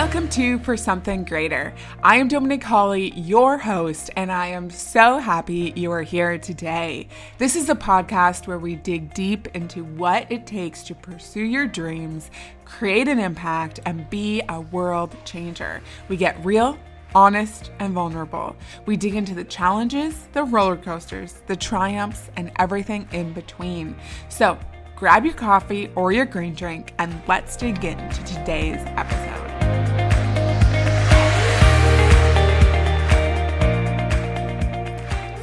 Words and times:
Welcome 0.00 0.30
to 0.30 0.58
For 0.60 0.78
Something 0.78 1.24
Greater. 1.24 1.74
I 2.02 2.16
am 2.16 2.26
Dominic 2.26 2.64
Hawley, 2.64 3.12
your 3.20 3.58
host, 3.58 4.08
and 4.16 4.32
I 4.32 4.46
am 4.46 4.70
so 4.70 5.18
happy 5.18 5.74
you 5.76 5.92
are 5.92 6.00
here 6.00 6.38
today. 6.38 7.06
This 7.36 7.54
is 7.54 7.68
a 7.68 7.74
podcast 7.74 8.46
where 8.46 8.58
we 8.58 8.76
dig 8.76 9.12
deep 9.12 9.48
into 9.48 9.84
what 9.84 10.26
it 10.32 10.46
takes 10.46 10.82
to 10.84 10.94
pursue 10.94 11.42
your 11.42 11.66
dreams, 11.66 12.30
create 12.64 13.08
an 13.08 13.18
impact, 13.18 13.80
and 13.84 14.08
be 14.08 14.40
a 14.48 14.62
world 14.62 15.14
changer. 15.26 15.82
We 16.08 16.16
get 16.16 16.42
real, 16.42 16.78
honest, 17.14 17.70
and 17.78 17.92
vulnerable. 17.92 18.56
We 18.86 18.96
dig 18.96 19.16
into 19.16 19.34
the 19.34 19.44
challenges, 19.44 20.28
the 20.32 20.44
roller 20.44 20.78
coasters, 20.78 21.42
the 21.46 21.56
triumphs, 21.56 22.30
and 22.36 22.52
everything 22.58 23.06
in 23.12 23.34
between. 23.34 23.94
So, 24.30 24.58
grab 24.96 25.26
your 25.26 25.34
coffee 25.34 25.90
or 25.94 26.10
your 26.10 26.24
green 26.24 26.54
drink 26.54 26.94
and 26.98 27.22
let's 27.28 27.54
dig 27.54 27.84
into 27.84 28.24
today's 28.24 28.80
episode. 28.96 29.59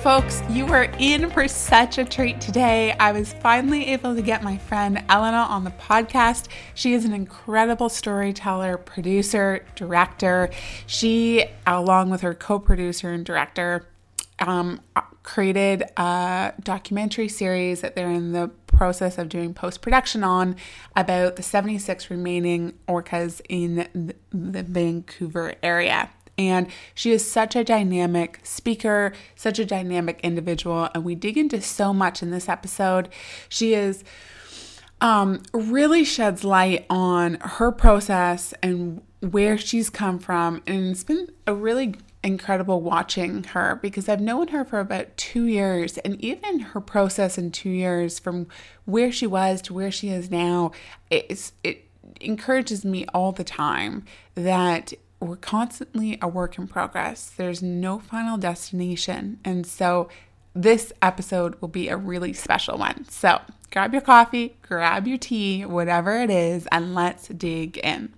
Folks, 0.07 0.41
you 0.49 0.66
were 0.66 0.89
in 0.99 1.29
for 1.29 1.49
such 1.49 1.97
a 1.97 2.05
treat 2.05 2.39
today. 2.39 2.93
I 2.98 3.11
was 3.11 3.34
finally 3.34 3.88
able 3.88 4.15
to 4.15 4.21
get 4.21 4.41
my 4.41 4.57
friend 4.57 5.03
Elena 5.09 5.45
on 5.49 5.65
the 5.65 5.71
podcast. 5.71 6.48
She 6.73 6.93
is 6.93 7.03
an 7.03 7.11
incredible 7.11 7.89
storyteller, 7.89 8.77
producer, 8.77 9.65
director. 9.75 10.49
She, 10.85 11.43
along 11.65 12.09
with 12.09 12.21
her 12.21 12.34
co 12.34 12.57
producer 12.57 13.12
and 13.12 13.25
director, 13.25 13.85
um, 14.39 14.79
created 15.23 15.84
a 15.98 16.53
documentary 16.63 17.27
series 17.27 17.81
that 17.81 17.98
they're 17.98 18.09
in 18.09 18.31
the 18.31 18.49
process 18.67 19.17
of 19.17 19.27
doing 19.27 19.53
post 19.53 19.81
production 19.81 20.23
on 20.23 20.55
about 20.95 21.35
the 21.35 21.43
76 21.43 22.09
remaining 22.09 22.79
orcas 22.87 23.41
in 23.49 24.13
the 24.31 24.63
Vancouver 24.63 25.55
area. 25.62 26.09
And 26.38 26.68
she 26.93 27.12
is 27.12 27.30
such 27.30 27.55
a 27.55 27.63
dynamic 27.63 28.40
speaker, 28.43 29.13
such 29.35 29.60
a 29.60 29.66
dynamic 29.66 30.20
individual. 30.21 30.90
And 30.94 31.04
we 31.04 31.16
dig 31.16 31.38
into 31.38 31.62
so 31.62 31.94
much 31.94 32.21
in 32.21 32.32
this 32.32 32.48
episode. 32.48 33.10
She 33.49 33.74
is 33.74 34.04
um, 35.02 35.41
really 35.54 36.04
sheds 36.04 36.44
light 36.44 36.85
on 36.90 37.35
her 37.41 37.71
process 37.71 38.54
and 38.62 39.02
where 39.20 39.57
she's 39.57 39.90
come 39.90 40.20
from. 40.20 40.62
And 40.68 40.91
it's 40.91 41.04
been 41.04 41.27
a 41.46 41.54
really 41.54 41.96
incredible 42.24 42.82
watching 42.82 43.44
her 43.46 43.79
because 43.82 44.10
I've 44.10 44.22
known 44.22 44.49
her 44.49 44.66
for 44.66 44.79
about 44.79 45.16
two 45.18 45.46
years, 45.46 45.98
and 45.99 46.20
even 46.20 46.60
her 46.60 46.82
process 46.82 47.38
in 47.38 47.51
two 47.51 47.70
years 47.70 48.20
from 48.20 48.48
where 48.85 49.12
she 49.12 49.26
was 49.27 49.62
to 49.63 49.74
where 49.74 49.91
she 49.91 50.10
is 50.10 50.29
now, 50.29 50.72
it's, 51.10 51.54
it 51.63 51.85
encourages 52.20 52.84
me 52.84 53.05
all 53.13 53.32
the 53.32 53.44
time 53.44 54.04
that 54.35 54.94
we're 55.20 55.35
constantly 55.35 56.18
a 56.21 56.27
work 56.27 56.57
in 56.57 56.68
progress. 56.68 57.32
There's 57.35 57.62
no 57.62 57.99
final 57.99 58.37
destination. 58.37 59.40
And 59.43 59.65
so 59.65 60.10
this 60.54 60.93
episode 61.01 61.60
will 61.62 61.68
be 61.68 61.90
a 61.90 61.98
really 61.98 62.34
special 62.34 62.77
one. 62.77 63.05
So 63.10 63.41
grab 63.71 63.93
your 63.93 64.01
coffee, 64.01 64.57
grab 64.62 65.07
your 65.07 65.18
tea, 65.18 65.66
whatever 65.66 66.19
it 66.22 66.29
is, 66.29 66.68
and 66.72 66.94
let's 66.94 67.28
dig 67.29 67.78
in. 67.78 68.13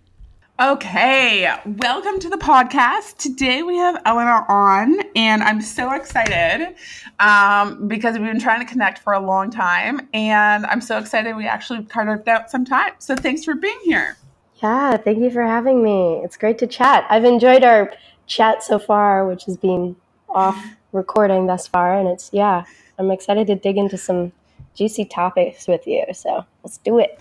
Okay, 0.62 1.50
welcome 1.66 2.20
to 2.20 2.28
the 2.28 2.38
podcast. 2.38 3.16
Today 3.16 3.64
we 3.64 3.78
have 3.78 4.02
Eleanor 4.06 4.46
on, 4.52 5.00
and 5.16 5.42
I'm 5.42 5.62
so 5.62 5.94
excited 5.94 6.76
um, 7.22 7.88
because 7.88 8.18
we've 8.18 8.28
been 8.28 8.42
trying 8.42 8.60
to 8.60 8.70
connect 8.70 9.00
for 9.00 9.14
a 9.14 9.22
long 9.22 9.52
time, 9.52 10.10
and 10.14 10.66
I'm 10.66 10.82
so 10.82 10.98
excited 10.98 11.38
we 11.38 11.48
actually 11.48 11.86
carved 11.86 12.28
out 12.28 12.52
some 12.52 12.66
time. 12.66 12.92
So 13.00 13.16
thanks 13.16 13.46
for 13.46 13.56
being 13.56 13.80
here. 13.86 14.18
Yeah, 14.62 14.98
thank 14.98 15.20
you 15.20 15.30
for 15.30 15.44
having 15.44 15.84
me. 15.84 16.22
It's 16.24 16.36
great 16.38 16.58
to 16.60 16.68
chat. 16.68 17.06
I've 17.10 17.24
enjoyed 17.24 17.64
our 17.64 17.94
chat 18.28 18.64
so 18.64 18.78
far, 18.78 19.26
which 19.26 19.46
has 19.46 19.58
been 19.58 19.96
off 20.28 20.62
recording 20.92 21.48
thus 21.48 21.68
far. 21.68 21.98
And 21.98 22.08
it's, 22.10 22.30
yeah, 22.34 22.66
I'm 22.98 23.10
excited 23.12 23.48
to 23.48 23.56
dig 23.56 23.78
into 23.78 23.98
some 23.98 24.32
juicy 24.76 25.06
topics 25.06 25.68
with 25.68 25.88
you. 25.88 26.04
So 26.14 26.46
let's 26.64 26.78
do 26.78 27.00
it. 27.00 27.20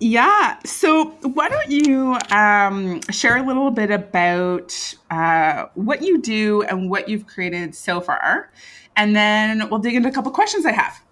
Yeah. 0.00 0.58
So, 0.64 1.10
why 1.34 1.50
don't 1.50 1.70
you 1.70 2.16
um, 2.30 3.02
share 3.10 3.36
a 3.36 3.42
little 3.42 3.70
bit 3.70 3.90
about 3.90 4.94
uh, 5.10 5.66
what 5.74 6.02
you 6.02 6.20
do 6.22 6.62
and 6.62 6.88
what 6.88 7.08
you've 7.08 7.26
created 7.26 7.74
so 7.74 8.00
far? 8.00 8.50
And 8.96 9.14
then 9.14 9.68
we'll 9.68 9.78
dig 9.78 9.94
into 9.94 10.08
a 10.08 10.12
couple 10.12 10.32
questions 10.32 10.64
I 10.64 10.72
have. 10.72 11.02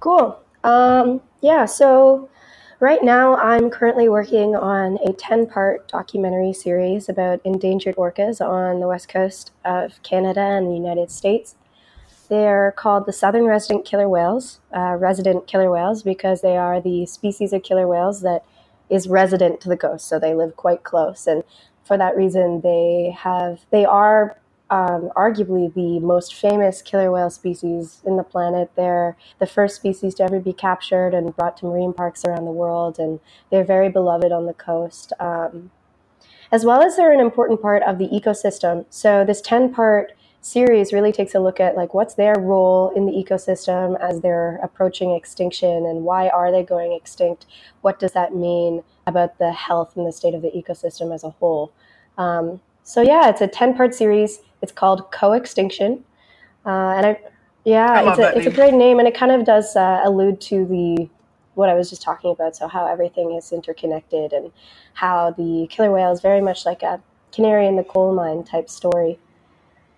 Cool. 0.00 0.40
Um, 0.64 1.20
yeah. 1.42 1.66
So, 1.66 2.30
Right 2.80 3.02
now, 3.02 3.34
I'm 3.34 3.70
currently 3.70 4.08
working 4.08 4.54
on 4.54 4.98
a 5.04 5.12
10 5.12 5.48
part 5.48 5.88
documentary 5.88 6.52
series 6.52 7.08
about 7.08 7.40
endangered 7.44 7.96
orcas 7.96 8.40
on 8.40 8.78
the 8.78 8.86
west 8.86 9.08
coast 9.08 9.50
of 9.64 10.00
Canada 10.04 10.40
and 10.40 10.68
the 10.68 10.76
United 10.76 11.10
States. 11.10 11.56
They're 12.28 12.70
called 12.76 13.06
the 13.06 13.12
southern 13.12 13.46
resident 13.46 13.84
killer 13.84 14.08
whales, 14.08 14.60
uh, 14.72 14.94
resident 14.96 15.48
killer 15.48 15.72
whales, 15.72 16.04
because 16.04 16.40
they 16.40 16.56
are 16.56 16.80
the 16.80 17.04
species 17.06 17.52
of 17.52 17.64
killer 17.64 17.88
whales 17.88 18.20
that 18.20 18.44
is 18.88 19.08
resident 19.08 19.60
to 19.62 19.68
the 19.68 19.76
coast, 19.76 20.06
so 20.06 20.20
they 20.20 20.34
live 20.34 20.54
quite 20.54 20.84
close. 20.84 21.26
And 21.26 21.42
for 21.82 21.98
that 21.98 22.16
reason, 22.16 22.60
they 22.60 23.12
have 23.18 23.66
they 23.72 23.86
are 23.86 24.38
um, 24.70 25.10
arguably 25.16 25.72
the 25.72 25.98
most 26.00 26.34
famous 26.34 26.82
killer 26.82 27.10
whale 27.10 27.30
species 27.30 28.02
in 28.04 28.16
the 28.16 28.22
planet. 28.22 28.70
They're 28.76 29.16
the 29.38 29.46
first 29.46 29.76
species 29.76 30.14
to 30.16 30.24
ever 30.24 30.40
be 30.40 30.52
captured 30.52 31.14
and 31.14 31.34
brought 31.34 31.56
to 31.58 31.66
marine 31.66 31.92
parks 31.92 32.24
around 32.24 32.44
the 32.44 32.50
world, 32.50 32.98
and 32.98 33.20
they're 33.50 33.64
very 33.64 33.88
beloved 33.88 34.32
on 34.32 34.46
the 34.46 34.54
coast. 34.54 35.12
Um, 35.18 35.70
as 36.50 36.64
well 36.64 36.82
as 36.82 36.96
they're 36.96 37.12
an 37.12 37.20
important 37.20 37.60
part 37.60 37.82
of 37.82 37.98
the 37.98 38.08
ecosystem. 38.08 38.86
So 38.90 39.24
this 39.24 39.40
10 39.40 39.72
part 39.74 40.12
series 40.40 40.92
really 40.92 41.12
takes 41.12 41.34
a 41.34 41.40
look 41.40 41.60
at 41.60 41.76
like 41.76 41.94
what's 41.94 42.14
their 42.14 42.34
role 42.38 42.90
in 42.94 43.06
the 43.06 43.12
ecosystem 43.12 43.98
as 44.00 44.20
they're 44.20 44.58
approaching 44.62 45.10
extinction 45.10 45.84
and 45.84 46.04
why 46.04 46.28
are 46.28 46.52
they 46.52 46.62
going 46.62 46.92
extinct 46.92 47.44
what 47.80 47.98
does 47.98 48.12
that 48.12 48.32
mean 48.34 48.82
about 49.04 49.36
the 49.38 49.50
health 49.50 49.96
and 49.96 50.06
the 50.06 50.12
state 50.12 50.34
of 50.34 50.42
the 50.42 50.50
ecosystem 50.52 51.12
as 51.12 51.24
a 51.24 51.30
whole 51.30 51.72
um, 52.18 52.60
so 52.88 53.02
yeah 53.02 53.28
it's 53.28 53.40
a 53.40 53.46
10 53.46 53.76
part 53.76 53.94
series 53.94 54.40
it's 54.62 54.72
called 54.72 55.10
Co-Extinction, 55.12 56.04
uh, 56.66 56.94
and 56.96 57.06
I, 57.06 57.20
yeah, 57.64 57.92
I 57.92 58.10
it's, 58.10 58.18
a, 58.18 58.38
it's 58.38 58.46
a 58.46 58.50
great 58.50 58.74
name, 58.74 58.98
and 58.98 59.06
it 59.06 59.14
kind 59.14 59.32
of 59.32 59.44
does 59.44 59.76
uh, 59.76 60.00
allude 60.04 60.40
to 60.42 60.66
the 60.66 61.08
what 61.54 61.68
I 61.68 61.74
was 61.74 61.90
just 61.90 62.02
talking 62.02 62.30
about. 62.30 62.54
So 62.56 62.68
how 62.68 62.86
everything 62.86 63.32
is 63.32 63.52
interconnected, 63.52 64.32
and 64.32 64.50
how 64.94 65.30
the 65.30 65.66
killer 65.70 65.92
whale 65.92 66.12
is 66.12 66.20
very 66.20 66.40
much 66.40 66.66
like 66.66 66.82
a 66.82 67.00
canary 67.32 67.66
in 67.66 67.76
the 67.76 67.84
coal 67.84 68.14
mine 68.14 68.44
type 68.44 68.68
story. 68.68 69.18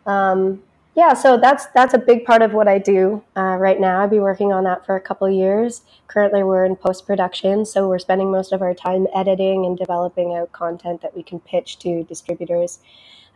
Um, 0.06 0.62
yeah, 0.96 1.14
so 1.14 1.36
that's 1.36 1.66
that's 1.66 1.94
a 1.94 1.98
big 1.98 2.24
part 2.24 2.42
of 2.42 2.52
what 2.52 2.66
I 2.66 2.78
do 2.78 3.22
uh, 3.36 3.56
right 3.56 3.80
now. 3.80 4.02
I've 4.02 4.10
been 4.10 4.22
working 4.22 4.52
on 4.52 4.64
that 4.64 4.84
for 4.84 4.96
a 4.96 5.00
couple 5.00 5.30
years. 5.30 5.82
Currently, 6.08 6.42
we're 6.42 6.64
in 6.64 6.74
post 6.74 7.06
production, 7.06 7.64
so 7.64 7.88
we're 7.88 8.00
spending 8.00 8.30
most 8.30 8.52
of 8.52 8.60
our 8.60 8.74
time 8.74 9.06
editing 9.14 9.64
and 9.64 9.78
developing 9.78 10.34
out 10.34 10.50
content 10.50 11.00
that 11.02 11.14
we 11.14 11.22
can 11.22 11.38
pitch 11.38 11.78
to 11.80 12.02
distributors. 12.04 12.80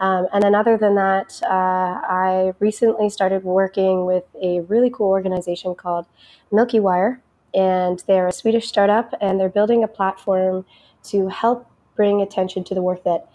Um, 0.00 0.26
and 0.32 0.42
then, 0.42 0.56
other 0.56 0.76
than 0.76 0.96
that, 0.96 1.40
uh, 1.44 2.00
I 2.02 2.54
recently 2.58 3.08
started 3.08 3.44
working 3.44 4.04
with 4.04 4.24
a 4.42 4.60
really 4.62 4.90
cool 4.90 5.10
organization 5.10 5.76
called 5.76 6.06
Milkywire, 6.52 7.20
and 7.54 8.02
they're 8.08 8.26
a 8.26 8.32
Swedish 8.32 8.66
startup, 8.66 9.14
and 9.20 9.38
they're 9.38 9.48
building 9.48 9.84
a 9.84 9.88
platform 9.88 10.64
to 11.04 11.28
help 11.28 11.70
bring 11.94 12.20
attention 12.20 12.64
to 12.64 12.74
the 12.74 12.82
work 12.82 13.04
that 13.04 13.28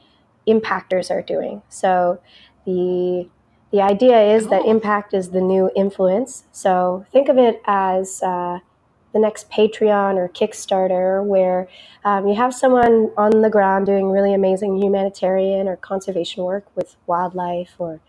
impactors 0.46 1.10
are 1.10 1.22
doing. 1.22 1.62
So, 1.70 2.20
the 2.66 3.30
the 3.72 3.82
idea 3.82 4.36
is 4.36 4.44
cool. 4.44 4.52
that 4.52 4.66
impact 4.66 5.14
is 5.14 5.30
the 5.30 5.42
new 5.42 5.70
influence. 5.76 6.44
So 6.52 7.06
think 7.12 7.30
of 7.30 7.38
it 7.38 7.62
as 7.66 8.22
uh, 8.24 8.60
the 9.14 9.20
next 9.20 9.50
Patreon 9.50 10.16
or 10.16 10.30
Kickstarter, 10.30 11.24
where 11.24 11.68
um, 12.04 12.28
you 12.28 12.36
have 12.36 12.54
someone 12.54 13.12
on 13.18 13.42
the 13.42 13.50
ground 13.50 13.86
doing 13.86 14.10
really 14.10 14.34
amazing 14.34 14.82
humanitarian 14.82 15.68
or 15.68 15.76
conservation 15.76 16.44
work 16.44 16.66
with 16.76 16.96
wildlife 17.08 17.76
or 17.80 18.00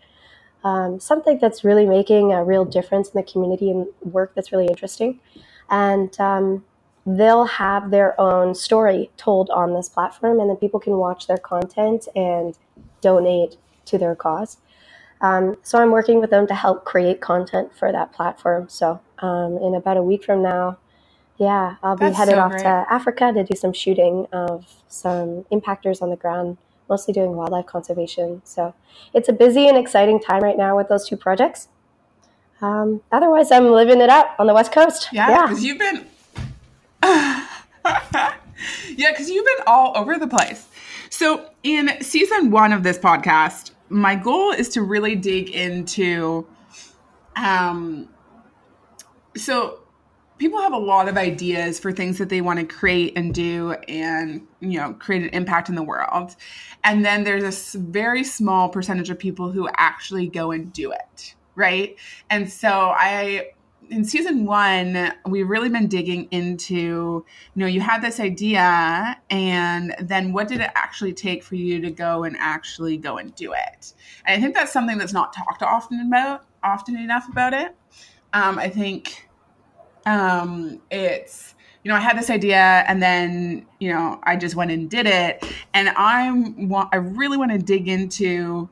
um, 0.63 0.99
something 0.99 1.39
that's 1.39 1.63
really 1.63 1.85
making 1.85 2.31
a 2.31 2.43
real 2.43 2.65
difference 2.65 3.09
in 3.09 3.19
the 3.19 3.31
community 3.31 3.71
and 3.71 3.87
work 4.01 4.33
that's 4.35 4.51
really 4.51 4.67
interesting. 4.67 5.19
And 5.69 6.17
um, 6.19 6.63
they'll 7.05 7.45
have 7.45 7.89
their 7.89 8.19
own 8.19 8.53
story 8.53 9.09
told 9.17 9.49
on 9.49 9.73
this 9.73 9.89
platform, 9.89 10.39
and 10.39 10.49
then 10.49 10.57
people 10.57 10.79
can 10.79 10.97
watch 10.97 11.27
their 11.27 11.37
content 11.37 12.07
and 12.15 12.57
donate 13.01 13.57
to 13.85 13.97
their 13.97 14.15
cause. 14.15 14.57
Um, 15.21 15.57
so 15.61 15.79
I'm 15.79 15.91
working 15.91 16.19
with 16.19 16.31
them 16.31 16.47
to 16.47 16.55
help 16.55 16.83
create 16.83 17.21
content 17.21 17.73
for 17.75 17.91
that 17.91 18.11
platform. 18.11 18.67
So 18.69 18.99
um, 19.19 19.57
in 19.57 19.75
about 19.75 19.97
a 19.97 20.03
week 20.03 20.23
from 20.23 20.41
now, 20.41 20.77
yeah, 21.37 21.75
I'll 21.81 21.95
be 21.95 22.05
That's 22.05 22.17
headed 22.17 22.35
so 22.35 22.41
off 22.41 22.51
great. 22.51 22.63
to 22.63 22.85
Africa 22.89 23.31
to 23.33 23.43
do 23.43 23.55
some 23.55 23.73
shooting 23.73 24.27
of 24.31 24.65
some 24.87 25.45
impactors 25.51 26.01
on 26.01 26.09
the 26.09 26.15
ground, 26.15 26.57
mostly 26.89 27.13
doing 27.13 27.35
wildlife 27.35 27.65
conservation. 27.65 28.41
So 28.43 28.73
it's 29.13 29.29
a 29.29 29.33
busy 29.33 29.67
and 29.67 29.77
exciting 29.77 30.19
time 30.19 30.43
right 30.43 30.57
now 30.57 30.75
with 30.75 30.89
those 30.89 31.07
two 31.07 31.17
projects. 31.17 31.67
Um, 32.61 33.01
otherwise, 33.11 33.51
I'm 33.51 33.71
living 33.71 34.01
it 34.01 34.09
up 34.09 34.35
on 34.37 34.45
the 34.45 34.53
West 34.53 34.71
Coast. 34.71 35.09
Yeah, 35.11 35.47
because 35.47 35.63
yeah. 35.63 35.67
you've 35.67 35.79
been, 35.79 36.05
yeah, 38.95 39.11
because 39.11 39.29
you've 39.29 39.45
been 39.45 39.65
all 39.65 39.97
over 39.97 40.19
the 40.19 40.27
place. 40.27 40.67
So, 41.09 41.49
in 41.63 41.89
season 42.01 42.51
one 42.51 42.71
of 42.71 42.83
this 42.83 42.99
podcast, 42.99 43.70
my 43.91 44.15
goal 44.15 44.51
is 44.51 44.69
to 44.69 44.81
really 44.81 45.15
dig 45.15 45.49
into. 45.49 46.47
Um, 47.35 48.09
so, 49.35 49.79
people 50.41 50.59
have 50.59 50.73
a 50.73 50.77
lot 50.77 51.07
of 51.07 51.17
ideas 51.17 51.79
for 51.79 51.91
things 51.91 52.17
that 52.17 52.29
they 52.29 52.41
want 52.41 52.59
to 52.59 52.65
create 52.65 53.13
and 53.15 53.31
do 53.31 53.73
and 53.87 54.41
you 54.59 54.79
know 54.79 54.91
create 54.93 55.21
an 55.21 55.29
impact 55.29 55.69
in 55.69 55.75
the 55.75 55.83
world 55.83 56.35
and 56.83 57.05
then 57.05 57.23
there's 57.23 57.75
a 57.75 57.77
very 57.77 58.23
small 58.23 58.67
percentage 58.67 59.11
of 59.11 59.19
people 59.19 59.51
who 59.51 59.69
actually 59.75 60.27
go 60.27 60.49
and 60.49 60.73
do 60.73 60.91
it 60.91 61.35
right 61.53 61.95
and 62.31 62.51
so 62.51 62.91
i 62.97 63.51
in 63.91 64.05
season 64.05 64.45
one 64.45 65.13
we've 65.27 65.49
really 65.49 65.69
been 65.69 65.87
digging 65.87 66.27
into 66.31 66.75
you 66.75 67.25
know 67.55 67.67
you 67.67 67.81
had 67.81 68.01
this 68.01 68.19
idea 68.19 69.17
and 69.29 69.93
then 69.99 70.31
what 70.33 70.47
did 70.47 70.61
it 70.61 70.71
actually 70.75 71.13
take 71.13 71.43
for 71.43 71.55
you 71.55 71.81
to 71.81 71.91
go 71.91 72.23
and 72.23 72.35
actually 72.39 72.97
go 72.97 73.17
and 73.17 73.35
do 73.35 73.53
it 73.53 73.93
and 74.25 74.37
i 74.37 74.41
think 74.41 74.55
that's 74.55 74.71
something 74.71 74.97
that's 74.97 75.13
not 75.13 75.33
talked 75.33 75.61
often 75.61 75.99
about 76.07 76.45
often 76.63 76.97
enough 76.97 77.27
about 77.29 77.53
it 77.53 77.75
um, 78.33 78.57
i 78.57 78.69
think 78.69 79.27
um, 80.07 80.81
it's 80.89 81.53
you 81.83 81.89
know, 81.89 81.95
I 81.95 81.99
had 81.99 82.17
this 82.17 82.29
idea 82.29 82.83
and 82.87 83.01
then, 83.01 83.65
you 83.79 83.91
know, 83.91 84.19
I 84.23 84.35
just 84.35 84.55
went 84.55 84.69
and 84.69 84.89
did 84.89 85.07
it. 85.07 85.43
And 85.73 85.89
I'm 85.89 86.71
I 86.91 86.97
really 86.97 87.37
want 87.37 87.51
to 87.51 87.57
dig 87.57 87.87
into 87.87 88.69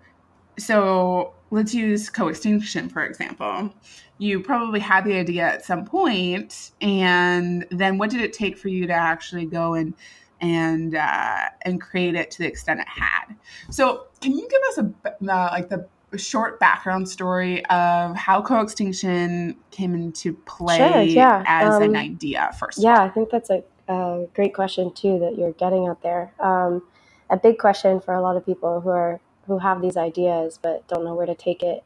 so 0.60 1.34
let's 1.52 1.74
use 1.74 2.10
co-extinction 2.10 2.90
for 2.90 3.04
example. 3.04 3.74
You 4.18 4.42
probably 4.42 4.82
had 4.82 5.06
the 5.06 5.14
idea 5.14 5.44
at 5.44 5.66
some 5.66 5.86
point 5.86 6.72
and 6.82 7.66
then 7.72 7.98
what 7.98 8.10
did 8.10 8.22
it 8.22 8.34
take 8.34 8.58
for 8.58 8.68
you 8.68 8.88
to 8.88 8.94
actually 8.94 9.46
go 9.46 9.74
and 9.74 9.94
and 10.42 10.96
uh, 10.96 11.50
and 11.64 11.82
create 11.82 12.16
it 12.16 12.32
to 12.32 12.40
the 12.40 12.48
extent 12.48 12.80
it 12.80 12.88
had. 12.88 13.36
So, 13.70 14.08
can 14.22 14.32
you 14.32 14.48
give 14.50 14.62
us 14.70 14.78
a 14.78 15.32
uh, 15.32 15.50
like 15.52 15.70
the 15.70 15.88
short 16.18 16.60
background 16.60 17.08
story 17.08 17.64
of 17.68 18.16
how 18.16 18.42
co-extinction 18.42 19.56
came 19.72 19.94
into 19.94 20.34
play 20.34 20.78
sure, 20.78 21.02
yeah. 21.02 21.44
as 21.46 21.76
um, 21.76 21.84
an 21.84 21.96
idea 21.96 22.50
first 22.60 22.80
yeah 22.80 23.04
i 23.04 23.08
think 23.08 23.30
that's 23.30 23.52
a, 23.52 23.64
a, 23.88 24.26
great 24.34 24.54
question 24.56 24.92
too 24.94 25.20
that 25.20 25.38
you're 25.38 25.52
getting 25.54 25.88
out 25.88 26.02
there 26.02 26.34
um, 26.40 26.82
a 27.30 27.38
big 27.38 27.60
question 27.60 28.00
for 28.02 28.16
a 28.16 28.22
lot 28.22 28.36
of 28.36 28.44
people 28.44 28.82
who 28.82 28.90
are 28.90 29.20
who 29.50 29.60
have 29.60 29.82
these 29.82 29.98
ideas 29.98 30.58
but 30.62 30.88
don't 30.88 31.04
know 31.04 31.14
where 31.14 31.26
to 31.26 31.36
take 31.36 31.62
it 31.62 31.84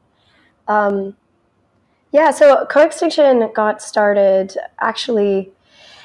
um, 0.68 1.16
yeah 2.12 2.30
so 2.30 2.66
co-extinction 2.70 3.52
got 3.54 3.82
started 3.82 4.56
actually 4.80 5.52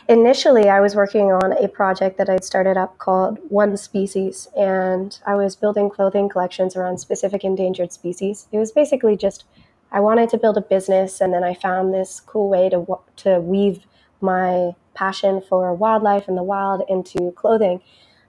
initially 0.09 0.69
I 0.69 0.81
was 0.81 0.95
working 0.95 1.31
on 1.33 1.53
a 1.53 1.69
project 1.69 2.17
that 2.19 2.29
I'd 2.29 2.45
started 2.45 2.77
up 2.77 2.99
called 2.99 3.39
One 3.51 3.77
Species, 3.77 4.49
and 4.57 5.19
I 5.27 5.35
was 5.35 5.55
building 5.55 5.91
clothing 5.91 6.29
collections 6.29 6.75
around 6.75 6.99
specific 6.99 7.45
endangered 7.45 7.93
species. 7.93 8.49
It 8.51 8.59
was 8.59 8.73
basically 8.73 9.17
just 9.17 9.45
I 9.93 10.01
wanted 10.01 10.29
to 10.31 10.39
build 10.39 10.57
a 10.57 10.63
business, 10.63 11.21
and 11.21 11.33
then 11.33 11.45
I 11.45 11.55
found 11.55 11.93
this 11.93 12.21
cool 12.21 12.49
way 12.49 12.69
to 12.71 12.99
to 13.17 13.41
weave 13.41 13.85
my 14.21 14.73
passion 14.95 15.41
for 15.41 15.73
wildlife 15.75 16.27
and 16.27 16.37
the 16.37 16.43
wild 16.43 16.83
into 16.89 17.33
clothing. 17.33 17.81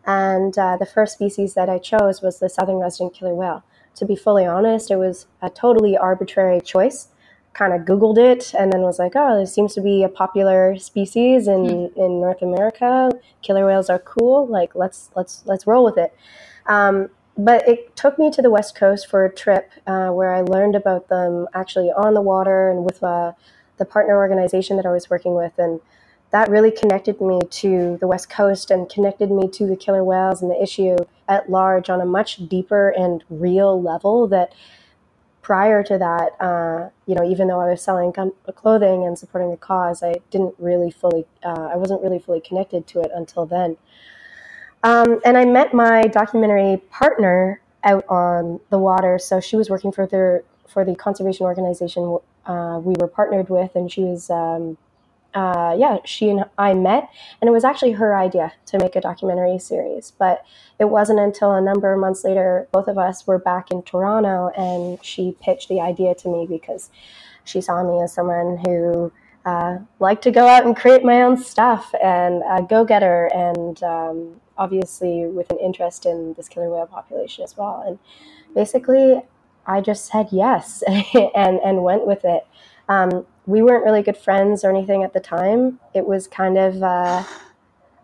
And 0.06 0.58
uh, 0.58 0.78
the 0.78 0.86
first 0.86 1.14
species 1.14 1.54
that 1.54 1.70
I 1.70 1.78
chose 1.78 2.22
was 2.22 2.40
the 2.40 2.50
southern 2.50 2.78
resident 2.78 3.14
killer 3.14 3.36
whale. 3.36 3.64
To 3.96 4.06
be 4.06 4.16
fully 4.16 4.46
honest, 4.46 4.92
it 4.92 4.96
was 4.96 5.28
a 5.42 5.50
totally 5.50 5.98
arbitrary 5.98 6.62
choice 6.62 7.10
kind 7.54 7.74
of 7.74 7.82
Googled 7.82 8.18
it 8.18 8.54
and 8.58 8.72
then 8.72 8.82
was 8.82 9.00
like, 9.00 9.14
oh, 9.16 9.40
this 9.40 9.54
seems 9.54 9.74
to 9.74 9.82
be 9.82 10.04
a 10.04 10.10
popular 10.10 10.78
species 10.78 11.48
in, 11.48 11.66
mm-hmm. 11.66 12.00
in 12.00 12.22
North 12.22 12.42
America. 12.42 13.12
Killer 13.42 13.66
whales 13.66 13.90
are 13.90 14.00
cool. 14.00 14.48
Like, 14.48 14.76
let's 14.76 15.10
let's 15.16 15.44
let's 15.46 15.68
roll 15.68 15.84
with 15.84 15.98
it. 15.98 16.16
Um, 16.68 17.10
but 17.38 17.68
it 17.68 17.96
took 17.96 18.20
me 18.20 18.32
to 18.32 18.42
the 18.42 18.50
west 18.50 18.76
coast 18.76 19.08
for 19.08 19.26
a 19.26 19.34
trip 19.34 19.72
uh, 19.88 20.10
where 20.10 20.34
I 20.34 20.42
learned 20.42 20.76
about 20.76 21.08
them 21.10 21.48
actually 21.54 21.90
on 21.90 22.14
the 22.14 22.22
water 22.22 22.70
and 22.70 22.84
with 22.84 23.02
uh, 23.02 23.34
the 23.78 23.86
partner 23.86 24.16
organization 24.18 24.76
that 24.78 24.86
I 24.86 24.92
was 24.92 25.10
working 25.10 25.36
with, 25.36 25.54
and 25.58 25.80
that 26.32 26.50
really 26.50 26.72
connected 26.72 27.20
me 27.20 27.40
to 27.50 27.98
the 28.00 28.08
west 28.08 28.30
coast 28.30 28.70
and 28.70 28.90
connected 28.90 29.32
me 29.32 29.48
to 29.50 29.66
the 29.66 29.76
killer 29.76 30.04
whales 30.04 30.42
and 30.42 30.52
the 30.52 30.62
issue 30.62 30.96
at 31.28 31.50
large 31.50 31.90
on 31.90 32.02
a 32.02 32.06
much 32.06 32.48
deeper 32.48 32.90
and 32.90 33.24
real 33.30 33.82
level 33.82 34.28
that 34.28 34.54
prior 35.42 35.82
to 35.82 35.98
that, 35.98 36.40
uh, 36.40 36.90
you 37.08 37.16
know, 37.16 37.24
even 37.24 37.48
though 37.48 37.60
I 37.60 37.72
was 37.72 37.82
selling 37.82 38.14
clothing 38.56 39.06
and 39.06 39.18
supporting 39.18 39.50
the 39.50 39.58
cause, 39.58 40.04
I 40.04 40.16
didn't 40.30 40.54
really 40.60 40.92
fully, 40.92 41.26
uh, 41.44 41.70
I 41.74 41.76
wasn't 41.76 42.04
really 42.04 42.20
fully 42.20 42.42
connected 42.42 42.86
to 42.88 43.02
it 43.02 43.10
until 43.16 43.48
then. 43.48 43.78
Um, 44.84 45.20
and 45.26 45.38
I 45.38 45.46
met 45.46 45.74
my 45.74 46.04
documentary 46.04 46.78
partner 46.92 47.62
out 47.84 48.06
on 48.08 48.60
the 48.70 48.78
water. 48.78 49.18
So 49.18 49.40
she 49.40 49.56
was 49.56 49.70
working 49.70 49.92
for 49.92 50.06
the 50.06 50.44
for 50.68 50.86
the 50.86 50.96
conservation 50.96 51.48
organization 51.48 52.20
uh, 52.46 52.80
we 52.84 52.94
were 53.00 53.08
partnered 53.08 53.50
with, 53.50 53.76
and 53.76 53.92
she 53.92 54.04
was 54.04 54.30
um, 54.30 54.78
uh, 55.34 55.76
yeah, 55.78 55.98
she 56.06 56.30
and 56.30 56.46
I 56.58 56.74
met, 56.74 57.10
and 57.40 57.48
it 57.48 57.52
was 57.52 57.64
actually 57.64 57.92
her 57.94 58.18
idea 58.18 58.54
to 58.68 58.80
make 58.80 58.96
a 58.96 59.02
documentary 59.02 59.60
series. 59.60 60.12
But 60.12 60.44
it 60.80 60.86
wasn't 60.86 61.20
until 61.20 61.52
a 61.54 61.62
number 61.62 61.94
of 61.94 62.00
months 62.00 62.24
later, 62.24 62.68
both 62.72 62.88
of 62.88 62.98
us 62.98 63.28
were 63.28 63.38
back 63.38 63.72
in 63.72 63.84
Toronto, 63.84 64.50
and 64.58 65.04
she 65.04 65.36
pitched 65.40 65.70
the 65.70 65.82
idea 65.82 66.16
to 66.16 66.30
me 66.30 66.48
because 66.50 66.90
she 67.44 67.62
saw 67.62 67.84
me 67.84 68.02
as 68.04 68.14
someone 68.14 68.58
who 68.66 69.12
uh, 69.46 69.78
liked 70.00 70.24
to 70.24 70.32
go 70.32 70.48
out 70.48 70.66
and 70.66 70.76
create 70.76 71.04
my 71.04 71.22
own 71.22 71.38
stuff 71.38 71.94
and 72.02 72.42
a 72.50 72.64
go 72.68 72.84
getter, 72.84 73.30
and 73.34 73.84
um, 73.84 74.42
obviously 74.58 75.28
with 75.28 75.50
an 75.52 75.60
interest 75.60 76.06
in 76.06 76.34
this 76.34 76.50
killer 76.50 76.70
whale 76.70 76.88
population 76.88 77.44
as 77.44 77.56
well. 77.56 77.84
And 77.86 78.00
basically, 78.56 79.22
I 79.68 79.82
just 79.82 80.08
said 80.08 80.30
yes 80.32 80.84
and 81.14 81.60
and 81.60 81.84
went 81.84 82.08
with 82.08 82.26
it. 82.26 82.48
Um, 82.88 83.28
we 83.50 83.64
weren't 83.64 83.84
really 83.84 84.04
good 84.04 84.18
friends 84.18 84.64
or 84.64 84.70
anything 84.70 85.04
at 85.04 85.14
the 85.14 85.20
time. 85.20 85.80
It 85.96 86.06
was 86.06 86.28
kind 86.28 86.58
of, 86.58 86.84
uh, 86.84 87.24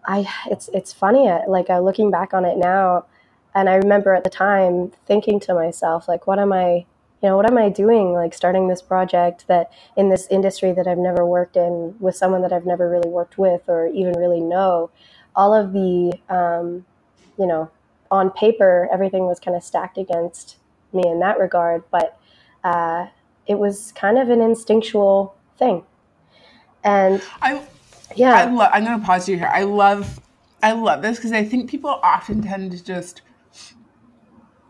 I 0.07 0.27
it's 0.49 0.69
it's 0.73 0.91
funny 0.91 1.27
uh, 1.29 1.41
like 1.47 1.69
uh, 1.69 1.79
looking 1.79 2.09
back 2.09 2.33
on 2.33 2.45
it 2.45 2.57
now, 2.57 3.05
and 3.53 3.69
I 3.69 3.75
remember 3.75 4.15
at 4.15 4.23
the 4.23 4.29
time 4.29 4.91
thinking 5.05 5.39
to 5.41 5.53
myself 5.53 6.07
like, 6.07 6.25
what 6.25 6.39
am 6.39 6.51
I, 6.51 6.85
you 7.21 7.29
know, 7.29 7.37
what 7.37 7.49
am 7.49 7.57
I 7.59 7.69
doing 7.69 8.13
like 8.13 8.33
starting 8.33 8.67
this 8.67 8.81
project 8.81 9.47
that 9.47 9.71
in 9.95 10.09
this 10.09 10.27
industry 10.31 10.71
that 10.73 10.87
I've 10.87 10.97
never 10.97 11.25
worked 11.25 11.57
in 11.57 11.95
with 11.99 12.15
someone 12.15 12.41
that 12.41 12.53
I've 12.53 12.65
never 12.65 12.89
really 12.89 13.09
worked 13.09 13.37
with 13.37 13.61
or 13.67 13.87
even 13.87 14.13
really 14.17 14.41
know. 14.41 14.89
All 15.35 15.53
of 15.53 15.73
the, 15.73 16.13
um, 16.29 16.85
you 17.37 17.45
know, 17.45 17.69
on 18.09 18.31
paper 18.31 18.89
everything 18.91 19.25
was 19.25 19.39
kind 19.39 19.55
of 19.55 19.63
stacked 19.63 19.99
against 19.99 20.57
me 20.91 21.03
in 21.07 21.19
that 21.19 21.37
regard, 21.37 21.83
but. 21.91 22.17
Uh, 22.63 23.07
it 23.47 23.57
was 23.57 23.91
kind 23.93 24.17
of 24.17 24.29
an 24.29 24.41
instinctual 24.41 25.35
thing. 25.57 25.83
And 26.83 27.21
I, 27.41 27.65
yeah, 28.15 28.33
I 28.33 28.45
lo- 28.45 28.69
I'm 28.71 28.85
going 28.85 28.99
to 28.99 29.05
pause 29.05 29.27
you 29.27 29.37
here. 29.37 29.51
I 29.51 29.63
love, 29.63 30.19
I 30.61 30.73
love 30.73 31.01
this 31.01 31.17
because 31.17 31.31
I 31.31 31.43
think 31.43 31.69
people 31.69 31.89
often 31.89 32.41
tend 32.41 32.71
to 32.71 32.83
just 32.83 33.21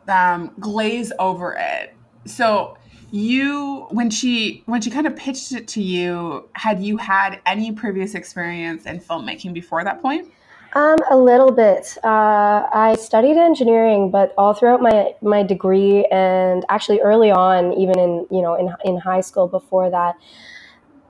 um, 0.08 0.51
glaze 0.60 1.12
over 1.20 1.55
it. 1.60 1.94
So 2.25 2.77
you, 3.12 3.88
when 3.91 4.10
she, 4.10 4.63
when 4.65 4.82
she 4.82 4.89
kind 4.89 5.08
of 5.08 5.15
pitched 5.15 5.51
it 5.51 5.67
to 5.70 5.82
you, 5.82 6.50
had 6.53 6.82
you 6.84 6.98
had 6.98 7.39
any 7.46 7.72
previous 7.72 8.15
experience 8.15 8.86
in 8.86 9.00
filmmaking 9.00 9.53
before 9.53 9.84
that 9.84 10.01
point? 10.01 10.32
Um, 10.75 10.98
a 11.10 11.15
little 11.15 11.51
bit. 11.51 11.98
Uh, 12.03 12.67
I 12.74 12.98
studied 13.00 13.38
engineering, 13.38 14.12
but 14.12 14.34
all 14.38 14.53
throughout 14.53 14.82
my 14.82 15.13
my 15.22 15.41
degree, 15.41 16.05
and 16.12 16.65
actually 16.67 17.00
early 17.00 17.32
on, 17.32 17.72
even 17.74 17.98
in 17.98 18.27
you 18.29 18.41
know 18.41 18.55
in 18.55 18.75
in 18.84 18.98
high 18.98 19.22
school 19.22 19.48
before 19.48 19.89
that, 19.89 20.15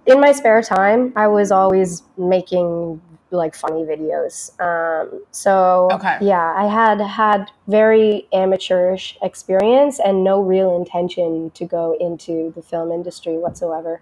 in 0.05 0.21
my 0.21 0.33
spare 0.33 0.61
time, 0.61 1.13
I 1.15 1.27
was 1.27 1.51
always 1.51 2.03
making 2.15 3.01
like 3.31 3.55
funny 3.55 3.83
videos. 3.83 4.51
Um, 4.61 5.23
so 5.31 5.89
okay. 5.91 6.19
yeah, 6.21 6.53
I 6.55 6.67
had 6.67 7.01
had 7.01 7.51
very 7.67 8.27
amateurish 8.33 9.17
experience 9.23 9.99
and 9.99 10.23
no 10.23 10.41
real 10.41 10.75
intention 10.75 11.49
to 11.55 11.65
go 11.65 11.97
into 11.99 12.53
the 12.55 12.61
film 12.61 12.91
industry 12.91 13.39
whatsoever 13.39 14.01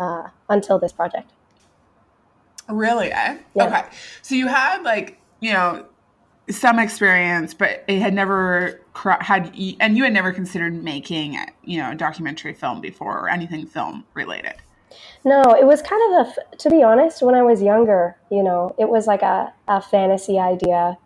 uh, 0.00 0.28
until 0.48 0.80
this 0.80 0.92
project. 0.92 1.30
Really? 2.68 3.12
Eh? 3.12 3.38
Yeah. 3.54 3.66
Okay. 3.66 3.96
So 4.22 4.34
you 4.34 4.46
had 4.46 4.82
like, 4.82 5.20
you 5.40 5.52
know, 5.52 5.86
some 6.50 6.78
experience, 6.78 7.54
but 7.54 7.84
it 7.88 8.00
had 8.00 8.14
never 8.14 8.80
had, 9.20 9.54
and 9.80 9.96
you 9.96 10.04
had 10.04 10.12
never 10.12 10.32
considered 10.32 10.82
making, 10.82 11.38
you 11.64 11.78
know, 11.78 11.92
a 11.92 11.94
documentary 11.94 12.54
film 12.54 12.80
before 12.80 13.18
or 13.18 13.28
anything 13.28 13.66
film 13.66 14.04
related. 14.14 14.54
No, 15.24 15.42
it 15.42 15.66
was 15.66 15.82
kind 15.82 16.00
of 16.16 16.26
a, 16.26 16.56
to 16.56 16.70
be 16.70 16.82
honest, 16.82 17.22
when 17.22 17.34
I 17.34 17.42
was 17.42 17.60
younger, 17.60 18.16
you 18.30 18.42
know, 18.42 18.74
it 18.78 18.88
was 18.88 19.06
like 19.06 19.22
a, 19.22 19.52
a 19.66 19.80
fantasy 19.80 20.38
idea 20.38 20.96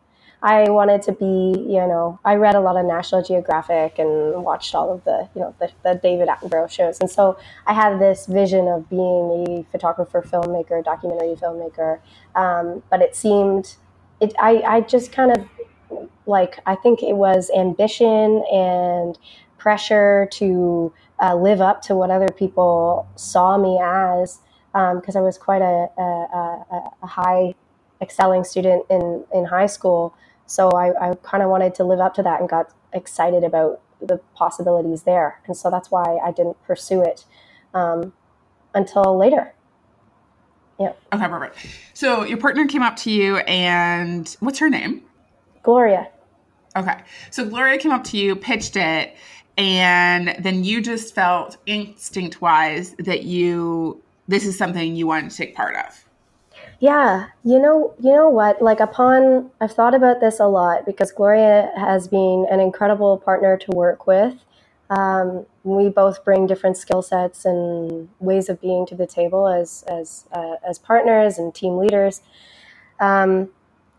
I 0.42 0.68
wanted 0.70 1.02
to 1.02 1.12
be, 1.12 1.24
you 1.24 1.86
know, 1.86 2.18
I 2.24 2.34
read 2.34 2.56
a 2.56 2.60
lot 2.60 2.76
of 2.76 2.84
National 2.84 3.22
Geographic 3.22 3.98
and 3.98 4.42
watched 4.42 4.74
all 4.74 4.92
of 4.92 5.04
the, 5.04 5.28
you 5.34 5.40
know, 5.40 5.54
the, 5.60 5.70
the 5.84 6.00
David 6.02 6.28
Attenborough 6.28 6.68
shows. 6.68 6.98
And 7.00 7.08
so 7.08 7.38
I 7.66 7.74
had 7.74 8.00
this 8.00 8.26
vision 8.26 8.66
of 8.66 8.88
being 8.90 9.46
a 9.46 9.66
photographer, 9.70 10.20
filmmaker, 10.20 10.84
documentary 10.84 11.36
filmmaker. 11.36 12.00
Um, 12.34 12.82
but 12.90 13.02
it 13.02 13.14
seemed, 13.14 13.76
it, 14.20 14.34
I, 14.40 14.62
I 14.62 14.80
just 14.80 15.12
kind 15.12 15.30
of 15.30 15.46
like 16.26 16.58
I 16.66 16.74
think 16.74 17.02
it 17.02 17.14
was 17.14 17.50
ambition 17.56 18.44
and 18.52 19.18
pressure 19.58 20.28
to 20.32 20.92
uh, 21.20 21.34
live 21.34 21.60
up 21.60 21.82
to 21.82 21.94
what 21.94 22.10
other 22.10 22.28
people 22.28 23.08
saw 23.16 23.56
me 23.56 23.78
as 23.82 24.40
because 24.72 25.16
um, 25.16 25.22
I 25.22 25.24
was 25.24 25.36
quite 25.36 25.60
a, 25.60 25.88
a, 25.98 26.02
a, 26.02 26.90
a, 27.02 27.06
high 27.06 27.54
excelling 28.00 28.42
student 28.42 28.86
in, 28.88 29.22
in 29.34 29.44
high 29.44 29.66
school. 29.66 30.14
So 30.46 30.70
I, 30.70 31.10
I 31.10 31.14
kind 31.16 31.42
of 31.42 31.50
wanted 31.50 31.74
to 31.76 31.84
live 31.84 32.00
up 32.00 32.14
to 32.14 32.22
that 32.22 32.40
and 32.40 32.48
got 32.48 32.72
excited 32.92 33.44
about 33.44 33.80
the 34.00 34.18
possibilities 34.34 35.04
there. 35.04 35.40
And 35.46 35.56
so 35.56 35.70
that's 35.70 35.90
why 35.90 36.18
I 36.22 36.32
didn't 36.32 36.62
pursue 36.64 37.02
it 37.02 37.24
um, 37.74 38.12
until 38.74 39.16
later. 39.16 39.54
Yeah. 40.78 40.92
Okay, 41.12 41.28
perfect. 41.28 41.66
So 41.94 42.24
your 42.24 42.38
partner 42.38 42.66
came 42.66 42.82
up 42.82 42.96
to 42.96 43.10
you, 43.10 43.36
and 43.38 44.34
what's 44.40 44.58
her 44.58 44.68
name? 44.68 45.02
Gloria. 45.62 46.08
Okay. 46.74 46.98
So 47.30 47.44
Gloria 47.44 47.78
came 47.78 47.92
up 47.92 48.02
to 48.04 48.16
you, 48.16 48.34
pitched 48.34 48.76
it, 48.76 49.14
and 49.56 50.34
then 50.38 50.64
you 50.64 50.80
just 50.80 51.14
felt 51.14 51.56
instinct 51.66 52.40
wise 52.40 52.94
that 52.98 53.24
you 53.24 54.02
this 54.28 54.46
is 54.46 54.56
something 54.56 54.96
you 54.96 55.06
wanted 55.06 55.30
to 55.30 55.36
take 55.36 55.54
part 55.54 55.76
of. 55.76 56.01
Yeah, 56.82 57.28
you 57.44 57.60
know, 57.60 57.94
you 58.00 58.10
know 58.10 58.28
what? 58.28 58.60
Like 58.60 58.80
upon 58.80 59.52
I've 59.60 59.70
thought 59.70 59.94
about 59.94 60.18
this 60.18 60.40
a 60.40 60.46
lot 60.48 60.84
because 60.84 61.12
Gloria 61.12 61.70
has 61.76 62.08
been 62.08 62.44
an 62.50 62.58
incredible 62.58 63.18
partner 63.18 63.56
to 63.56 63.70
work 63.70 64.08
with. 64.08 64.34
Um, 64.90 65.46
we 65.62 65.90
both 65.90 66.24
bring 66.24 66.48
different 66.48 66.76
skill 66.76 67.00
sets 67.00 67.44
and 67.44 68.08
ways 68.18 68.48
of 68.48 68.60
being 68.60 68.84
to 68.86 68.96
the 68.96 69.06
table 69.06 69.46
as 69.46 69.84
as 69.86 70.26
uh, 70.32 70.56
as 70.68 70.80
partners 70.80 71.38
and 71.38 71.54
team 71.54 71.78
leaders. 71.78 72.20
Um, 72.98 73.50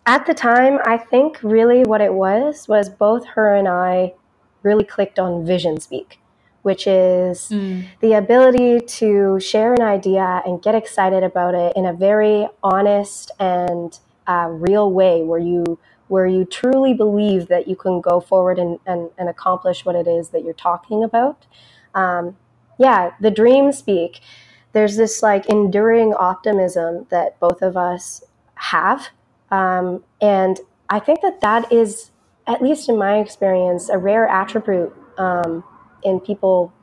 at 0.05 0.25
the 0.25 0.33
time, 0.33 0.79
I 0.83 0.97
think 0.97 1.41
really 1.41 1.83
what 1.83 2.01
it 2.01 2.13
was 2.13 2.67
was 2.67 2.89
both 2.89 3.25
her 3.27 3.55
and 3.55 3.69
I 3.69 4.13
really 4.61 4.83
clicked 4.83 5.19
on 5.19 5.45
vision 5.45 5.79
speak, 5.79 6.19
which 6.63 6.87
is 6.87 7.49
mm. 7.49 7.85
the 8.01 8.13
ability 8.13 8.79
to 8.81 9.39
share 9.39 9.73
an 9.73 9.81
idea 9.81 10.41
and 10.45 10.61
get 10.61 10.75
excited 10.75 11.23
about 11.23 11.55
it 11.55 11.73
in 11.75 11.85
a 11.85 11.93
very 11.93 12.47
honest 12.63 13.31
and 13.39 13.99
uh, 14.27 14.47
real 14.49 14.91
way, 14.91 15.21
where 15.21 15.39
you 15.39 15.79
where 16.07 16.27
you 16.27 16.45
truly 16.45 16.93
believe 16.93 17.47
that 17.47 17.67
you 17.67 17.75
can 17.75 18.01
go 18.01 18.19
forward 18.19 18.59
and, 18.59 18.77
and, 18.85 19.09
and 19.17 19.29
accomplish 19.29 19.85
what 19.85 19.95
it 19.95 20.05
is 20.07 20.29
that 20.29 20.43
you're 20.43 20.53
talking 20.53 21.03
about. 21.03 21.45
Um, 21.95 22.35
yeah, 22.77 23.13
the 23.21 23.31
dream 23.31 23.71
speak. 23.71 24.19
There's 24.73 24.97
this 24.97 25.23
like 25.23 25.47
enduring 25.47 26.13
optimism 26.13 27.07
that 27.09 27.39
both 27.39 27.61
of 27.61 27.77
us 27.77 28.23
have 28.55 29.09
um, 29.53 30.03
and 30.19 30.59
I 30.89 30.97
think 30.97 31.21
that 31.21 31.41
that 31.41 31.71
is, 31.71 32.09
at 32.47 32.61
least 32.61 32.89
in 32.89 32.97
my 32.97 33.19
experience, 33.19 33.87
a 33.87 33.99
rare 33.99 34.27
attribute 34.27 34.91
um, 35.19 35.63
in 36.03 36.19
people. 36.19 36.73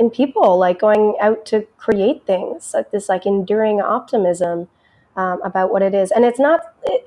In 0.00 0.10
people, 0.10 0.56
like 0.56 0.78
going 0.78 1.16
out 1.20 1.44
to 1.46 1.66
create 1.76 2.24
things, 2.24 2.72
like 2.72 2.92
this, 2.92 3.08
like 3.08 3.26
enduring 3.26 3.80
optimism 3.80 4.68
um, 5.16 5.42
about 5.42 5.72
what 5.72 5.82
it 5.82 5.92
is. 5.92 6.12
And 6.12 6.24
it's 6.24 6.38
not. 6.38 6.60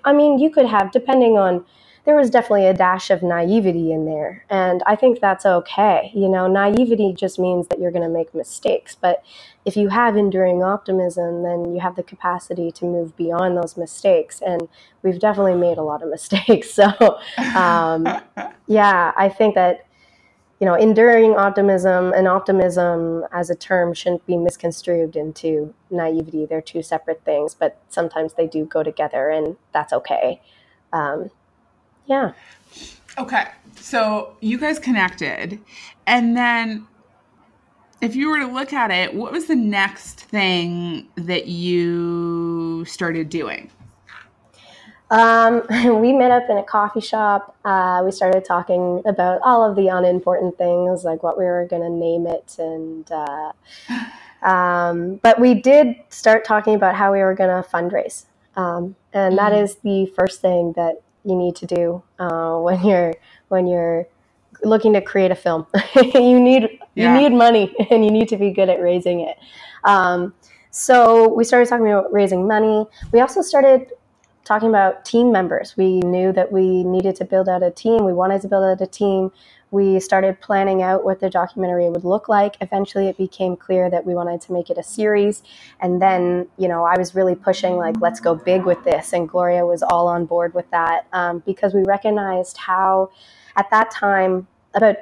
I 0.03 0.11
mean, 0.11 0.39
you 0.39 0.49
could 0.49 0.65
have, 0.65 0.91
depending 0.91 1.37
on 1.37 1.63
there 2.03 2.15
was 2.15 2.29
definitely 2.29 2.65
a 2.65 2.73
dash 2.73 3.11
of 3.11 3.21
naivety 3.21 3.91
in 3.91 4.05
there. 4.05 4.43
And 4.49 4.81
I 4.87 4.95
think 4.95 5.19
that's 5.19 5.45
okay. 5.45 6.11
You 6.15 6.29
know, 6.29 6.47
naivety 6.47 7.13
just 7.13 7.37
means 7.37 7.67
that 7.67 7.79
you're 7.79 7.91
going 7.91 8.03
to 8.03 8.09
make 8.09 8.33
mistakes. 8.33 8.95
But 8.99 9.23
if 9.65 9.77
you 9.77 9.89
have 9.89 10.17
enduring 10.17 10.63
optimism, 10.63 11.43
then 11.43 11.75
you 11.75 11.79
have 11.79 11.95
the 11.95 12.03
capacity 12.03 12.71
to 12.71 12.85
move 12.85 13.15
beyond 13.15 13.55
those 13.55 13.77
mistakes. 13.77 14.41
And 14.43 14.67
we've 15.03 15.19
definitely 15.19 15.55
made 15.55 15.77
a 15.77 15.83
lot 15.83 16.01
of 16.01 16.09
mistakes. 16.09 16.71
So, 16.81 17.19
um, 17.55 18.07
yeah, 18.67 19.11
I 19.15 19.29
think 19.29 19.55
that. 19.55 19.85
You 20.61 20.67
know, 20.67 20.75
enduring 20.75 21.35
optimism 21.37 22.13
and 22.13 22.27
optimism 22.27 23.25
as 23.33 23.49
a 23.49 23.55
term 23.55 23.95
shouldn't 23.95 24.25
be 24.27 24.37
misconstrued 24.37 25.15
into 25.15 25.73
naivety. 25.89 26.45
They're 26.45 26.61
two 26.61 26.83
separate 26.83 27.25
things, 27.25 27.55
but 27.55 27.79
sometimes 27.89 28.35
they 28.35 28.45
do 28.45 28.65
go 28.65 28.83
together, 28.83 29.29
and 29.29 29.57
that's 29.73 29.91
okay. 29.91 30.39
Um, 30.93 31.31
yeah. 32.05 32.33
Okay. 33.17 33.45
So 33.79 34.35
you 34.39 34.59
guys 34.59 34.77
connected. 34.77 35.59
And 36.05 36.37
then 36.37 36.87
if 38.01 38.15
you 38.15 38.29
were 38.29 38.39
to 38.39 38.47
look 38.47 38.71
at 38.71 38.91
it, 38.91 39.15
what 39.15 39.31
was 39.31 39.47
the 39.47 39.55
next 39.55 40.19
thing 40.21 41.07
that 41.15 41.47
you 41.47 42.85
started 42.85 43.29
doing? 43.29 43.71
Um, 45.11 45.61
we 46.01 46.13
met 46.13 46.31
up 46.31 46.49
in 46.49 46.57
a 46.57 46.63
coffee 46.63 47.01
shop. 47.01 47.55
Uh, 47.63 48.01
we 48.03 48.11
started 48.11 48.43
talking 48.45 49.01
about 49.05 49.41
all 49.43 49.69
of 49.69 49.75
the 49.75 49.89
unimportant 49.89 50.57
things, 50.57 51.03
like 51.03 51.21
what 51.21 51.37
we 51.37 51.43
were 51.43 51.67
going 51.69 51.83
to 51.83 51.89
name 51.89 52.25
it, 52.25 52.55
and 52.57 53.11
uh, 53.11 53.51
um, 54.41 55.15
but 55.17 55.39
we 55.39 55.53
did 55.53 55.95
start 56.09 56.45
talking 56.45 56.73
about 56.73 56.95
how 56.95 57.11
we 57.11 57.19
were 57.19 57.35
going 57.35 57.49
to 57.49 57.69
fundraise, 57.69 58.25
um, 58.55 58.95
and 59.13 59.35
mm-hmm. 59.35 59.35
that 59.35 59.53
is 59.53 59.75
the 59.83 60.11
first 60.15 60.41
thing 60.41 60.73
that 60.77 61.01
you 61.25 61.35
need 61.35 61.55
to 61.57 61.65
do 61.65 62.01
uh, 62.17 62.57
when 62.57 62.83
you're 62.83 63.13
when 63.49 63.67
you're 63.67 64.07
looking 64.63 64.93
to 64.93 65.01
create 65.01 65.31
a 65.31 65.35
film. 65.35 65.67
you 65.95 66.39
need 66.39 66.79
yeah. 66.95 67.13
you 67.13 67.21
need 67.29 67.35
money 67.35 67.75
and 67.91 68.05
you 68.05 68.11
need 68.11 68.29
to 68.29 68.37
be 68.37 68.51
good 68.51 68.69
at 68.69 68.81
raising 68.81 69.19
it. 69.19 69.37
Um, 69.83 70.33
so 70.69 71.27
we 71.27 71.43
started 71.43 71.67
talking 71.67 71.85
about 71.85 72.13
raising 72.13 72.47
money. 72.47 72.85
We 73.11 73.19
also 73.19 73.41
started 73.41 73.91
talking 74.43 74.69
about 74.69 75.05
team 75.05 75.31
members. 75.31 75.75
We 75.77 75.99
knew 75.99 76.31
that 76.33 76.51
we 76.51 76.83
needed 76.83 77.15
to 77.17 77.25
build 77.25 77.47
out 77.47 77.63
a 77.63 77.71
team. 77.71 78.05
We 78.05 78.13
wanted 78.13 78.41
to 78.41 78.47
build 78.47 78.63
out 78.63 78.81
a 78.81 78.89
team 78.89 79.31
we 79.71 80.01
started 80.01 80.39
planning 80.41 80.83
out 80.83 81.05
what 81.05 81.21
the 81.21 81.29
documentary 81.29 81.89
would 81.89 82.03
look 82.03 82.27
like. 82.27 82.57
Eventually, 82.59 83.07
it 83.07 83.17
became 83.17 83.55
clear 83.55 83.89
that 83.89 84.05
we 84.05 84.13
wanted 84.13 84.41
to 84.41 84.53
make 84.53 84.69
it 84.69 84.77
a 84.77 84.83
series. 84.83 85.43
And 85.79 86.01
then, 86.01 86.47
you 86.57 86.67
know, 86.67 86.83
I 86.83 86.97
was 86.97 87.15
really 87.15 87.35
pushing, 87.35 87.77
like, 87.77 87.95
let's 88.01 88.19
go 88.19 88.35
big 88.35 88.65
with 88.65 88.83
this. 88.83 89.13
And 89.13 89.29
Gloria 89.29 89.65
was 89.65 89.81
all 89.81 90.07
on 90.07 90.25
board 90.25 90.53
with 90.53 90.69
that 90.71 91.07
um, 91.13 91.39
because 91.45 91.73
we 91.73 91.83
recognized 91.83 92.57
how, 92.57 93.11
at 93.55 93.69
that 93.71 93.89
time, 93.91 94.47
about 94.73 94.97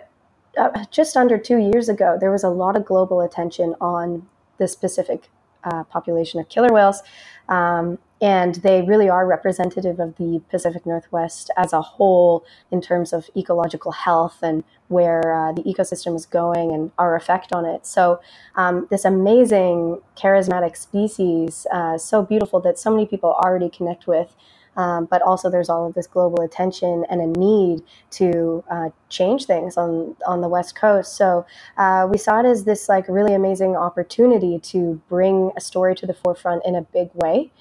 uh, 0.55 0.85
just 0.91 1.17
under 1.17 1.39
two 1.39 1.57
years 1.57 1.89
ago, 1.89 2.17
there 2.19 2.31
was 2.31 2.43
a 2.43 2.49
lot 2.49 2.75
of 2.77 2.85
global 2.85 3.21
attention 3.21 3.75
on 3.81 4.27
the 4.59 4.67
specific 4.67 5.29
uh, 5.63 5.83
population 5.85 6.39
of 6.39 6.47
killer 6.47 6.71
whales. 6.71 7.01
Um, 7.49 7.97
and 8.21 8.55
they 8.55 8.81
really 8.81 9.09
are 9.09 9.25
representative 9.25 9.99
of 9.99 10.17
the 10.17 10.41
Pacific 10.49 10.85
Northwest 10.85 11.51
as 11.55 11.71
a 11.71 11.81
whole 11.81 12.45
in 12.71 12.81
terms 12.81 13.13
of 13.13 13.29
ecological 13.35 13.91
health 13.91 14.39
and 14.41 14.63
where 14.89 15.33
uh, 15.33 15.53
the 15.53 15.63
ecosystem 15.63 16.15
is 16.15 16.25
going 16.25 16.71
and 16.73 16.91
our 16.97 17.15
effect 17.15 17.53
on 17.53 17.65
it. 17.65 17.85
So, 17.85 18.19
um, 18.55 18.87
this 18.89 19.05
amazing, 19.05 20.01
charismatic 20.17 20.75
species, 20.75 21.65
uh, 21.71 21.97
so 21.97 22.23
beautiful 22.23 22.59
that 22.61 22.77
so 22.77 22.91
many 22.91 23.05
people 23.05 23.33
already 23.33 23.69
connect 23.69 24.07
with. 24.07 24.35
Um, 24.77 25.05
but 25.05 25.21
also, 25.21 25.49
there's 25.49 25.67
all 25.67 25.87
of 25.87 25.93
this 25.93 26.07
global 26.07 26.41
attention 26.41 27.05
and 27.09 27.19
a 27.19 27.39
need 27.39 27.81
to 28.11 28.63
uh, 28.69 28.89
change 29.09 29.45
things 29.45 29.75
on 29.75 30.15
on 30.25 30.41
the 30.41 30.47
West 30.47 30.75
Coast. 30.75 31.17
So 31.17 31.45
uh, 31.77 32.07
we 32.09 32.17
saw 32.17 32.39
it 32.39 32.45
as 32.45 32.63
this 32.63 32.87
like 32.87 33.05
really 33.09 33.33
amazing 33.33 33.75
opportunity 33.75 34.57
to 34.59 35.01
bring 35.09 35.51
a 35.57 35.61
story 35.61 35.95
to 35.95 36.05
the 36.05 36.13
forefront 36.13 36.65
in 36.65 36.75
a 36.75 36.81
big 36.81 37.09
way. 37.13 37.51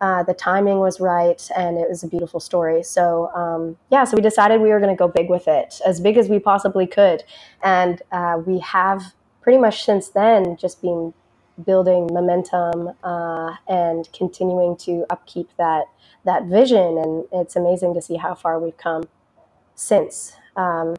Uh, 0.00 0.22
the 0.22 0.34
timing 0.34 0.78
was 0.78 1.00
right 1.00 1.48
and 1.56 1.78
it 1.78 1.88
was 1.88 2.02
a 2.02 2.08
beautiful 2.08 2.40
story. 2.40 2.82
So, 2.82 3.30
um, 3.34 3.76
yeah, 3.90 4.04
so 4.04 4.16
we 4.16 4.22
decided 4.22 4.60
we 4.60 4.68
were 4.68 4.80
going 4.80 4.94
to 4.94 4.98
go 4.98 5.08
big 5.08 5.30
with 5.30 5.48
it, 5.48 5.80
as 5.86 6.00
big 6.00 6.16
as 6.18 6.28
we 6.28 6.38
possibly 6.38 6.86
could. 6.86 7.22
And 7.62 8.02
uh, 8.12 8.40
we 8.44 8.58
have 8.60 9.14
pretty 9.40 9.58
much 9.58 9.84
since 9.84 10.08
then 10.08 10.56
just 10.56 10.82
been 10.82 11.14
building 11.64 12.08
momentum 12.12 12.92
uh, 13.02 13.56
and 13.66 14.08
continuing 14.12 14.76
to 14.76 15.06
upkeep 15.08 15.48
that, 15.56 15.84
that 16.24 16.44
vision. 16.44 16.98
And 16.98 17.24
it's 17.32 17.56
amazing 17.56 17.94
to 17.94 18.02
see 18.02 18.16
how 18.16 18.34
far 18.34 18.58
we've 18.58 18.76
come 18.76 19.04
since. 19.74 20.32
Um, 20.56 20.96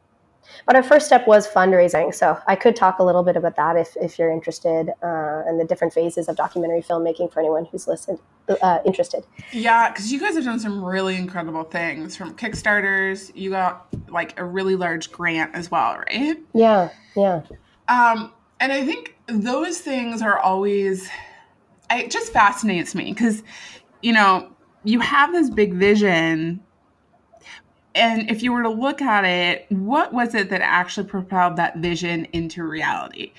but 0.65 0.75
our 0.75 0.83
first 0.83 1.05
step 1.05 1.27
was 1.27 1.47
fundraising. 1.47 2.13
So 2.13 2.39
I 2.47 2.55
could 2.55 2.75
talk 2.75 2.99
a 2.99 3.03
little 3.03 3.23
bit 3.23 3.35
about 3.35 3.55
that 3.55 3.75
if, 3.75 3.95
if 4.01 4.17
you're 4.17 4.31
interested 4.31 4.89
uh, 5.03 5.43
and 5.45 5.59
the 5.59 5.65
different 5.65 5.93
phases 5.93 6.27
of 6.27 6.35
documentary 6.35 6.81
filmmaking 6.81 7.31
for 7.31 7.39
anyone 7.39 7.65
who's 7.65 7.87
listened, 7.87 8.19
uh, 8.61 8.79
interested. 8.85 9.23
Yeah, 9.51 9.89
because 9.89 10.11
you 10.11 10.19
guys 10.19 10.35
have 10.35 10.45
done 10.45 10.59
some 10.59 10.83
really 10.83 11.15
incredible 11.15 11.63
things 11.63 12.15
from 12.15 12.35
Kickstarters. 12.35 13.31
You 13.35 13.51
got 13.51 13.87
like 14.09 14.39
a 14.39 14.43
really 14.43 14.75
large 14.75 15.11
grant 15.11 15.53
as 15.53 15.69
well, 15.69 15.97
right? 15.97 16.37
Yeah, 16.53 16.89
yeah. 17.15 17.41
Um, 17.87 18.33
and 18.59 18.71
I 18.71 18.85
think 18.85 19.15
those 19.27 19.79
things 19.79 20.21
are 20.21 20.39
always, 20.39 21.09
it 21.91 22.11
just 22.11 22.33
fascinates 22.33 22.95
me 22.95 23.13
because, 23.13 23.43
you 24.01 24.13
know, 24.13 24.51
you 24.83 24.99
have 24.99 25.31
this 25.31 25.49
big 25.49 25.73
vision 25.73 26.61
and 27.97 28.29
if 28.29 28.43
you 28.43 28.53
were 28.53 28.63
to 28.63 28.69
look 28.69 29.01
at 29.01 29.25
it, 29.25 29.65
what 29.69 30.13
was 30.13 30.35
it 30.35 30.49
that 30.51 30.61
actually 30.61 31.07
propelled 31.07 31.55
that 31.57 31.77
vision 31.77 32.25
into 32.33 32.63
reality? 32.63 33.31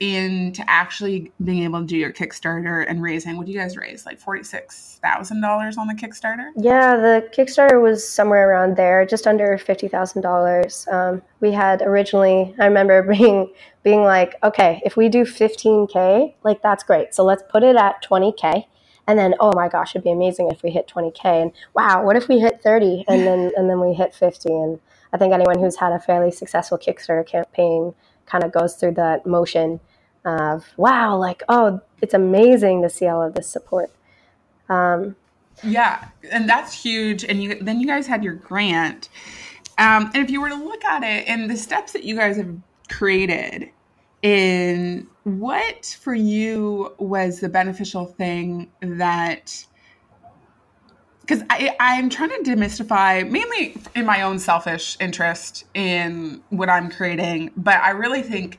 into 0.00 0.62
actually 0.68 1.30
being 1.44 1.64
able 1.64 1.80
to 1.80 1.86
do 1.86 1.96
your 1.96 2.12
Kickstarter 2.12 2.84
and 2.88 3.02
raising, 3.02 3.36
what 3.36 3.46
do 3.46 3.52
you 3.52 3.58
guys 3.58 3.76
raise? 3.76 4.06
Like 4.06 4.20
$46,000 4.20 5.78
on 5.78 5.86
the 5.86 5.94
Kickstarter? 5.94 6.50
Yeah, 6.56 6.96
the 6.96 7.28
Kickstarter 7.36 7.82
was 7.82 8.08
somewhere 8.08 8.48
around 8.48 8.76
there, 8.76 9.04
just 9.04 9.26
under 9.26 9.58
$50,000. 9.58 10.92
Um, 10.92 11.22
we 11.40 11.52
had 11.52 11.82
originally, 11.82 12.54
I 12.58 12.66
remember 12.66 13.02
being, 13.12 13.52
being 13.82 14.02
like, 14.02 14.36
okay, 14.42 14.80
if 14.84 14.96
we 14.96 15.08
do 15.08 15.24
15K, 15.24 16.34
like 16.44 16.62
that's 16.62 16.84
great. 16.84 17.14
So 17.14 17.24
let's 17.24 17.42
put 17.50 17.62
it 17.62 17.76
at 17.76 18.02
20K 18.04 18.64
and 19.08 19.18
then 19.18 19.34
oh 19.40 19.52
my 19.56 19.68
gosh 19.68 19.96
it'd 19.96 20.04
be 20.04 20.12
amazing 20.12 20.48
if 20.52 20.62
we 20.62 20.70
hit 20.70 20.86
20k 20.86 21.24
and 21.24 21.52
wow 21.74 22.04
what 22.04 22.14
if 22.14 22.28
we 22.28 22.38
hit 22.38 22.62
30 22.62 23.04
and 23.08 23.26
then 23.26 23.50
and 23.56 23.68
then 23.68 23.80
we 23.80 23.94
hit 23.94 24.14
50 24.14 24.48
and 24.48 24.78
i 25.12 25.18
think 25.18 25.32
anyone 25.32 25.58
who's 25.58 25.76
had 25.76 25.92
a 25.92 25.98
fairly 25.98 26.30
successful 26.30 26.78
kickstarter 26.78 27.26
campaign 27.26 27.94
kind 28.26 28.44
of 28.44 28.52
goes 28.52 28.76
through 28.76 28.92
that 28.92 29.26
motion 29.26 29.80
of 30.24 30.66
wow 30.76 31.16
like 31.16 31.42
oh 31.48 31.80
it's 32.00 32.14
amazing 32.14 32.82
to 32.82 32.90
see 32.90 33.06
all 33.06 33.22
of 33.22 33.34
this 33.34 33.48
support. 33.48 33.90
Um, 34.68 35.16
yeah 35.64 36.08
and 36.30 36.48
that's 36.48 36.72
huge. 36.82 37.24
And 37.24 37.42
you 37.42 37.56
then 37.60 37.80
you 37.80 37.86
guys 37.86 38.06
had 38.06 38.22
your 38.22 38.34
grant. 38.34 39.08
Um, 39.78 40.10
and 40.14 40.16
if 40.16 40.30
you 40.30 40.40
were 40.40 40.48
to 40.48 40.56
look 40.56 40.84
at 40.84 41.02
it 41.02 41.28
and 41.28 41.50
the 41.50 41.56
steps 41.56 41.92
that 41.92 42.04
you 42.04 42.16
guys 42.16 42.36
have 42.36 42.54
created 42.88 43.70
in 44.22 45.06
what 45.24 45.96
for 46.00 46.14
you 46.14 46.94
was 46.98 47.40
the 47.40 47.48
beneficial 47.48 48.06
thing 48.06 48.70
that 48.80 49.64
because 51.20 51.44
I'm 51.50 52.08
trying 52.08 52.30
to 52.30 52.50
demystify 52.50 53.28
mainly 53.30 53.76
in 53.94 54.06
my 54.06 54.22
own 54.22 54.38
selfish 54.38 54.96
interest 54.98 55.66
in 55.74 56.42
what 56.48 56.70
I'm 56.70 56.90
creating, 56.90 57.50
but 57.54 57.76
I 57.82 57.90
really 57.90 58.22
think 58.22 58.58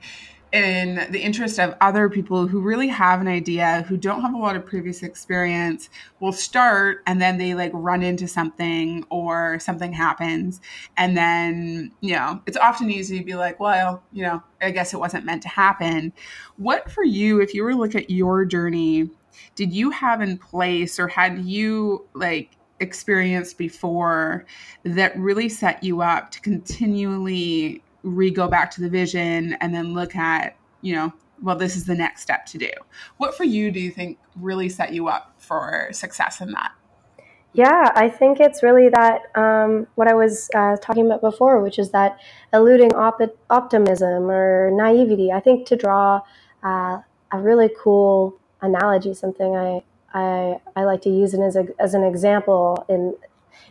in 0.52 1.08
the 1.12 1.20
interest 1.20 1.60
of 1.60 1.76
other 1.80 2.10
people 2.10 2.48
who 2.48 2.60
really 2.60 2.88
have 2.88 3.22
an 3.22 3.28
idea, 3.28 3.86
who 3.88 3.98
don't 3.98 4.22
have 4.22 4.34
a 4.34 4.38
lot 4.38 4.56
of 4.56 4.66
previous 4.66 5.04
experience, 5.04 5.90
will 6.20 6.32
start 6.32 7.04
and 7.06 7.22
then 7.22 7.38
they 7.38 7.54
like 7.54 7.72
run 7.74 8.02
into 8.02 8.28
something 8.28 9.06
or 9.10 9.60
something 9.60 9.94
happens. 9.94 10.60
And 10.98 11.16
then, 11.16 11.92
you 12.02 12.14
know, 12.14 12.42
it's 12.48 12.58
often 12.58 12.90
easy 12.90 13.20
to 13.20 13.26
be 13.26 13.36
like, 13.36 13.60
well, 13.60 14.04
you 14.12 14.24
know, 14.24 14.42
I 14.62 14.72
guess 14.72 14.94
it 14.94 15.00
wasn't 15.00 15.26
meant 15.26 15.44
to 15.44 15.50
happen. 15.50 16.14
What 16.58 16.90
for 16.90 17.04
you, 17.04 17.42
if 17.42 17.54
you 17.54 17.64
were 17.64 17.72
to 17.72 17.78
look 17.78 17.96
at 17.96 18.10
your 18.10 18.46
journey, 18.46 19.10
did 19.56 19.72
you 19.72 19.92
have 19.92 20.22
in 20.22 20.38
place 20.38 21.00
or 21.00 21.08
had 21.08 21.40
you 21.40 22.08
like 22.14 22.52
experienced 22.80 23.58
before 23.58 24.46
that 24.84 25.18
really 25.18 25.50
set 25.50 25.84
you 25.84 26.02
up 26.02 26.32
to 26.32 26.42
continually 26.42 27.84
re 28.04 28.32
go 28.32 28.48
back 28.48 28.72
to 28.72 28.82
the 28.82 28.90
vision 28.90 29.54
and 29.62 29.74
then 29.74 29.94
look 29.94 30.16
at, 30.16 30.56
you 30.82 30.96
know, 30.96 31.14
well, 31.42 31.56
this 31.56 31.76
is 31.76 31.86
the 31.86 31.96
next 31.96 32.22
step 32.22 32.46
to 32.48 32.58
do. 32.58 32.70
What 33.18 33.36
for 33.36 33.46
you 33.46 33.72
do 33.72 33.80
you 33.80 33.92
think 33.92 34.18
really 34.36 34.70
set 34.70 34.94
you 34.94 35.08
up 35.08 35.36
for 35.38 35.90
success 35.92 36.42
in 36.42 36.52
that? 36.52 36.72
Yeah, 37.54 37.92
I 37.96 38.10
think 38.10 38.40
it's 38.40 38.62
really 38.62 38.90
that 38.90 39.36
um, 39.36 39.88
what 39.96 40.08
I 40.08 40.14
was 40.14 40.50
uh, 40.54 40.78
talking 40.82 41.06
about 41.08 41.22
before, 41.22 41.62
which 41.62 41.80
is 41.80 41.90
that 41.92 42.20
eluding 42.54 42.94
op- 42.94 43.36
optimism 43.50 44.30
or 44.30 44.70
naivety. 44.72 45.32
I 45.32 45.40
think 45.40 45.66
to 45.68 45.76
draw 45.76 46.22
uh, 46.64 47.00
a 47.32 47.40
really 47.40 47.70
cool 47.82 48.38
analogy, 48.62 49.14
something 49.16 49.56
I, 49.56 49.82
I, 50.14 50.60
I 50.76 50.84
like 50.84 51.02
to 51.04 51.10
use 51.10 51.34
it 51.34 51.42
as, 51.42 51.56
a, 51.56 51.68
as 51.80 51.96
an 51.96 52.04
example, 52.04 52.86
in, 52.88 53.16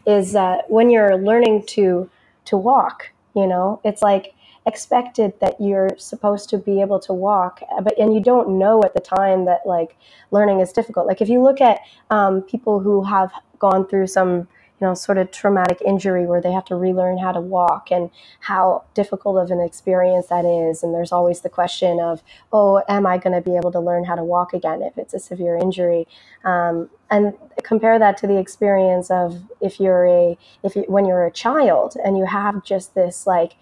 is 0.07 0.33
that 0.33 0.69
when 0.69 0.91
you're 0.91 1.17
learning 1.17 1.65
to 1.67 2.11
to 2.47 2.57
walk, 2.57 3.11
you 3.39 3.47
know? 3.47 3.81
It's 3.85 4.03
like 4.03 4.35
expected 4.67 5.33
that 5.41 5.59
you're 5.61 5.91
supposed 5.97 6.51
to 6.51 6.59
be 6.59 6.83
able 6.83 7.01
to 7.01 7.13
walk 7.15 7.63
but 7.83 7.99
and 7.99 8.13
you 8.13 8.21
don't 8.21 8.59
know 8.59 8.83
at 8.85 8.93
the 8.93 9.01
time 9.01 9.47
that 9.47 9.61
like 9.65 9.97
learning 10.31 10.61
is 10.61 10.73
difficult. 10.73 11.07
Like 11.07 11.23
if 11.23 11.29
you 11.29 11.43
look 11.43 11.61
at 11.61 11.81
um, 12.11 12.43
people 12.43 12.81
who 12.81 13.03
have 13.05 13.33
gone 13.59 13.87
through 13.89 14.09
some 14.09 14.47
you 14.81 14.87
know, 14.87 14.95
sort 14.95 15.19
of 15.19 15.31
traumatic 15.31 15.81
injury 15.85 16.25
where 16.27 16.41
they 16.41 16.53
have 16.53 16.65
to 16.67 16.77
relearn 16.77 17.19
how 17.19 17.33
to 17.33 17.41
walk 17.41 17.91
and 17.91 18.11
how 18.41 18.85
difficult 18.95 19.37
of 19.37 19.51
an 19.51 19.61
experience 19.61 20.27
that 20.27 20.45
is. 20.45 20.83
And 20.83 20.95
there's 20.95 21.13
always 21.13 21.41
the 21.41 21.49
question 21.49 21.99
of, 21.99 22.23
oh, 22.53 22.83
am 22.89 23.07
I 23.07 23.19
going 23.19 23.35
to 23.35 23.41
be 23.41 23.57
able 23.57 23.73
to 23.73 23.81
learn 23.81 24.05
how 24.05 24.15
to 24.15 24.25
walk 24.25 24.53
again 24.53 24.83
if 24.83 24.97
it's 24.97 25.15
a 25.15 25.19
severe 25.19 25.57
injury? 25.57 26.07
Um, 26.45 26.91
and 27.11 27.35
compare 27.63 27.99
that 27.99 28.17
to 28.19 28.27
the 28.27 28.39
experience 28.39 29.11
of 29.11 29.43
if 29.61 29.81
you're 29.81 30.07
a, 30.07 30.39
if 30.63 30.77
you, 30.77 30.85
when 30.87 31.07
you're 31.07 31.27
a 31.27 31.33
child 31.33 31.97
and 32.05 32.17
you 32.17 32.27
have 32.27 32.63
just 32.63 32.95
this 32.95 33.27
like, 33.27 33.55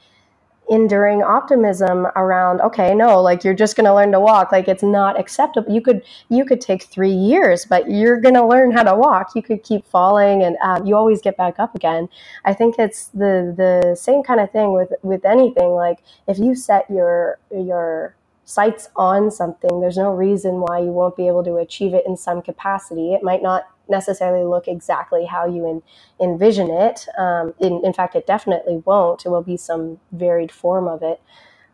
enduring 0.69 1.23
optimism 1.23 2.07
around 2.17 2.61
okay 2.61 2.95
no 2.95 3.21
like 3.23 3.45
you're 3.45 3.55
just 3.55 3.77
going 3.77 3.85
to 3.85 3.95
learn 3.95 4.13
to 4.13 4.21
walk. 4.21 4.53
Like 4.53 4.69
it's 4.69 4.83
not 4.83 5.19
acceptable. 5.19 5.73
You 5.73 5.81
could 5.81 6.03
you 6.29 6.45
could 6.45 6.61
take 6.61 6.85
three 6.85 7.13
years 7.13 7.65
but 7.65 7.91
you're 7.91 8.21
going 8.21 8.35
to 8.35 8.47
learn 8.47 8.71
how 8.73 8.83
to 8.83 8.95
walk. 8.95 9.35
You 9.35 9.43
could 9.43 9.63
keep 9.63 9.87
falling 9.87 10.43
and 10.43 10.57
um, 10.63 10.87
you 10.87 10.97
always 10.97 11.21
get 11.21 11.37
back 11.37 11.59
up 11.59 11.75
again. 11.75 12.09
I 12.45 12.55
think 12.55 12.77
it's 12.79 13.07
the 13.09 13.55
the 13.57 13.97
same 13.97 14.23
kind 14.23 14.41
of 14.41 14.51
thing 14.51 14.73
with 14.73 14.93
with 15.03 15.25
anything. 15.25 15.71
Like 15.71 15.99
if 16.27 16.39
you 16.39 16.55
set 16.55 16.91
your 16.91 17.39
your 17.51 18.17
sights 18.45 18.89
on 18.95 19.29
something 19.29 19.81
there's 19.81 19.97
no 19.97 20.13
reason 20.13 20.61
why 20.61 20.79
you 20.79 20.93
won't 20.93 21.17
be 21.17 21.27
able 21.27 21.43
to 21.43 21.57
achieve 21.57 21.95
it 21.95 22.05
in 22.07 22.17
some 22.17 22.41
capacity. 22.43 23.13
It 23.13 23.23
might 23.23 23.43
not 23.43 23.67
necessarily 23.89 24.45
look 24.45 24.69
exactly 24.69 25.27
how 25.27 25.47
you 25.47 25.69
in, 25.69 25.83
envision 26.21 26.71
it. 26.71 27.07
Um, 27.19 27.55
in, 27.61 27.85
in, 27.85 27.93
fact, 27.93 28.15
it 28.15 28.27
definitely 28.27 28.83
won't. 28.85 29.25
It 29.25 29.29
will 29.29 29.43
be 29.43 29.57
some 29.57 30.01
varied 30.13 30.53
form 30.53 30.89
of 30.89 31.03
it. 31.03 31.21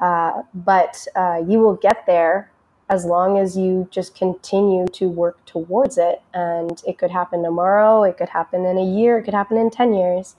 Uh, 0.00 0.42
but 0.52 1.06
uh, 1.14 1.42
you 1.46 1.60
will 1.60 1.76
get 1.76 2.06
there 2.06 2.50
as 2.90 3.04
long 3.04 3.38
as 3.38 3.56
you 3.56 3.88
just 3.90 4.14
continue 4.14 4.86
to 4.86 5.08
work 5.08 5.42
towards 5.46 5.96
it. 5.96 6.20
And 6.34 6.82
it 6.86 6.98
could 6.98 7.10
happen 7.10 7.42
tomorrow, 7.42 8.02
it 8.02 8.18
could 8.18 8.28
happen 8.28 8.66
in 8.66 8.76
a 8.76 8.84
year, 8.84 9.18
it 9.18 9.22
could 9.22 9.34
happen 9.34 9.56
in 9.56 9.70
10 9.70 9.94
years. 9.94 10.36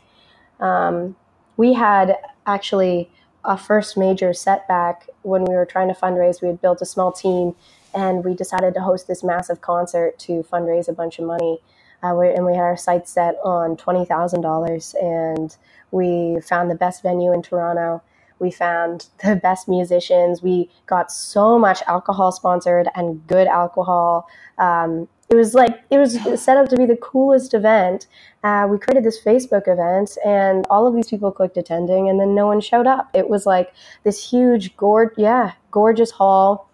Um, 0.59 1.15
we 1.57 1.73
had 1.73 2.17
actually 2.45 3.09
a 3.43 3.57
first 3.57 3.97
major 3.97 4.33
setback 4.33 5.09
when 5.23 5.43
we 5.45 5.55
were 5.55 5.65
trying 5.65 5.87
to 5.87 5.93
fundraise. 5.93 6.41
We 6.41 6.47
had 6.47 6.61
built 6.61 6.81
a 6.81 6.85
small 6.85 7.11
team 7.11 7.55
and 7.93 8.23
we 8.23 8.33
decided 8.33 8.73
to 8.73 8.81
host 8.81 9.07
this 9.07 9.23
massive 9.23 9.61
concert 9.61 10.17
to 10.19 10.43
fundraise 10.51 10.87
a 10.87 10.93
bunch 10.93 11.19
of 11.19 11.25
money. 11.25 11.59
Uh, 12.03 12.19
and 12.19 12.45
we 12.45 12.53
had 12.53 12.63
our 12.63 12.77
sights 12.77 13.11
set 13.11 13.35
on 13.43 13.77
twenty 13.77 14.05
thousand 14.05 14.41
dollars, 14.41 14.93
and 15.01 15.55
we 15.91 16.39
found 16.41 16.69
the 16.69 16.75
best 16.75 17.01
venue 17.01 17.31
in 17.31 17.41
Toronto. 17.41 18.01
We 18.39 18.51
found 18.51 19.07
the 19.23 19.37
best 19.37 19.69
musicians. 19.69 20.43
We 20.43 20.69
got 20.85 21.11
so 21.11 21.57
much 21.57 21.81
alcohol 21.87 22.33
sponsored 22.33 22.89
and 22.93 23.25
good 23.27 23.47
alcohol. 23.47 24.27
Um, 24.57 25.07
it 25.29 25.35
was 25.35 25.53
like 25.53 25.81
it 25.89 25.97
was 25.97 26.19
set 26.43 26.57
up 26.57 26.67
to 26.69 26.75
be 26.75 26.85
the 26.85 26.97
coolest 26.97 27.53
event. 27.53 28.07
Uh, 28.43 28.67
we 28.69 28.77
created 28.77 29.05
this 29.05 29.23
Facebook 29.23 29.69
event, 29.69 30.17
and 30.25 30.65
all 30.69 30.85
of 30.85 30.93
these 30.93 31.07
people 31.07 31.31
clicked 31.31 31.55
attending, 31.55 32.09
and 32.09 32.19
then 32.19 32.35
no 32.35 32.47
one 32.47 32.59
showed 32.59 32.85
up. 32.85 33.09
It 33.13 33.29
was 33.29 33.45
like 33.45 33.73
this 34.03 34.29
huge, 34.29 34.75
gorge, 34.75 35.13
yeah, 35.15 35.53
gorgeous 35.71 36.11
hall 36.11 36.69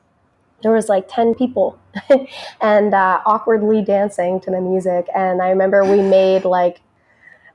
there 0.62 0.72
was 0.72 0.90
like 0.90 1.08
10 1.08 1.36
people 1.36 1.80
and 2.62 2.94
uh, 2.94 3.22
awkwardly 3.26 3.84
dancing 3.84 4.40
to 4.42 4.52
the 4.52 4.62
music. 4.62 5.08
And 5.16 5.42
i 5.42 5.50
remember 5.50 5.84
we 5.84 6.02
made 6.02 6.46
like 6.46 6.82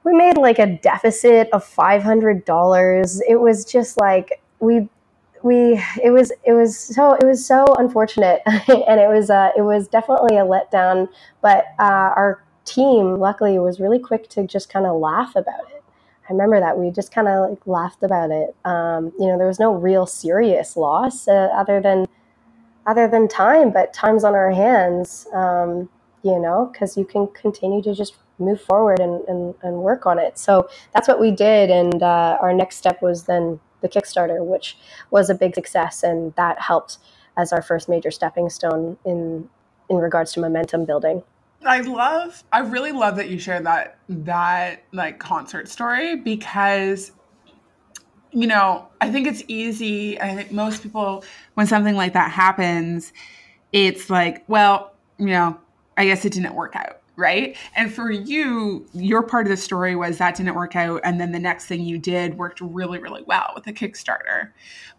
we 0.04 0.12
made 0.12 0.36
like 0.36 0.58
a 0.58 0.66
deficit 0.66 1.48
of 1.52 1.64
$500 1.64 3.20
it 3.28 3.36
was 3.36 3.64
just 3.64 3.98
like 3.98 4.42
we 4.60 4.88
we 5.44 5.78
it 6.02 6.10
was 6.10 6.32
it 6.44 6.54
was 6.54 6.76
so 6.76 7.12
it 7.12 7.24
was 7.24 7.46
so 7.46 7.66
unfortunate. 7.78 8.40
And 8.88 8.98
it 8.98 9.08
was 9.08 9.30
uh, 9.30 9.50
it 9.56 9.62
was 9.62 9.86
definitely 9.86 10.36
a 10.36 10.44
letdown. 10.44 11.08
But 11.42 11.66
uh, 11.78 12.10
our 12.16 12.42
team 12.64 13.16
luckily 13.16 13.58
was 13.58 13.78
really 13.78 13.98
quick 13.98 14.28
to 14.30 14.46
just 14.46 14.72
kind 14.72 14.86
of 14.86 14.98
laugh 14.98 15.36
about 15.36 15.70
it. 15.70 15.84
I 16.28 16.32
remember 16.32 16.58
that 16.58 16.78
we 16.78 16.90
just 16.90 17.12
kind 17.12 17.28
of 17.28 17.50
like 17.50 17.66
laughed 17.66 18.02
about 18.02 18.30
it. 18.30 18.56
Um, 18.64 19.12
you 19.18 19.26
know, 19.26 19.36
there 19.36 19.46
was 19.46 19.60
no 19.60 19.74
real 19.74 20.06
serious 20.06 20.76
loss 20.76 21.28
uh, 21.28 21.50
other 21.54 21.80
than 21.80 22.06
other 22.86 23.08
than 23.08 23.28
time, 23.28 23.70
but 23.70 23.92
time's 23.92 24.24
on 24.24 24.34
our 24.34 24.50
hands, 24.50 25.26
um, 25.32 25.88
you 26.22 26.38
know, 26.38 26.70
because 26.72 26.96
you 26.96 27.04
can 27.04 27.28
continue 27.28 27.82
to 27.82 27.94
just 27.94 28.14
move 28.38 28.60
forward 28.60 29.00
and, 29.00 29.22
and, 29.28 29.54
and, 29.62 29.76
work 29.76 30.06
on 30.06 30.18
it. 30.18 30.38
So 30.38 30.68
that's 30.92 31.06
what 31.06 31.20
we 31.20 31.30
did. 31.30 31.70
And 31.70 32.02
uh, 32.02 32.36
our 32.40 32.52
next 32.52 32.76
step 32.76 33.00
was 33.00 33.24
then 33.24 33.60
the 33.80 33.88
Kickstarter, 33.88 34.44
which 34.44 34.76
was 35.10 35.30
a 35.30 35.34
big 35.34 35.54
success. 35.54 36.02
And 36.02 36.34
that 36.34 36.60
helped 36.60 36.98
as 37.36 37.52
our 37.52 37.62
first 37.62 37.88
major 37.88 38.10
stepping 38.10 38.50
stone 38.50 38.96
in, 39.04 39.48
in 39.88 39.96
regards 39.96 40.32
to 40.32 40.40
momentum 40.40 40.84
building. 40.84 41.22
I 41.64 41.80
love 41.80 42.44
I 42.52 42.60
really 42.60 42.92
love 42.92 43.16
that 43.16 43.30
you 43.30 43.38
shared 43.38 43.64
that 43.64 43.98
that 44.08 44.84
like 44.92 45.18
concert 45.18 45.68
story 45.68 46.16
because 46.16 47.12
you 48.34 48.46
know, 48.46 48.88
I 49.00 49.10
think 49.10 49.26
it's 49.26 49.42
easy. 49.48 50.20
I 50.20 50.34
think 50.34 50.52
most 50.52 50.82
people, 50.82 51.24
when 51.54 51.66
something 51.66 51.94
like 51.94 52.12
that 52.14 52.30
happens, 52.30 53.12
it's 53.72 54.10
like, 54.10 54.44
well, 54.48 54.92
you 55.18 55.26
know, 55.26 55.58
I 55.96 56.04
guess 56.06 56.24
it 56.24 56.32
didn't 56.32 56.54
work 56.54 56.74
out. 56.76 57.00
right? 57.16 57.56
And 57.76 57.92
for 57.92 58.10
you, 58.10 58.86
your 58.92 59.22
part 59.22 59.46
of 59.46 59.50
the 59.50 59.56
story 59.56 59.94
was 59.94 60.18
that 60.18 60.36
didn't 60.36 60.54
work 60.54 60.74
out. 60.76 61.00
And 61.04 61.20
then 61.20 61.32
the 61.32 61.38
next 61.38 61.66
thing 61.66 61.82
you 61.82 61.98
did 61.98 62.36
worked 62.36 62.60
really, 62.60 62.98
really 62.98 63.22
well 63.22 63.52
with 63.54 63.64
the 63.64 63.72
Kickstarter. 63.72 64.50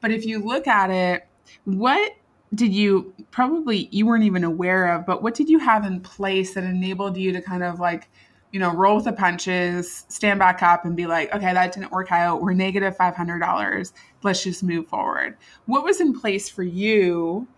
But 0.01 0.11
if 0.11 0.25
you 0.25 0.39
look 0.39 0.67
at 0.67 0.89
it, 0.89 1.27
what 1.65 2.13
did 2.53 2.73
you 2.73 3.13
probably 3.31 3.89
you 3.91 4.05
weren't 4.05 4.23
even 4.23 4.43
aware 4.43 4.93
of, 4.93 5.05
but 5.05 5.21
what 5.21 5.33
did 5.35 5.49
you 5.49 5.59
have 5.59 5.83
in 5.83 5.99
place 5.99 6.53
that 6.53 6.63
enabled 6.63 7.17
you 7.17 7.33
to 7.33 7.41
kind 7.41 7.63
of 7.63 7.79
like, 7.79 8.09
you 8.55 8.61
know, 8.61 8.71
roll 8.71 8.95
with 8.95 9.03
the 9.03 9.11
punches, 9.11 10.05
stand 10.07 10.39
back 10.39 10.63
up 10.63 10.85
and 10.85 10.95
be 10.95 11.05
like, 11.05 11.29
okay, 11.35 11.53
that 11.53 11.73
didn't 11.73 11.91
work 11.91 12.09
out. 12.13 12.41
We're 12.41 12.53
negative 12.53 12.95
$500. 12.95 13.91
Let's 14.23 14.43
just 14.45 14.63
move 14.63 14.87
forward. 14.87 15.35
What 15.65 15.83
was 15.83 15.99
in 15.99 16.17
place 16.17 16.47
for 16.47 16.63
you 16.63 17.49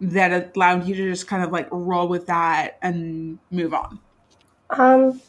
that 0.00 0.56
allowed 0.56 0.88
you 0.88 0.96
to 0.96 1.08
just 1.08 1.28
kind 1.28 1.44
of 1.44 1.52
like 1.52 1.68
roll 1.70 2.08
with 2.08 2.26
that 2.26 2.78
and 2.82 3.38
move 3.52 3.72
on? 3.72 4.00
Um, 4.70 5.20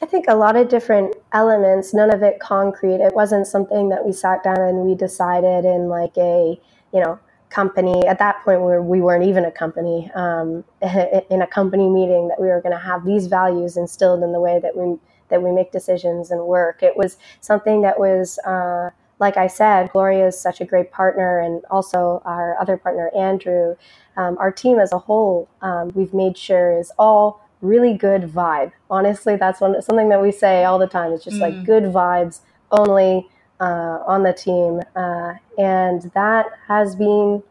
I 0.00 0.06
think 0.06 0.24
a 0.28 0.34
lot 0.34 0.56
of 0.56 0.70
different 0.70 1.14
elements, 1.34 1.92
none 1.92 2.10
of 2.10 2.22
it 2.22 2.40
concrete. 2.40 3.02
It 3.02 3.14
wasn't 3.14 3.46
something 3.46 3.90
that 3.90 4.06
we 4.06 4.14
sat 4.14 4.42
down 4.42 4.60
and 4.60 4.78
we 4.86 4.94
decided 4.94 5.66
in 5.66 5.90
like 5.90 6.16
a, 6.16 6.58
you 6.94 7.00
know, 7.00 7.18
company. 7.50 8.06
At 8.06 8.18
that 8.18 8.42
point, 8.44 8.62
where 8.62 8.82
we 8.82 9.00
weren't 9.00 9.24
even 9.24 9.44
a 9.44 9.50
company, 9.50 10.10
um, 10.14 10.64
in 11.30 11.42
a 11.42 11.46
company 11.46 11.88
meeting 11.88 12.28
that 12.28 12.40
we 12.40 12.48
were 12.48 12.60
going 12.60 12.74
to 12.74 12.82
have 12.82 13.04
these 13.04 13.26
values 13.26 13.76
instilled 13.76 14.22
in 14.22 14.32
the 14.32 14.40
way 14.40 14.58
that 14.60 14.76
we, 14.76 14.98
that 15.28 15.42
we 15.42 15.52
make 15.52 15.72
decisions 15.72 16.30
and 16.30 16.46
work. 16.46 16.82
It 16.82 16.96
was 16.96 17.18
something 17.40 17.82
that 17.82 17.98
was, 17.98 18.38
uh, 18.40 18.90
like 19.18 19.36
I 19.36 19.48
said, 19.48 19.90
Gloria 19.92 20.28
is 20.28 20.40
such 20.40 20.60
a 20.60 20.64
great 20.64 20.90
partner, 20.90 21.40
and 21.40 21.62
also 21.70 22.22
our 22.24 22.58
other 22.60 22.76
partner, 22.76 23.10
Andrew. 23.14 23.76
Um, 24.16 24.38
our 24.38 24.50
team 24.50 24.78
as 24.78 24.92
a 24.92 24.98
whole, 24.98 25.48
um, 25.60 25.90
we've 25.94 26.14
made 26.14 26.38
sure 26.38 26.78
is 26.78 26.90
all 26.98 27.46
really 27.60 27.94
good 27.94 28.22
vibe. 28.22 28.72
Honestly, 28.90 29.36
that's 29.36 29.60
one 29.60 29.80
something 29.82 30.08
that 30.08 30.22
we 30.22 30.32
say 30.32 30.64
all 30.64 30.78
the 30.78 30.86
time. 30.86 31.12
It's 31.12 31.24
just 31.24 31.36
mm. 31.36 31.40
like 31.40 31.64
good 31.64 31.84
vibes 31.84 32.40
only 32.70 33.28
uh, 33.60 33.98
on 34.06 34.22
the 34.22 34.32
team, 34.32 34.80
uh, 34.96 35.34
and 35.58 36.10
that 36.14 36.46
has 36.68 36.96
been 36.96 37.42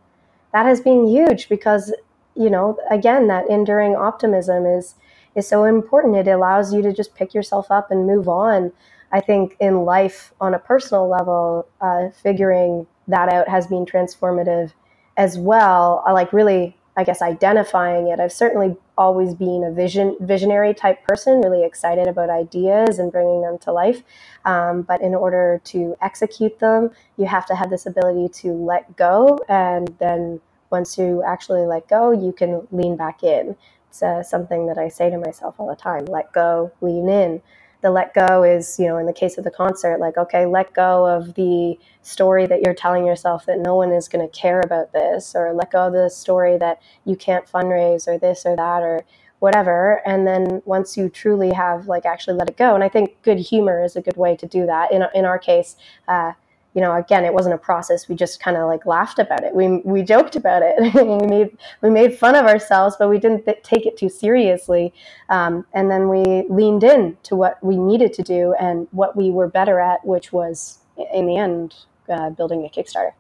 that 0.51 0.65
has 0.65 0.81
been 0.81 1.07
huge 1.07 1.47
because 1.47 1.93
you 2.35 2.49
know 2.49 2.77
again 2.89 3.27
that 3.27 3.49
enduring 3.49 3.95
optimism 3.95 4.65
is 4.65 4.95
is 5.35 5.47
so 5.47 5.63
important. 5.63 6.15
It 6.15 6.27
allows 6.27 6.73
you 6.73 6.81
to 6.81 6.93
just 6.93 7.15
pick 7.15 7.33
yourself 7.33 7.71
up 7.71 7.91
and 7.91 8.07
move 8.07 8.27
on. 8.27 8.71
I 9.11 9.21
think 9.21 9.55
in 9.59 9.85
life 9.85 10.33
on 10.39 10.53
a 10.53 10.59
personal 10.59 11.07
level, 11.09 11.67
uh, 11.81 12.09
figuring 12.09 12.85
that 13.07 13.29
out 13.29 13.47
has 13.47 13.67
been 13.67 13.85
transformative 13.85 14.71
as 15.17 15.37
well. 15.37 16.03
I 16.05 16.11
like 16.11 16.31
really, 16.31 16.77
I 16.95 17.03
guess, 17.03 17.21
identifying 17.21 18.07
it. 18.07 18.19
I've 18.19 18.31
certainly 18.31 18.77
always 18.99 19.33
being 19.33 19.63
a 19.63 19.71
vision 19.71 20.17
visionary 20.19 20.73
type 20.73 21.01
person, 21.07 21.41
really 21.41 21.63
excited 21.63 22.07
about 22.07 22.29
ideas 22.29 22.99
and 22.99 23.11
bringing 23.11 23.41
them 23.41 23.57
to 23.59 23.71
life. 23.71 24.03
Um, 24.45 24.81
but 24.83 25.01
in 25.01 25.15
order 25.15 25.61
to 25.71 25.95
execute 26.01 26.59
them, 26.59 26.91
you 27.17 27.25
have 27.25 27.45
to 27.47 27.55
have 27.55 27.69
this 27.69 27.85
ability 27.85 28.27
to 28.41 28.51
let 28.53 28.95
go, 28.97 29.39
and 29.47 29.87
then 29.99 30.41
once 30.69 30.97
you 30.97 31.23
actually 31.25 31.65
let 31.65 31.87
go, 31.87 32.11
you 32.11 32.31
can 32.33 32.67
lean 32.71 32.95
back 32.95 33.23
in. 33.23 33.55
It's 33.89 34.03
uh, 34.03 34.21
something 34.21 34.67
that 34.67 34.77
I 34.77 34.89
say 34.89 35.09
to 35.09 35.17
myself 35.17 35.55
all 35.57 35.67
the 35.67 35.75
time: 35.75 36.05
let 36.05 36.31
go, 36.33 36.71
lean 36.81 37.09
in 37.09 37.41
the 37.81 37.91
let 37.91 38.13
go 38.13 38.43
is, 38.43 38.77
you 38.77 38.87
know, 38.87 38.97
in 38.97 39.05
the 39.05 39.13
case 39.13 39.37
of 39.37 39.43
the 39.43 39.51
concert, 39.51 39.99
like, 39.99 40.17
okay, 40.17 40.45
let 40.45 40.73
go 40.73 41.05
of 41.05 41.35
the 41.35 41.77
story 42.01 42.45
that 42.45 42.61
you're 42.61 42.73
telling 42.73 43.05
yourself 43.05 43.45
that 43.45 43.59
no 43.59 43.75
one 43.75 43.91
is 43.91 44.09
going 44.09 44.27
to 44.27 44.37
care 44.37 44.59
about 44.59 44.91
this, 44.91 45.33
or 45.35 45.53
let 45.53 45.71
go 45.71 45.87
of 45.87 45.93
the 45.93 46.09
story 46.09 46.57
that 46.57 46.81
you 47.05 47.15
can't 47.15 47.45
fundraise, 47.45 48.07
or 48.07 48.17
this 48.17 48.45
or 48.45 48.55
that, 48.55 48.83
or 48.83 49.05
whatever. 49.39 50.01
And 50.05 50.27
then 50.27 50.61
once 50.65 50.97
you 50.97 51.07
truly 51.07 51.53
have, 51.53 51.87
like, 51.87 52.05
actually 52.05 52.35
let 52.37 52.49
it 52.49 52.57
go, 52.57 52.75
and 52.75 52.83
I 52.83 52.89
think 52.89 53.21
good 53.21 53.39
humor 53.39 53.81
is 53.83 53.95
a 53.95 54.01
good 54.01 54.17
way 54.17 54.35
to 54.35 54.45
do 54.45 54.65
that. 54.65 54.91
In, 54.91 55.05
in 55.15 55.23
our 55.23 55.39
case, 55.39 55.77
uh, 56.07 56.33
you 56.73 56.81
know, 56.81 56.95
again, 56.95 57.25
it 57.25 57.33
wasn't 57.33 57.55
a 57.55 57.57
process. 57.57 58.07
We 58.07 58.15
just 58.15 58.39
kind 58.39 58.55
of 58.55 58.67
like 58.67 58.85
laughed 58.85 59.19
about 59.19 59.43
it. 59.43 59.55
We 59.55 59.81
we 59.83 60.03
joked 60.03 60.35
about 60.35 60.61
it. 60.63 60.93
we 60.93 61.27
made 61.27 61.57
we 61.81 61.89
made 61.89 62.17
fun 62.17 62.35
of 62.35 62.45
ourselves, 62.45 62.95
but 62.99 63.09
we 63.09 63.17
didn't 63.17 63.45
th- 63.45 63.63
take 63.63 63.85
it 63.85 63.97
too 63.97 64.09
seriously. 64.09 64.93
Um, 65.29 65.65
and 65.73 65.89
then 65.89 66.09
we 66.09 66.45
leaned 66.49 66.83
in 66.83 67.17
to 67.23 67.35
what 67.35 67.63
we 67.63 67.75
needed 67.77 68.13
to 68.13 68.23
do 68.23 68.53
and 68.59 68.87
what 68.91 69.15
we 69.15 69.31
were 69.31 69.47
better 69.47 69.79
at, 69.79 70.05
which 70.05 70.31
was 70.31 70.79
in 71.13 71.25
the 71.25 71.37
end 71.37 71.75
uh, 72.07 72.29
building 72.29 72.65
a 72.65 72.69
Kickstarter. 72.69 73.13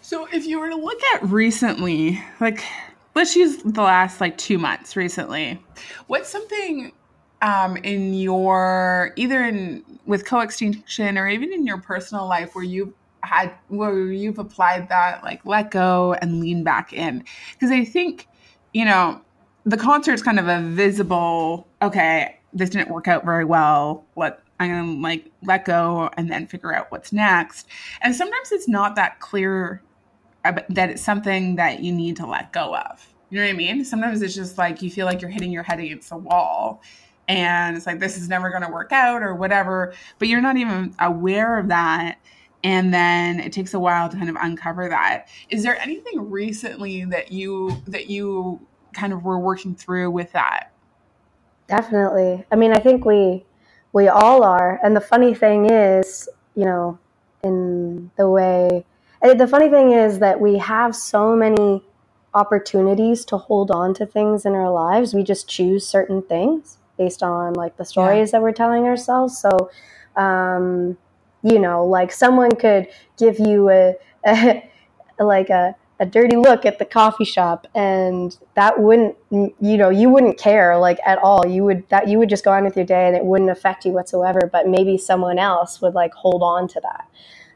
So, 0.00 0.28
if 0.32 0.46
you 0.46 0.60
were 0.60 0.68
to 0.68 0.76
look 0.76 1.02
at 1.14 1.24
recently, 1.24 2.22
like 2.40 2.62
let's 3.14 3.34
use 3.34 3.56
the 3.62 3.82
last 3.82 4.20
like 4.20 4.38
two 4.38 4.58
months 4.58 4.96
recently, 4.96 5.60
what's 6.06 6.28
something 6.28 6.92
um, 7.44 7.76
in 7.76 8.14
your 8.14 9.12
either 9.16 9.44
in 9.44 9.84
with 10.06 10.24
co-extinction 10.24 11.18
or 11.18 11.28
even 11.28 11.52
in 11.52 11.66
your 11.66 11.78
personal 11.78 12.26
life 12.26 12.54
where 12.54 12.64
you've 12.64 12.92
had 13.22 13.52
where 13.68 14.10
you've 14.10 14.38
applied 14.38 14.88
that 14.88 15.22
like 15.22 15.44
let 15.44 15.70
go 15.70 16.14
and 16.14 16.40
lean 16.40 16.64
back 16.64 16.92
in. 16.92 17.22
Because 17.52 17.70
i 17.70 17.84
think 17.84 18.26
you 18.72 18.84
know 18.84 19.20
the 19.64 19.76
concert's 19.76 20.22
kind 20.22 20.38
of 20.38 20.48
a 20.48 20.60
visible 20.62 21.66
okay 21.82 22.38
this 22.52 22.70
didn't 22.70 22.90
work 22.90 23.08
out 23.08 23.24
very 23.24 23.44
well 23.44 24.04
let 24.16 24.40
i'm 24.58 24.70
gonna 24.70 25.00
like 25.00 25.30
let 25.42 25.64
go 25.64 26.10
and 26.16 26.30
then 26.30 26.46
figure 26.46 26.74
out 26.74 26.90
what's 26.90 27.12
next. 27.12 27.68
And 28.00 28.16
sometimes 28.16 28.52
it's 28.52 28.68
not 28.68 28.96
that 28.96 29.20
clear 29.20 29.82
that 30.42 30.90
it's 30.90 31.02
something 31.02 31.56
that 31.56 31.80
you 31.80 31.92
need 31.92 32.16
to 32.16 32.26
let 32.26 32.52
go 32.52 32.74
of. 32.76 33.06
You 33.28 33.40
know 33.40 33.46
what 33.46 33.50
i 33.50 33.56
mean? 33.56 33.84
Sometimes 33.84 34.22
it's 34.22 34.34
just 34.34 34.56
like 34.56 34.80
you 34.80 34.90
feel 34.90 35.04
like 35.04 35.20
you're 35.20 35.30
hitting 35.30 35.52
your 35.52 35.62
head 35.62 35.80
against 35.80 36.08
the 36.08 36.16
wall 36.16 36.82
and 37.28 37.76
it's 37.76 37.86
like 37.86 37.98
this 37.98 38.16
is 38.16 38.28
never 38.28 38.50
going 38.50 38.62
to 38.62 38.70
work 38.70 38.92
out 38.92 39.22
or 39.22 39.34
whatever 39.34 39.94
but 40.18 40.28
you're 40.28 40.40
not 40.40 40.56
even 40.56 40.94
aware 40.98 41.58
of 41.58 41.68
that. 41.68 42.18
And 42.62 42.94
then 42.94 43.40
it 43.40 43.52
takes 43.52 43.74
a 43.74 43.78
while 43.78 44.08
to 44.08 44.16
kind 44.16 44.30
of 44.30 44.36
uncover 44.40 44.88
that. 44.88 45.28
Is 45.50 45.62
there 45.62 45.78
anything 45.80 46.30
recently 46.30 47.04
that 47.06 47.30
you 47.30 47.76
that 47.88 48.08
you 48.08 48.66
kind 48.94 49.12
of 49.12 49.24
were 49.24 49.38
working 49.38 49.74
through 49.74 50.10
with 50.10 50.32
that? 50.32 50.72
Definitely. 51.68 52.44
I 52.50 52.56
mean 52.56 52.72
i 52.72 52.78
think 52.78 53.04
we 53.04 53.44
we 53.92 54.08
all 54.08 54.42
are. 54.42 54.80
And 54.82 54.96
the 54.96 55.00
funny 55.00 55.34
thing 55.34 55.70
is 55.70 56.28
you 56.54 56.64
know 56.64 56.98
in 57.42 58.10
the 58.16 58.28
way 58.28 58.84
eh, 59.22 59.34
the 59.34 59.46
funny 59.46 59.68
thing 59.68 59.92
is 59.92 60.20
that 60.20 60.40
we 60.40 60.58
have 60.58 60.96
so 60.96 61.36
many 61.36 61.82
opportunities 62.32 63.24
to 63.26 63.36
hold 63.36 63.70
on 63.70 63.94
to 63.94 64.06
things 64.06 64.46
in 64.46 64.54
our 64.54 64.70
lives. 64.70 65.12
We 65.14 65.22
just 65.22 65.48
choose 65.48 65.86
certain 65.86 66.22
things 66.22 66.78
based 66.96 67.22
on 67.22 67.54
like 67.54 67.76
the 67.76 67.84
stories 67.84 68.28
yeah. 68.28 68.38
that 68.38 68.42
we're 68.42 68.52
telling 68.52 68.84
ourselves. 68.84 69.38
So, 69.38 69.70
um, 70.16 70.96
you 71.42 71.58
know, 71.58 71.84
like 71.84 72.12
someone 72.12 72.54
could 72.54 72.88
give 73.18 73.38
you 73.38 73.70
a, 73.70 73.94
a 74.26 74.62
like 75.18 75.50
a, 75.50 75.76
a 76.00 76.06
dirty 76.06 76.36
look 76.36 76.66
at 76.66 76.78
the 76.78 76.84
coffee 76.84 77.24
shop 77.24 77.66
and 77.74 78.36
that 78.54 78.80
wouldn't 78.80 79.16
you 79.30 79.76
know 79.76 79.90
you 79.90 80.08
wouldn't 80.08 80.36
care 80.36 80.76
like 80.76 80.98
at 81.06 81.18
all 81.18 81.46
you 81.46 81.62
would 81.62 81.88
that 81.88 82.08
you 82.08 82.18
would 82.18 82.28
just 82.28 82.44
go 82.44 82.50
on 82.50 82.64
with 82.64 82.76
your 82.76 82.84
day 82.84 83.06
and 83.06 83.16
it 83.16 83.24
wouldn't 83.24 83.50
affect 83.50 83.84
you 83.84 83.92
whatsoever 83.92 84.40
but 84.52 84.66
maybe 84.66 84.98
someone 84.98 85.38
else 85.38 85.80
would 85.80 85.94
like 85.94 86.12
hold 86.12 86.42
on 86.42 86.66
to 86.66 86.80
that 86.80 87.08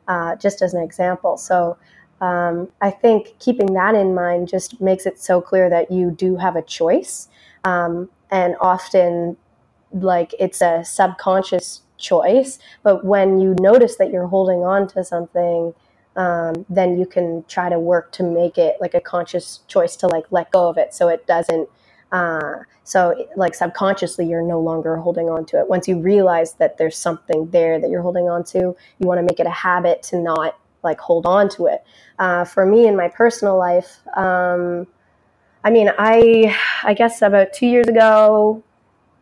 uh, 0.06 0.36
just 0.36 0.62
as 0.62 0.72
an 0.72 0.82
example 0.82 1.36
so 1.36 1.76
um, 2.20 2.68
i 2.80 2.90
think 2.90 3.36
keeping 3.40 3.74
that 3.74 3.94
in 3.96 4.14
mind 4.14 4.46
just 4.46 4.80
makes 4.80 5.04
it 5.04 5.18
so 5.18 5.40
clear 5.40 5.68
that 5.68 5.90
you 5.90 6.10
do 6.10 6.36
have 6.36 6.54
a 6.54 6.62
choice 6.62 7.28
um, 7.64 8.08
and 8.30 8.56
often 8.60 9.36
like 9.92 10.34
it's 10.38 10.60
a 10.60 10.84
subconscious 10.84 11.82
choice 11.96 12.58
but 12.82 13.04
when 13.04 13.40
you 13.40 13.56
notice 13.60 13.96
that 13.96 14.10
you're 14.10 14.28
holding 14.28 14.58
on 14.58 14.86
to 14.86 15.02
something 15.02 15.74
um, 16.16 16.66
then 16.68 16.98
you 16.98 17.06
can 17.06 17.44
try 17.48 17.68
to 17.68 17.78
work 17.78 18.12
to 18.12 18.22
make 18.22 18.58
it 18.58 18.76
like 18.80 18.94
a 18.94 19.00
conscious 19.00 19.60
choice 19.68 19.96
to 19.96 20.06
like 20.06 20.24
let 20.30 20.50
go 20.50 20.68
of 20.68 20.76
it 20.76 20.94
so 20.94 21.08
it 21.08 21.26
doesn't 21.26 21.68
uh, 22.12 22.58
so 22.84 23.26
like 23.36 23.54
subconsciously 23.54 24.26
you're 24.26 24.42
no 24.42 24.60
longer 24.60 24.96
holding 24.96 25.28
on 25.28 25.44
to 25.46 25.58
it. 25.58 25.68
Once 25.68 25.86
you 25.86 26.00
realize 26.00 26.54
that 26.54 26.78
there's 26.78 26.96
something 26.96 27.50
there 27.50 27.78
that 27.78 27.90
you're 27.90 28.02
holding 28.02 28.28
on 28.28 28.44
to 28.44 28.58
you 28.58 29.06
want 29.06 29.18
to 29.18 29.22
make 29.22 29.40
it 29.40 29.46
a 29.46 29.50
habit 29.50 30.02
to 30.04 30.18
not 30.18 30.58
like 30.82 30.98
hold 30.98 31.26
on 31.26 31.48
to 31.50 31.66
it. 31.66 31.84
Uh, 32.18 32.44
for 32.44 32.64
me 32.64 32.86
in 32.86 32.96
my 32.96 33.08
personal 33.08 33.58
life 33.58 33.98
um, 34.16 34.86
I 35.64 35.70
mean, 35.70 35.90
I 35.98 36.56
I 36.84 36.94
guess 36.94 37.22
about 37.22 37.52
two 37.52 37.66
years 37.66 37.88
ago, 37.88 38.62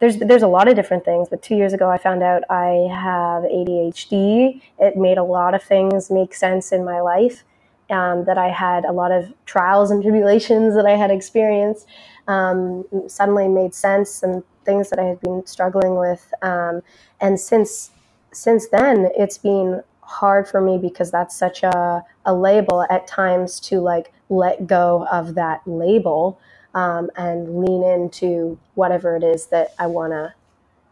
there's 0.01 0.19
there's 0.19 0.43
a 0.43 0.49
lot 0.49 0.69
of 0.69 0.77
different 0.77 1.05
things, 1.05 1.29
but 1.29 1.43
two 1.43 1.57
years 1.57 1.73
ago 1.73 1.91
I 1.91 1.99
found 1.99 2.23
out 2.23 2.43
I 2.51 2.89
have 2.93 3.45
ADHD. 3.45 4.61
It 4.79 4.97
made 4.97 5.19
a 5.19 5.25
lot 5.25 5.55
of 5.55 5.63
things 5.63 6.11
make 6.11 6.35
sense 6.35 6.73
in 6.73 6.85
my 6.85 7.01
life. 7.01 7.45
Um, 7.89 8.25
that 8.25 8.37
I 8.37 8.49
had 8.49 8.85
a 8.85 8.91
lot 8.91 9.13
of 9.13 9.33
trials 9.45 9.93
and 9.93 10.03
tribulations 10.03 10.75
that 10.75 10.87
I 10.87 10.97
had 10.97 11.13
experienced 11.13 11.87
um, 12.27 12.85
suddenly 13.07 13.47
made 13.47 13.75
sense 13.75 14.25
and 14.25 14.43
things 14.65 14.91
that 14.91 14.99
I 14.99 15.05
had 15.05 15.21
been 15.21 15.47
struggling 15.47 15.95
with. 15.97 16.35
Um, 16.43 16.83
and 17.21 17.39
since 17.39 17.91
since 18.33 18.69
then, 18.69 19.09
it's 19.17 19.39
been 19.39 19.83
hard 20.07 20.49
for 20.49 20.61
me 20.61 20.79
because 20.79 21.11
that's 21.11 21.37
such 21.37 21.63
a, 21.63 22.03
a 22.25 22.35
label 22.35 22.87
at 22.89 23.07
times 23.07 23.61
to 23.61 23.81
like 23.81 24.13
let 24.29 24.67
go 24.67 25.07
of 25.11 25.35
that 25.35 25.61
label 25.67 26.41
um, 26.75 27.11
and 27.17 27.61
lean 27.61 27.83
into 27.83 28.59
whatever 28.75 29.17
it 29.17 29.25
is 29.25 29.47
that 29.47 29.75
I 29.79 29.87
wanna 29.87 30.35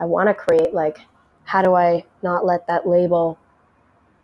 I 0.00 0.04
wanna 0.04 0.34
create. 0.34 0.74
Like, 0.74 0.98
how 1.44 1.62
do 1.62 1.74
I 1.74 2.04
not 2.22 2.44
let 2.44 2.66
that 2.66 2.88
label 2.88 3.38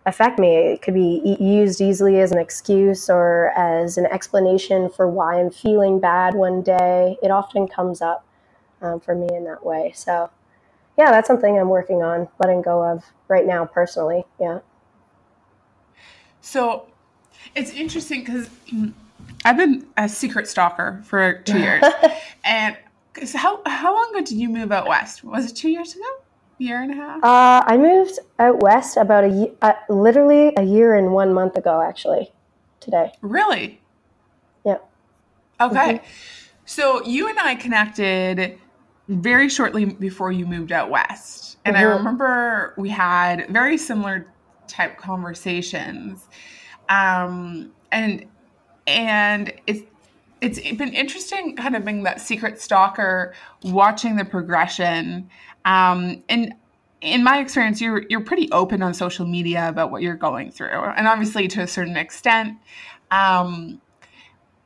affect 0.06 0.38
me? 0.38 0.56
It 0.56 0.82
could 0.82 0.94
be 0.94 1.36
used 1.40 1.80
easily 1.80 2.18
as 2.20 2.32
an 2.32 2.38
excuse 2.38 3.08
or 3.08 3.52
as 3.56 3.96
an 3.96 4.06
explanation 4.06 4.90
for 4.90 5.08
why 5.08 5.40
I'm 5.40 5.50
feeling 5.50 6.00
bad 6.00 6.34
one 6.34 6.62
day. 6.62 7.16
It 7.22 7.30
often 7.30 7.68
comes 7.68 8.02
up 8.02 8.24
um, 8.82 9.00
for 9.00 9.14
me 9.14 9.28
in 9.34 9.44
that 9.44 9.64
way. 9.64 9.92
So, 9.94 10.30
yeah, 10.98 11.10
that's 11.10 11.28
something 11.28 11.58
I'm 11.58 11.68
working 11.68 12.02
on 12.02 12.28
letting 12.38 12.62
go 12.62 12.82
of 12.82 13.04
right 13.28 13.46
now 13.46 13.64
personally. 13.64 14.24
Yeah. 14.40 14.60
So 16.40 16.86
it's 17.54 17.72
interesting 17.72 18.20
because 18.20 18.48
I've 19.44 19.56
been 19.56 19.86
a 19.96 20.08
secret 20.08 20.48
stalker 20.48 21.02
for 21.04 21.34
two 21.44 21.58
years, 21.60 21.84
and 22.44 22.76
so 23.24 23.38
how 23.38 23.60
how 23.66 23.94
long 23.94 24.10
ago 24.10 24.24
did 24.24 24.36
you 24.36 24.48
move 24.48 24.72
out 24.72 24.86
west? 24.86 25.24
Was 25.24 25.50
it 25.50 25.56
two 25.56 25.70
years 25.70 25.94
ago? 25.94 26.04
Year 26.58 26.82
and 26.82 26.92
a 26.92 26.94
half? 26.94 27.24
Uh, 27.24 27.64
I 27.66 27.78
moved 27.78 28.18
out 28.38 28.60
west 28.60 28.96
about 28.96 29.24
a 29.24 29.50
uh, 29.62 29.72
literally 29.88 30.52
a 30.56 30.62
year 30.62 30.94
and 30.94 31.12
one 31.12 31.32
month 31.32 31.56
ago, 31.56 31.82
actually. 31.82 32.32
Today. 32.80 33.12
Really? 33.20 33.80
Yeah. 34.64 34.78
Okay. 35.60 35.94
Mm-hmm. 35.94 36.06
So 36.64 37.04
you 37.04 37.28
and 37.28 37.38
I 37.38 37.54
connected 37.56 38.58
very 39.08 39.48
shortly 39.48 39.84
before 39.84 40.32
you 40.32 40.46
moved 40.46 40.72
out 40.72 40.90
west, 40.90 41.58
and 41.64 41.76
mm-hmm. 41.76 41.86
I 41.86 41.96
remember 41.96 42.74
we 42.76 42.90
had 42.90 43.48
very 43.48 43.76
similar 43.76 44.26
type 44.70 44.96
conversations. 44.96 46.26
Um, 46.88 47.72
and 47.92 48.26
and 48.86 49.52
it's 49.66 49.82
it's 50.40 50.58
been 50.72 50.94
interesting 50.94 51.54
kind 51.56 51.76
of 51.76 51.84
being 51.84 52.02
that 52.04 52.20
secret 52.20 52.60
stalker 52.60 53.34
watching 53.62 54.16
the 54.16 54.24
progression 54.24 55.28
um, 55.64 56.22
and 56.28 56.54
in 57.00 57.22
my 57.22 57.38
experience 57.38 57.80
you're 57.80 58.04
you're 58.08 58.24
pretty 58.24 58.50
open 58.52 58.82
on 58.82 58.94
social 58.94 59.26
media 59.26 59.68
about 59.68 59.90
what 59.90 60.02
you're 60.02 60.14
going 60.16 60.50
through 60.50 60.68
and 60.68 61.06
obviously 61.06 61.46
to 61.48 61.60
a 61.60 61.66
certain 61.66 61.96
extent 61.96 62.56
um, 63.10 63.80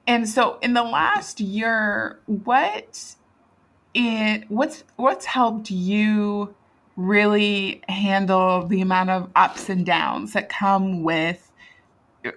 and 0.06 0.28
so 0.28 0.58
in 0.62 0.74
the 0.74 0.82
last 0.82 1.40
year 1.40 2.20
what 2.26 3.16
it, 3.94 4.44
what's 4.48 4.84
what's 4.96 5.24
helped 5.24 5.70
you 5.70 6.54
really 6.96 7.82
handle 7.88 8.66
the 8.66 8.80
amount 8.80 9.10
of 9.10 9.30
ups 9.34 9.68
and 9.68 9.84
downs 9.84 10.32
that 10.32 10.48
come 10.48 11.02
with 11.02 11.50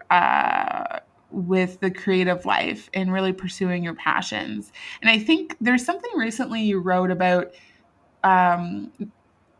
uh, 0.09 0.99
with 1.31 1.79
the 1.81 1.91
creative 1.91 2.45
life 2.45 2.89
and 2.93 3.11
really 3.11 3.33
pursuing 3.33 3.83
your 3.83 3.93
passions. 3.93 4.71
And 5.01 5.09
I 5.09 5.19
think 5.19 5.55
there's 5.59 5.85
something 5.85 6.11
recently 6.15 6.61
you 6.61 6.79
wrote 6.79 7.11
about 7.11 7.53
um, 8.23 8.91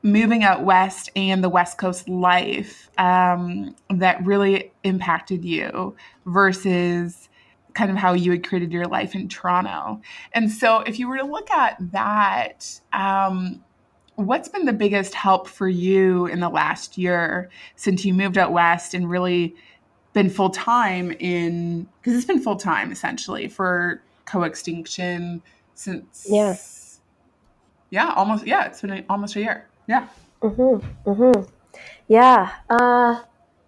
moving 0.04 0.44
out 0.44 0.64
west 0.64 1.10
and 1.16 1.44
the 1.44 1.50
West 1.50 1.78
Coast 1.78 2.08
life 2.08 2.90
um, 2.98 3.76
that 3.90 4.26
really 4.26 4.72
impacted 4.84 5.44
you 5.44 5.96
versus 6.26 7.30
kind 7.74 7.92
of 7.92 7.98
how 7.98 8.14
you 8.14 8.32
had 8.32 8.48
created 8.48 8.72
your 8.72 8.86
life 8.86 9.14
in 9.14 9.30
Toronto. 9.30 10.02
And 10.34 10.52
so, 10.52 10.80
if 10.80 10.98
you 10.98 11.08
were 11.08 11.18
to 11.18 11.26
look 11.26 11.52
at 11.52 11.78
that, 11.92 12.82
um, 12.92 13.64
what's 14.18 14.50
been 14.50 14.66
the 14.66 14.74
biggest 14.74 15.14
help 15.14 15.48
for 15.48 15.70
you 15.70 16.26
in 16.26 16.40
the 16.40 16.50
last 16.50 16.98
year 16.98 17.50
since 17.76 18.04
you 18.04 18.14
moved 18.14 18.38
out 18.38 18.52
west 18.52 18.96
and 18.96 19.10
really 19.10 19.56
been 20.14 20.30
full 20.30 20.50
time 20.50 21.12
in 21.20 21.88
because 22.02 22.16
it's 22.16 22.26
been 22.26 22.42
full 22.42 22.56
time 22.56 22.92
essentially 22.92 23.48
for 23.48 24.02
co-extinction 24.26 25.42
since 25.76 26.26
yeah. 26.30 26.56
Yeah 27.92 28.12
almost 28.16 28.46
yeah 28.48 28.66
it's 28.66 28.82
been 28.82 29.06
almost 29.08 29.36
a 29.36 29.40
year. 29.40 29.68
Yeah. 29.88 30.08
Mhm 30.42 30.84
mhm 31.06 31.50
yeah 32.08 32.52
uh 32.70 33.22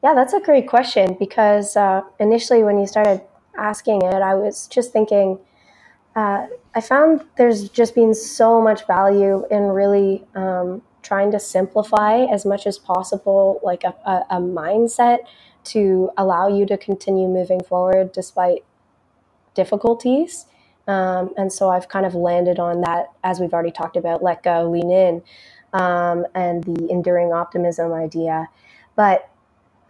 yeah 0.04 0.14
that's 0.16 0.34
a 0.34 0.40
great 0.40 0.68
question 0.68 1.16
because 1.20 1.78
uh, 1.78 2.02
initially 2.20 2.64
when 2.64 2.80
you 2.80 2.88
started 2.88 3.22
asking 3.58 4.02
it 4.02 4.22
i 4.22 4.34
was 4.34 4.68
just 4.68 4.94
thinking 4.94 5.38
uh, 6.16 6.48
I 6.76 6.82
found 6.82 7.24
there's 7.38 7.70
just 7.70 7.96
been 7.96 8.14
so 8.14 8.62
much 8.62 8.86
value 8.88 9.46
in 9.52 9.64
really 9.64 10.26
um, 10.36 10.82
trying 11.02 11.32
to 11.32 11.40
simplify 11.40 12.26
as 12.26 12.46
much 12.46 12.68
as 12.68 12.78
possible, 12.78 13.60
like 13.64 13.84
a, 13.84 13.96
a, 14.06 14.26
a, 14.32 14.40
mindset 14.40 15.20
to 15.64 16.10
allow 16.18 16.48
you 16.48 16.66
to 16.66 16.78
continue 16.78 17.28
moving 17.28 17.62
forward 17.64 18.12
despite 18.12 18.64
difficulties. 19.54 20.46
Um, 20.88 21.34
and 21.38 21.54
so 21.54 21.70
I've 21.70 21.88
kind 21.88 22.06
of 22.06 22.16
landed 22.16 22.60
on 22.60 22.82
that, 22.82 23.12
as 23.24 23.40
we've 23.40 23.54
already 23.54 23.72
talked 23.72 23.96
about, 23.96 24.24
let 24.24 24.42
go, 24.42 24.70
lean 24.70 24.90
in, 24.90 25.22
um, 25.74 26.26
and 26.34 26.64
the 26.64 26.90
enduring 26.90 27.32
optimism 27.32 27.94
idea. 27.94 28.48
But 28.96 29.30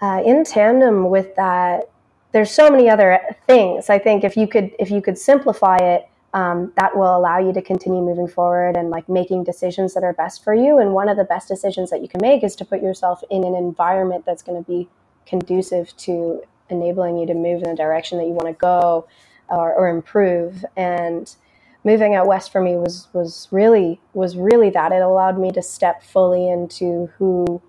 uh, 0.01 0.21
in 0.25 0.43
tandem 0.43 1.09
with 1.09 1.35
that, 1.35 1.89
there's 2.31 2.51
so 2.51 2.69
many 2.69 2.89
other 2.89 3.19
things. 3.47 3.89
I 3.89 3.97
think 3.97 4.23
if 4.23 4.37
you 4.37 4.47
could 4.47 4.71
if 4.77 4.91
you 4.91 5.01
could 5.01 5.17
simplify 5.17 5.77
it, 5.77 6.08
um, 6.33 6.71
that 6.75 6.95
will 6.95 7.15
allow 7.15 7.39
you 7.39 7.53
to 7.53 7.61
continue 7.61 8.01
moving 8.01 8.27
forward 8.27 8.75
and 8.75 8.89
like 8.89 9.09
making 9.09 9.43
decisions 9.43 9.93
that 9.93 10.03
are 10.03 10.13
best 10.13 10.43
for 10.43 10.53
you. 10.53 10.77
And 10.77 10.93
one 10.93 11.09
of 11.09 11.17
the 11.17 11.23
best 11.23 11.47
decisions 11.47 11.89
that 11.89 12.01
you 12.01 12.07
can 12.07 12.21
make 12.21 12.43
is 12.43 12.55
to 12.57 12.65
put 12.65 12.81
yourself 12.81 13.23
in 13.31 13.43
an 13.43 13.55
environment 13.55 14.25
that's 14.25 14.43
going 14.43 14.63
to 14.63 14.69
be 14.69 14.87
conducive 15.25 15.95
to 15.97 16.43
enabling 16.69 17.17
you 17.17 17.25
to 17.27 17.33
move 17.33 17.63
in 17.63 17.69
the 17.69 17.75
direction 17.75 18.17
that 18.19 18.25
you 18.25 18.33
want 18.33 18.47
to 18.47 18.53
go 18.53 19.07
or, 19.49 19.73
or 19.73 19.89
improve. 19.89 20.63
And 20.77 21.35
moving 21.83 22.13
out 22.13 22.27
west 22.27 22.51
for 22.51 22.61
me 22.61 22.75
was 22.75 23.07
was 23.13 23.47
really 23.51 23.99
was 24.13 24.37
really 24.37 24.69
that. 24.71 24.91
It 24.91 25.01
allowed 25.01 25.39
me 25.39 25.51
to 25.51 25.61
step 25.61 26.03
fully 26.03 26.49
into 26.49 27.09
who 27.17 27.61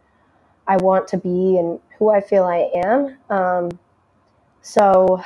I 0.66 0.76
want 0.76 1.08
to 1.08 1.16
be 1.16 1.56
and 1.58 1.80
who 1.98 2.10
I 2.10 2.20
feel 2.20 2.44
I 2.44 2.70
am. 2.84 3.16
Um, 3.30 3.78
so 4.62 5.22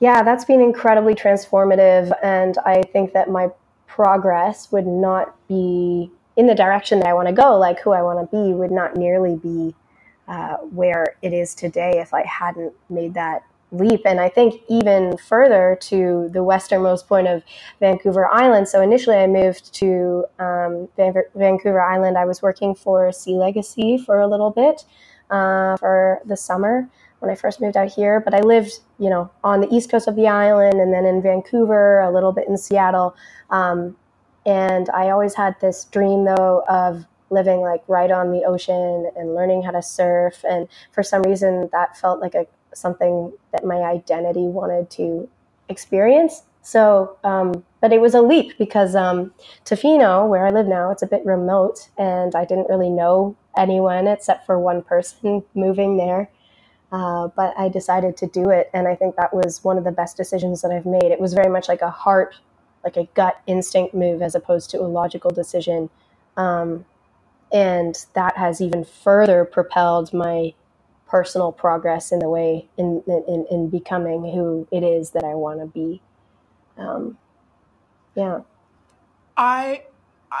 yeah, 0.00 0.22
that's 0.22 0.46
been 0.46 0.60
incredibly 0.60 1.14
transformative. 1.14 2.10
And 2.22 2.56
I 2.64 2.82
think 2.82 3.12
that 3.12 3.30
my 3.30 3.50
progress 3.86 4.72
would 4.72 4.86
not 4.86 5.36
be 5.46 6.10
in 6.36 6.46
the 6.46 6.54
direction 6.54 7.00
that 7.00 7.08
I 7.08 7.12
want 7.12 7.28
to 7.28 7.34
go, 7.34 7.58
like 7.58 7.80
who 7.80 7.92
I 7.92 8.02
want 8.02 8.18
to 8.18 8.36
be, 8.36 8.54
would 8.54 8.70
not 8.70 8.96
nearly 8.96 9.36
be 9.36 9.74
uh, 10.26 10.56
where 10.56 11.16
it 11.20 11.34
is 11.34 11.54
today 11.54 11.98
if 12.00 12.14
I 12.14 12.24
hadn't 12.24 12.72
made 12.88 13.12
that 13.14 13.42
leap. 13.72 14.00
And 14.06 14.20
I 14.20 14.30
think 14.30 14.62
even 14.68 15.18
further 15.18 15.76
to 15.82 16.30
the 16.32 16.42
westernmost 16.42 17.06
point 17.06 17.28
of 17.28 17.42
Vancouver 17.78 18.26
Island. 18.26 18.68
So 18.68 18.80
initially, 18.80 19.16
I 19.16 19.26
moved 19.26 19.74
to 19.74 20.24
um, 20.38 20.88
Vancouver 20.96 21.80
Island. 21.80 22.16
I 22.16 22.24
was 22.24 22.40
working 22.40 22.74
for 22.74 23.10
SeaLegacy 23.10 24.04
for 24.04 24.20
a 24.20 24.26
little 24.26 24.50
bit 24.50 24.86
uh, 25.30 25.76
for 25.76 26.20
the 26.24 26.36
summer 26.36 26.88
when 27.20 27.30
I 27.30 27.34
first 27.34 27.60
moved 27.60 27.76
out 27.76 27.92
here, 27.92 28.20
but 28.20 28.34
I 28.34 28.40
lived, 28.40 28.80
you 28.98 29.08
know, 29.08 29.30
on 29.44 29.60
the 29.60 29.68
east 29.74 29.90
coast 29.90 30.08
of 30.08 30.16
the 30.16 30.26
island 30.26 30.80
and 30.80 30.92
then 30.92 31.04
in 31.04 31.22
Vancouver, 31.22 32.00
a 32.00 32.10
little 32.10 32.32
bit 32.32 32.48
in 32.48 32.56
Seattle. 32.58 33.14
Um, 33.50 33.96
and 34.44 34.88
I 34.90 35.10
always 35.10 35.34
had 35.34 35.54
this 35.60 35.84
dream, 35.84 36.24
though, 36.24 36.64
of 36.68 37.04
living 37.28 37.60
like 37.60 37.82
right 37.86 38.10
on 38.10 38.32
the 38.32 38.44
ocean 38.44 39.10
and 39.16 39.34
learning 39.34 39.62
how 39.62 39.70
to 39.70 39.82
surf. 39.82 40.44
And 40.48 40.66
for 40.92 41.02
some 41.02 41.22
reason, 41.22 41.68
that 41.72 41.96
felt 41.96 42.20
like 42.20 42.34
a 42.34 42.46
something 42.74 43.32
that 43.52 43.64
my 43.64 43.76
identity 43.76 44.42
wanted 44.42 44.90
to 44.90 45.28
experience. 45.68 46.42
So, 46.62 47.16
um, 47.24 47.64
but 47.80 47.92
it 47.92 48.00
was 48.00 48.14
a 48.14 48.20
leap 48.20 48.58
because 48.58 48.94
um, 48.94 49.32
Tofino, 49.64 50.28
where 50.28 50.46
I 50.46 50.50
live 50.50 50.66
now, 50.66 50.90
it's 50.90 51.02
a 51.02 51.06
bit 51.06 51.24
remote, 51.24 51.88
and 51.96 52.34
I 52.34 52.44
didn't 52.44 52.68
really 52.68 52.90
know 52.90 53.36
anyone 53.56 54.06
except 54.06 54.46
for 54.46 54.58
one 54.58 54.82
person 54.82 55.42
moving 55.54 55.96
there. 55.96 56.30
Uh, 56.92 57.28
but 57.36 57.54
I 57.58 57.68
decided 57.68 58.16
to 58.18 58.26
do 58.26 58.50
it, 58.50 58.70
and 58.74 58.88
I 58.88 58.96
think 58.96 59.16
that 59.16 59.34
was 59.34 59.62
one 59.64 59.78
of 59.78 59.84
the 59.84 59.92
best 59.92 60.16
decisions 60.16 60.62
that 60.62 60.72
I've 60.72 60.86
made. 60.86 61.04
It 61.12 61.20
was 61.20 61.34
very 61.34 61.50
much 61.50 61.68
like 61.68 61.82
a 61.82 61.90
heart, 61.90 62.36
like 62.84 62.96
a 62.96 63.04
gut 63.14 63.40
instinct 63.46 63.94
move, 63.94 64.22
as 64.22 64.34
opposed 64.34 64.70
to 64.70 64.80
a 64.80 64.88
logical 64.88 65.30
decision, 65.30 65.90
um, 66.36 66.84
and 67.52 68.06
that 68.14 68.36
has 68.36 68.60
even 68.60 68.84
further 68.84 69.44
propelled 69.44 70.12
my 70.12 70.54
personal 71.08 71.52
progress 71.52 72.12
in 72.12 72.20
the 72.20 72.28
way 72.28 72.68
in 72.78 73.02
in, 73.06 73.46
in 73.50 73.68
becoming 73.68 74.22
who 74.32 74.66
it 74.72 74.82
is 74.84 75.10
that 75.12 75.24
I 75.24 75.34
want 75.34 75.60
to 75.60 75.66
be. 75.66 76.02
Um, 76.78 77.18
yeah, 78.16 78.40
I 79.36 79.84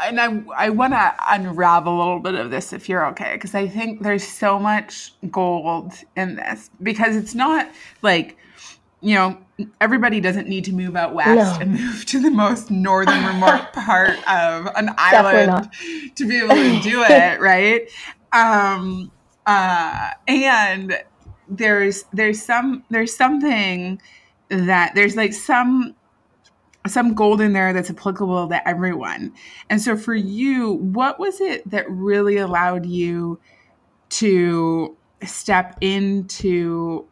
and 0.04 0.20
I 0.20 0.42
I 0.56 0.70
want 0.70 0.92
to 0.92 1.14
unravel 1.28 1.96
a 1.96 1.98
little 1.98 2.20
bit 2.20 2.34
of 2.34 2.50
this 2.50 2.72
if 2.72 2.88
you're 2.88 3.06
okay 3.08 3.34
because 3.34 3.54
I 3.54 3.66
think 3.66 4.02
there's 4.02 4.26
so 4.26 4.58
much 4.58 5.14
gold 5.30 5.92
in 6.16 6.36
this 6.36 6.70
because 6.82 7.16
it's 7.16 7.34
not 7.34 7.70
like 8.02 8.36
you 9.00 9.14
know 9.14 9.38
everybody 9.80 10.20
doesn't 10.20 10.48
need 10.48 10.64
to 10.64 10.72
move 10.72 10.96
out 10.96 11.14
west 11.14 11.60
no. 11.60 11.62
and 11.62 11.72
move 11.72 12.06
to 12.06 12.20
the 12.20 12.30
most 12.30 12.70
northern 12.70 13.24
remote 13.24 13.66
part 13.72 14.16
of 14.28 14.68
an 14.76 14.90
island 14.96 15.70
to 16.14 16.26
be 16.26 16.38
able 16.38 16.54
to 16.54 16.80
do 16.80 17.02
it 17.08 17.40
right 17.40 17.90
um 18.32 19.10
uh 19.46 20.10
and 20.28 21.02
there's 21.48 22.04
there's 22.12 22.42
some 22.42 22.84
there's 22.90 23.14
something 23.14 24.00
that 24.48 24.94
there's 24.94 25.16
like 25.16 25.32
some 25.32 25.94
some 26.86 27.14
gold 27.14 27.40
in 27.40 27.52
there 27.52 27.72
that's 27.72 27.90
applicable 27.90 28.48
to 28.48 28.68
everyone. 28.68 29.32
And 29.68 29.80
so 29.80 29.96
for 29.96 30.14
you, 30.14 30.72
what 30.74 31.18
was 31.18 31.40
it 31.40 31.68
that 31.70 31.90
really 31.90 32.38
allowed 32.38 32.86
you 32.86 33.38
to 34.10 34.96
step 35.22 35.76
into 35.80 37.06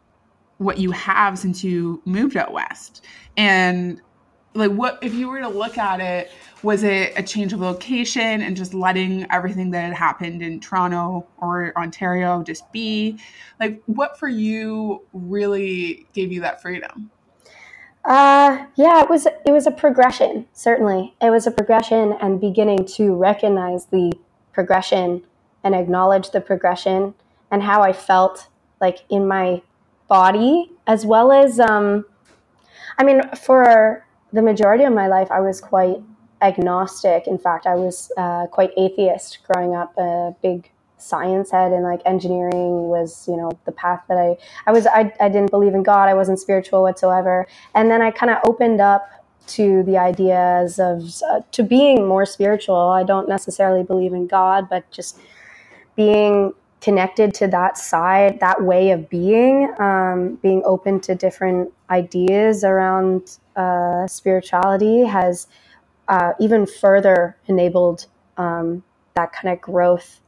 what 0.57 0.77
you 0.79 0.91
have 0.91 1.37
since 1.37 1.63
you 1.63 2.01
moved 2.05 2.35
out 2.35 2.51
west? 2.51 3.05
And 3.37 4.01
like 4.55 4.71
what 4.71 4.97
if 5.03 5.13
you 5.13 5.29
were 5.29 5.39
to 5.39 5.47
look 5.47 5.77
at 5.77 6.01
it, 6.01 6.31
was 6.63 6.83
it 6.83 7.13
a 7.15 7.23
change 7.23 7.53
of 7.53 7.59
location 7.59 8.41
and 8.41 8.57
just 8.57 8.73
letting 8.73 9.25
everything 9.31 9.69
that 9.71 9.81
had 9.81 9.93
happened 9.93 10.41
in 10.41 10.59
Toronto 10.59 11.27
or 11.37 11.71
Ontario 11.77 12.41
just 12.43 12.69
be? 12.71 13.19
Like 13.59 13.81
what 13.85 14.17
for 14.17 14.27
you 14.27 15.05
really 15.13 16.07
gave 16.13 16.31
you 16.31 16.41
that 16.41 16.61
freedom? 16.61 17.11
Uh, 18.09 18.65
yeah, 18.75 19.03
it 19.03 19.09
was 19.09 19.27
it 19.27 19.51
was 19.51 19.67
a 19.67 19.71
progression. 19.71 20.47
Certainly, 20.51 21.13
it 21.21 21.29
was 21.29 21.45
a 21.45 21.51
progression, 21.51 22.13
and 22.19 22.41
beginning 22.41 22.83
to 22.97 23.13
recognize 23.13 23.85
the 23.85 24.11
progression 24.51 25.21
and 25.63 25.75
acknowledge 25.75 26.31
the 26.31 26.41
progression 26.41 27.13
and 27.51 27.61
how 27.61 27.83
I 27.83 27.93
felt 27.93 28.47
like 28.81 29.03
in 29.11 29.27
my 29.27 29.61
body, 30.07 30.71
as 30.87 31.05
well 31.05 31.31
as 31.31 31.59
um, 31.59 32.03
I 32.97 33.03
mean, 33.03 33.21
for 33.35 34.03
the 34.33 34.41
majority 34.41 34.85
of 34.85 34.93
my 34.93 35.07
life, 35.07 35.29
I 35.29 35.41
was 35.41 35.61
quite 35.61 35.97
agnostic. 36.41 37.27
In 37.27 37.37
fact, 37.37 37.67
I 37.67 37.75
was 37.75 38.11
uh, 38.17 38.47
quite 38.47 38.71
atheist 38.75 39.37
growing 39.47 39.75
up. 39.75 39.95
A 39.99 40.35
big 40.41 40.71
science 41.01 41.51
head 41.51 41.71
and 41.71 41.83
like 41.83 42.01
engineering 42.05 42.89
was 42.89 43.27
you 43.27 43.35
know 43.35 43.51
the 43.65 43.71
path 43.71 44.01
that 44.07 44.17
i 44.17 44.35
i 44.67 44.71
was 44.71 44.87
i, 44.87 45.11
I 45.19 45.29
didn't 45.29 45.51
believe 45.51 45.73
in 45.73 45.83
god. 45.83 46.09
I 46.09 46.13
wasn't 46.13 46.39
spiritual 46.39 46.83
whatsoever. 46.83 47.47
And 47.75 47.89
then 47.89 48.01
i 48.01 48.11
kind 48.11 48.31
of 48.31 48.37
opened 48.43 48.81
up 48.81 49.09
to 49.47 49.83
the 49.83 49.97
ideas 49.97 50.79
of 50.79 51.11
uh, 51.29 51.41
to 51.51 51.63
being 51.63 52.07
more 52.07 52.25
spiritual. 52.25 52.75
I 52.75 53.03
don't 53.03 53.27
necessarily 53.27 53.83
believe 53.83 54.13
in 54.13 54.27
god 54.27 54.69
but 54.69 54.89
just 54.91 55.19
being 55.95 56.53
connected 56.81 57.33
to 57.33 57.47
that 57.47 57.77
side 57.77 58.39
that 58.39 58.63
way 58.63 58.91
of 58.91 59.09
being 59.09 59.73
um, 59.79 60.35
being 60.41 60.61
open 60.65 60.99
to 61.01 61.13
different 61.13 61.73
ideas 61.89 62.63
around 62.63 63.37
uh, 63.55 64.07
spirituality 64.07 65.03
has 65.03 65.47
uh, 66.07 66.33
even 66.39 66.65
further 66.65 67.37
enabled 67.47 68.07
um, 68.37 68.83
that 69.15 69.33
kind 69.33 69.53
of 69.53 69.61
growth 69.61 70.21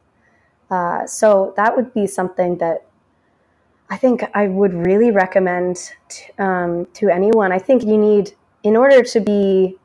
uh, 0.72 1.06
so 1.06 1.54
that 1.58 1.76
would 1.76 1.94
be 1.94 2.08
something 2.08 2.58
that 2.58 2.86
I 3.90 3.98
think 3.98 4.24
I 4.34 4.48
would 4.48 4.74
really 4.74 5.12
recommend 5.12 5.92
t- 6.08 6.32
um, 6.40 6.88
to 6.94 7.10
anyone. 7.10 7.52
I 7.52 7.60
think 7.60 7.84
you 7.84 7.98
need, 7.98 8.32
in 8.64 8.78
order 8.78 9.04
to 9.04 9.20
be 9.20 9.78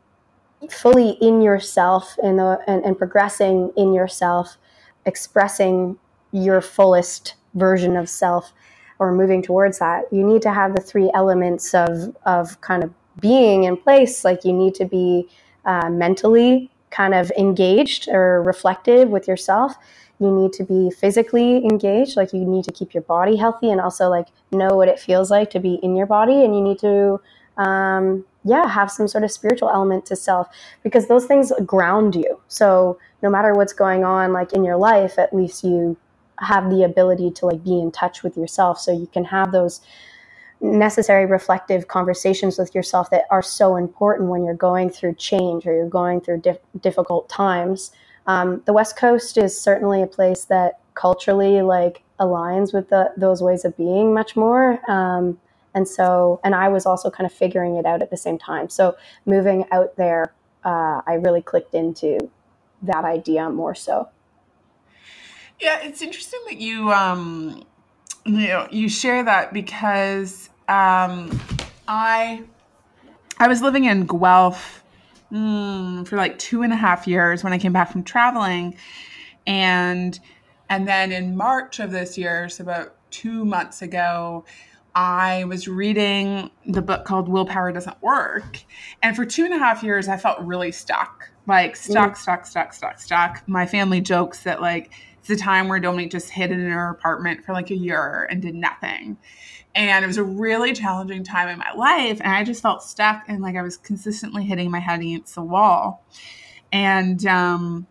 fully 0.70 1.10
in 1.20 1.42
yourself 1.42 2.16
and, 2.22 2.40
and, 2.40 2.84
and 2.84 2.96
progressing 2.96 3.72
in 3.76 3.92
yourself, 3.92 4.58
expressing 5.06 5.98
your 6.30 6.60
fullest 6.60 7.34
version 7.54 7.96
of 7.96 8.08
self 8.08 8.52
or 9.00 9.12
moving 9.12 9.42
towards 9.42 9.80
that, 9.80 10.04
you 10.12 10.24
need 10.24 10.40
to 10.42 10.52
have 10.52 10.76
the 10.76 10.80
three 10.80 11.10
elements 11.12 11.74
of, 11.74 12.16
of 12.24 12.60
kind 12.60 12.84
of 12.84 12.92
being 13.20 13.64
in 13.64 13.76
place. 13.76 14.24
Like 14.24 14.44
you 14.44 14.52
need 14.52 14.76
to 14.76 14.84
be 14.84 15.28
uh, 15.64 15.90
mentally 15.90 16.70
kind 16.90 17.12
of 17.12 17.32
engaged 17.36 18.08
or 18.08 18.42
reflective 18.44 19.08
with 19.08 19.26
yourself 19.26 19.74
you 20.18 20.30
need 20.30 20.52
to 20.52 20.64
be 20.64 20.90
physically 20.90 21.64
engaged 21.64 22.16
like 22.16 22.32
you 22.32 22.44
need 22.44 22.64
to 22.64 22.72
keep 22.72 22.94
your 22.94 23.02
body 23.02 23.36
healthy 23.36 23.70
and 23.70 23.80
also 23.80 24.08
like 24.08 24.28
know 24.52 24.74
what 24.74 24.88
it 24.88 24.98
feels 24.98 25.30
like 25.30 25.50
to 25.50 25.60
be 25.60 25.74
in 25.82 25.94
your 25.96 26.06
body 26.06 26.44
and 26.44 26.54
you 26.54 26.60
need 26.60 26.78
to 26.78 27.20
um, 27.58 28.24
yeah 28.44 28.66
have 28.68 28.90
some 28.90 29.08
sort 29.08 29.24
of 29.24 29.30
spiritual 29.30 29.70
element 29.70 30.06
to 30.06 30.16
self 30.16 30.48
because 30.82 31.08
those 31.08 31.26
things 31.26 31.52
ground 31.64 32.14
you. 32.14 32.40
So 32.48 32.98
no 33.22 33.30
matter 33.30 33.52
what's 33.54 33.72
going 33.72 34.04
on 34.04 34.32
like 34.32 34.52
in 34.52 34.64
your 34.64 34.76
life 34.76 35.18
at 35.18 35.34
least 35.34 35.64
you 35.64 35.96
have 36.40 36.70
the 36.70 36.82
ability 36.82 37.30
to 37.30 37.46
like 37.46 37.64
be 37.64 37.78
in 37.78 37.90
touch 37.90 38.22
with 38.22 38.36
yourself. 38.36 38.78
So 38.78 38.92
you 38.92 39.06
can 39.06 39.24
have 39.24 39.52
those 39.52 39.80
necessary 40.60 41.26
reflective 41.26 41.88
conversations 41.88 42.58
with 42.58 42.74
yourself 42.74 43.10
that 43.10 43.24
are 43.30 43.42
so 43.42 43.76
important 43.76 44.30
when 44.30 44.44
you're 44.44 44.54
going 44.54 44.88
through 44.90 45.14
change 45.14 45.66
or 45.66 45.74
you're 45.74 45.88
going 45.88 46.20
through 46.20 46.40
dif- 46.40 46.58
difficult 46.80 47.28
times 47.28 47.92
um, 48.26 48.62
the 48.66 48.72
West 48.72 48.96
Coast 48.96 49.38
is 49.38 49.58
certainly 49.58 50.02
a 50.02 50.06
place 50.06 50.44
that 50.44 50.80
culturally 50.94 51.62
like 51.62 52.02
aligns 52.18 52.72
with 52.72 52.88
the, 52.88 53.12
those 53.16 53.42
ways 53.42 53.64
of 53.64 53.76
being 53.76 54.12
much 54.14 54.36
more. 54.36 54.80
Um, 54.90 55.38
and 55.74 55.86
so, 55.86 56.40
and 56.42 56.54
I 56.54 56.68
was 56.68 56.86
also 56.86 57.10
kind 57.10 57.26
of 57.26 57.32
figuring 57.32 57.76
it 57.76 57.84
out 57.84 58.02
at 58.02 58.10
the 58.10 58.16
same 58.16 58.38
time. 58.38 58.68
So 58.70 58.96
moving 59.26 59.66
out 59.70 59.96
there, 59.96 60.32
uh, 60.64 61.02
I 61.06 61.14
really 61.22 61.42
clicked 61.42 61.74
into 61.74 62.30
that 62.82 63.04
idea 63.04 63.50
more 63.50 63.74
so. 63.74 64.08
Yeah, 65.60 65.80
it's 65.82 66.02
interesting 66.02 66.40
that 66.48 66.58
you 66.58 66.92
um, 66.92 67.64
you 68.24 68.48
know 68.48 68.68
you 68.70 68.88
share 68.88 69.22
that 69.24 69.52
because 69.54 70.50
um, 70.68 71.40
I 71.88 72.42
I 73.38 73.48
was 73.48 73.62
living 73.62 73.84
in 73.84 74.06
Guelph 74.06 74.82
mm, 75.32 76.06
for 76.06 76.16
like 76.16 76.38
two 76.38 76.62
and 76.62 76.72
a 76.72 76.76
half 76.76 77.06
years 77.06 77.44
when 77.44 77.52
I 77.52 77.58
came 77.58 77.72
back 77.72 77.90
from 77.90 78.02
traveling. 78.02 78.76
And 79.46 80.18
and 80.68 80.88
then 80.88 81.12
in 81.12 81.36
March 81.36 81.78
of 81.78 81.92
this 81.92 82.18
year, 82.18 82.48
so 82.48 82.64
about 82.64 82.94
two 83.10 83.44
months 83.44 83.82
ago, 83.82 84.44
I 84.94 85.44
was 85.44 85.68
reading 85.68 86.50
the 86.66 86.82
book 86.82 87.04
called 87.04 87.28
Willpower 87.28 87.72
Doesn't 87.72 88.02
Work. 88.02 88.64
And 89.02 89.14
for 89.14 89.24
two 89.24 89.44
and 89.44 89.54
a 89.54 89.58
half 89.58 89.82
years, 89.82 90.08
I 90.08 90.16
felt 90.16 90.40
really 90.40 90.72
stuck 90.72 91.30
like 91.46 91.76
stuck, 91.76 92.12
mm. 92.12 92.16
stuck, 92.16 92.46
stuck, 92.46 92.72
stuck, 92.72 93.00
stuck. 93.00 93.48
My 93.48 93.66
family 93.66 94.00
jokes 94.00 94.42
that 94.42 94.60
like 94.60 94.92
it's 95.18 95.28
the 95.28 95.36
time 95.36 95.68
where 95.68 95.80
Dominique 95.80 96.10
just 96.10 96.30
hid 96.30 96.50
in 96.50 96.68
her 96.70 96.90
apartment 96.90 97.44
for 97.44 97.52
like 97.52 97.70
a 97.70 97.76
year 97.76 98.26
and 98.30 98.42
did 98.42 98.54
nothing. 98.54 99.16
And 99.76 100.04
it 100.04 100.08
was 100.08 100.16
a 100.16 100.24
really 100.24 100.72
challenging 100.72 101.22
time 101.22 101.48
in 101.48 101.58
my 101.58 101.70
life. 101.72 102.20
And 102.22 102.32
I 102.32 102.42
just 102.44 102.62
felt 102.62 102.82
stuck 102.82 103.24
and 103.28 103.42
like 103.42 103.56
I 103.56 103.62
was 103.62 103.76
consistently 103.76 104.42
hitting 104.42 104.70
my 104.70 104.80
head 104.80 105.00
against 105.00 105.34
the 105.34 105.42
wall. 105.42 106.02
And, 106.72 107.24
um, 107.26 107.86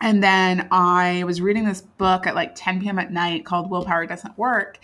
and 0.00 0.22
then 0.22 0.68
I 0.70 1.22
was 1.24 1.40
reading 1.40 1.66
this 1.66 1.82
book 1.82 2.26
at 2.26 2.34
like 2.34 2.54
10 2.54 2.80
p.m. 2.80 2.98
at 2.98 3.12
night 3.12 3.44
called 3.44 3.70
Willpower 3.70 4.06
Doesn't 4.06 4.36
Work. 4.38 4.78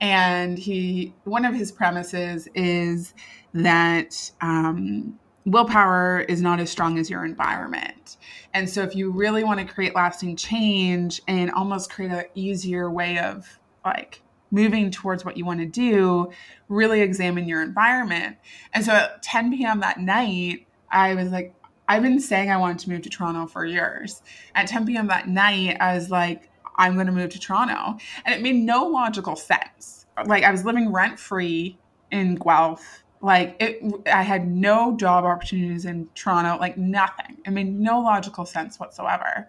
And 0.00 0.56
he, 0.56 1.14
one 1.24 1.44
of 1.44 1.54
his 1.54 1.72
premises 1.72 2.48
is 2.54 3.12
that 3.52 4.30
um, 4.40 5.18
willpower 5.46 6.20
is 6.20 6.40
not 6.40 6.60
as 6.60 6.70
strong 6.70 6.98
as 6.98 7.10
your 7.10 7.24
environment. 7.24 8.18
And 8.52 8.68
so, 8.68 8.82
if 8.82 8.94
you 8.94 9.10
really 9.10 9.44
want 9.44 9.60
to 9.60 9.66
create 9.66 9.94
lasting 9.94 10.36
change 10.36 11.22
and 11.26 11.50
almost 11.52 11.90
create 11.90 12.10
an 12.10 12.24
easier 12.34 12.90
way 12.90 13.18
of 13.18 13.58
like 13.84 14.22
moving 14.50 14.90
towards 14.90 15.24
what 15.24 15.36
you 15.36 15.44
want 15.44 15.60
to 15.60 15.66
do, 15.66 16.30
really 16.68 17.00
examine 17.00 17.48
your 17.48 17.62
environment. 17.62 18.36
And 18.72 18.84
so 18.84 18.92
at 18.92 19.22
10 19.22 19.56
p.m. 19.56 19.80
that 19.80 20.00
night, 20.00 20.66
I 20.90 21.14
was 21.14 21.30
like, 21.30 21.54
I've 21.88 22.02
been 22.02 22.20
saying 22.20 22.50
I 22.50 22.56
wanted 22.56 22.80
to 22.80 22.90
move 22.90 23.02
to 23.02 23.10
Toronto 23.10 23.46
for 23.46 23.64
years. 23.64 24.22
At 24.54 24.66
10 24.66 24.86
p.m. 24.86 25.06
that 25.08 25.28
night, 25.28 25.76
I 25.80 25.94
was 25.94 26.10
like, 26.10 26.50
I'm 26.76 26.94
going 26.94 27.06
to 27.06 27.12
move 27.12 27.30
to 27.30 27.38
Toronto. 27.38 27.98
And 28.24 28.34
it 28.34 28.42
made 28.42 28.56
no 28.56 28.84
logical 28.84 29.36
sense. 29.36 30.06
Like, 30.26 30.44
I 30.44 30.50
was 30.50 30.64
living 30.64 30.92
rent 30.92 31.18
free 31.18 31.78
in 32.10 32.36
Guelph. 32.36 33.04
Like, 33.20 33.56
it, 33.60 33.82
I 34.12 34.22
had 34.22 34.48
no 34.48 34.96
job 34.96 35.24
opportunities 35.24 35.84
in 35.84 36.08
Toronto, 36.14 36.58
like, 36.58 36.76
nothing. 36.76 37.38
It 37.44 37.50
made 37.50 37.72
no 37.72 38.00
logical 38.00 38.44
sense 38.44 38.78
whatsoever. 38.78 39.48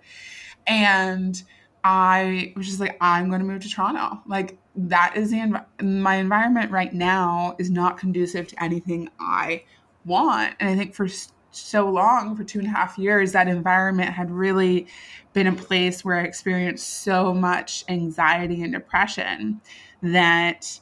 And 0.66 1.42
I 1.84 2.54
was 2.56 2.68
just 2.68 2.80
like, 2.80 2.98
I'm 3.02 3.30
going 3.30 3.40
to 3.40 3.46
move 3.46 3.62
to 3.62 3.70
Toronto. 3.70 4.22
Like, 4.26 4.58
that 4.78 5.14
is 5.16 5.32
the 5.32 5.38
env- 5.38 5.66
my 5.82 6.16
environment 6.16 6.72
right 6.72 6.94
now 6.94 7.56
is 7.58 7.72
not 7.72 7.98
conducive 7.98 8.48
to 8.48 8.64
anything 8.64 9.10
I 9.20 9.64
want. 10.06 10.56
And 10.60 10.70
I 10.70 10.76
think 10.76 10.94
for 10.94 11.08
so 11.52 11.90
long, 11.90 12.36
for 12.36 12.44
two 12.44 12.60
and 12.60 12.68
a 12.68 12.72
half 12.72 12.98
years, 12.98 13.32
that 13.32 13.48
environment 13.48 14.12
had 14.12 14.30
really 14.30 14.88
been 15.34 15.48
a 15.48 15.54
place 15.54 16.06
where 16.06 16.18
I 16.18 16.24
experienced 16.24 17.02
so 17.02 17.34
much 17.34 17.84
anxiety 17.90 18.62
and 18.62 18.72
depression 18.72 19.62
that 20.04 20.80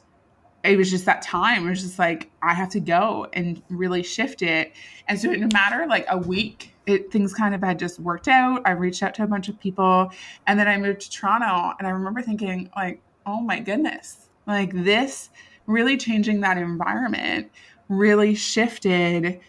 it 0.62 0.76
was 0.76 0.90
just 0.90 1.06
that 1.06 1.22
time. 1.22 1.66
It 1.66 1.70
was 1.70 1.82
just 1.82 1.98
like, 1.98 2.30
I 2.42 2.52
have 2.52 2.68
to 2.70 2.80
go 2.80 3.28
and 3.32 3.62
really 3.68 4.02
shift 4.02 4.42
it. 4.42 4.72
And 5.08 5.18
so, 5.18 5.30
in 5.32 5.42
a 5.42 5.48
matter 5.52 5.86
like 5.88 6.06
a 6.10 6.18
week, 6.18 6.74
it, 6.86 7.10
things 7.10 7.32
kind 7.32 7.54
of 7.54 7.62
had 7.62 7.78
just 7.78 7.98
worked 8.00 8.28
out. 8.28 8.62
I 8.64 8.72
reached 8.72 9.02
out 9.02 9.14
to 9.14 9.22
a 9.22 9.26
bunch 9.26 9.48
of 9.48 9.58
people 9.58 10.10
and 10.46 10.58
then 10.58 10.68
I 10.68 10.76
moved 10.76 11.00
to 11.02 11.10
Toronto. 11.10 11.74
And 11.78 11.86
I 11.86 11.90
remember 11.90 12.22
thinking, 12.22 12.70
like, 12.76 13.00
oh 13.26 13.40
my 13.40 13.60
goodness, 13.60 14.28
like 14.46 14.72
this 14.72 15.30
really 15.66 15.96
changing 15.96 16.40
that 16.40 16.56
environment 16.56 17.50
really 17.88 18.34
shifted 18.34 19.40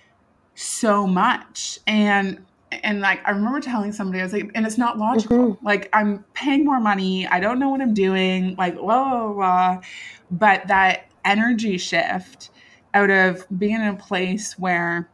so 0.56 1.06
much. 1.06 1.80
And 1.88 2.44
and 2.72 3.00
like 3.00 3.26
I 3.26 3.32
remember 3.32 3.62
telling 3.62 3.94
somebody, 3.94 4.20
I 4.20 4.24
was 4.24 4.34
like, 4.34 4.52
and 4.56 4.66
it's 4.66 4.78
not 4.78 4.98
logical. 4.98 5.54
Mm-hmm. 5.54 5.66
Like 5.66 5.90
I'm 5.94 6.26
paying 6.34 6.66
more 6.66 6.80
money, 6.80 7.28
I 7.28 7.40
don't 7.40 7.60
know 7.60 7.70
what 7.70 7.82
I'm 7.82 7.94
doing, 7.94 8.56
like 8.58 8.76
blah 8.76 9.10
blah 9.10 9.34
blah. 9.34 9.82
But 10.32 10.68
that 10.68 11.12
energy 11.24 11.78
shift 11.78 12.50
out 12.94 13.10
of 13.10 13.46
being 13.58 13.76
in 13.76 13.88
a 13.88 13.96
place 13.96 14.58
where 14.58 15.10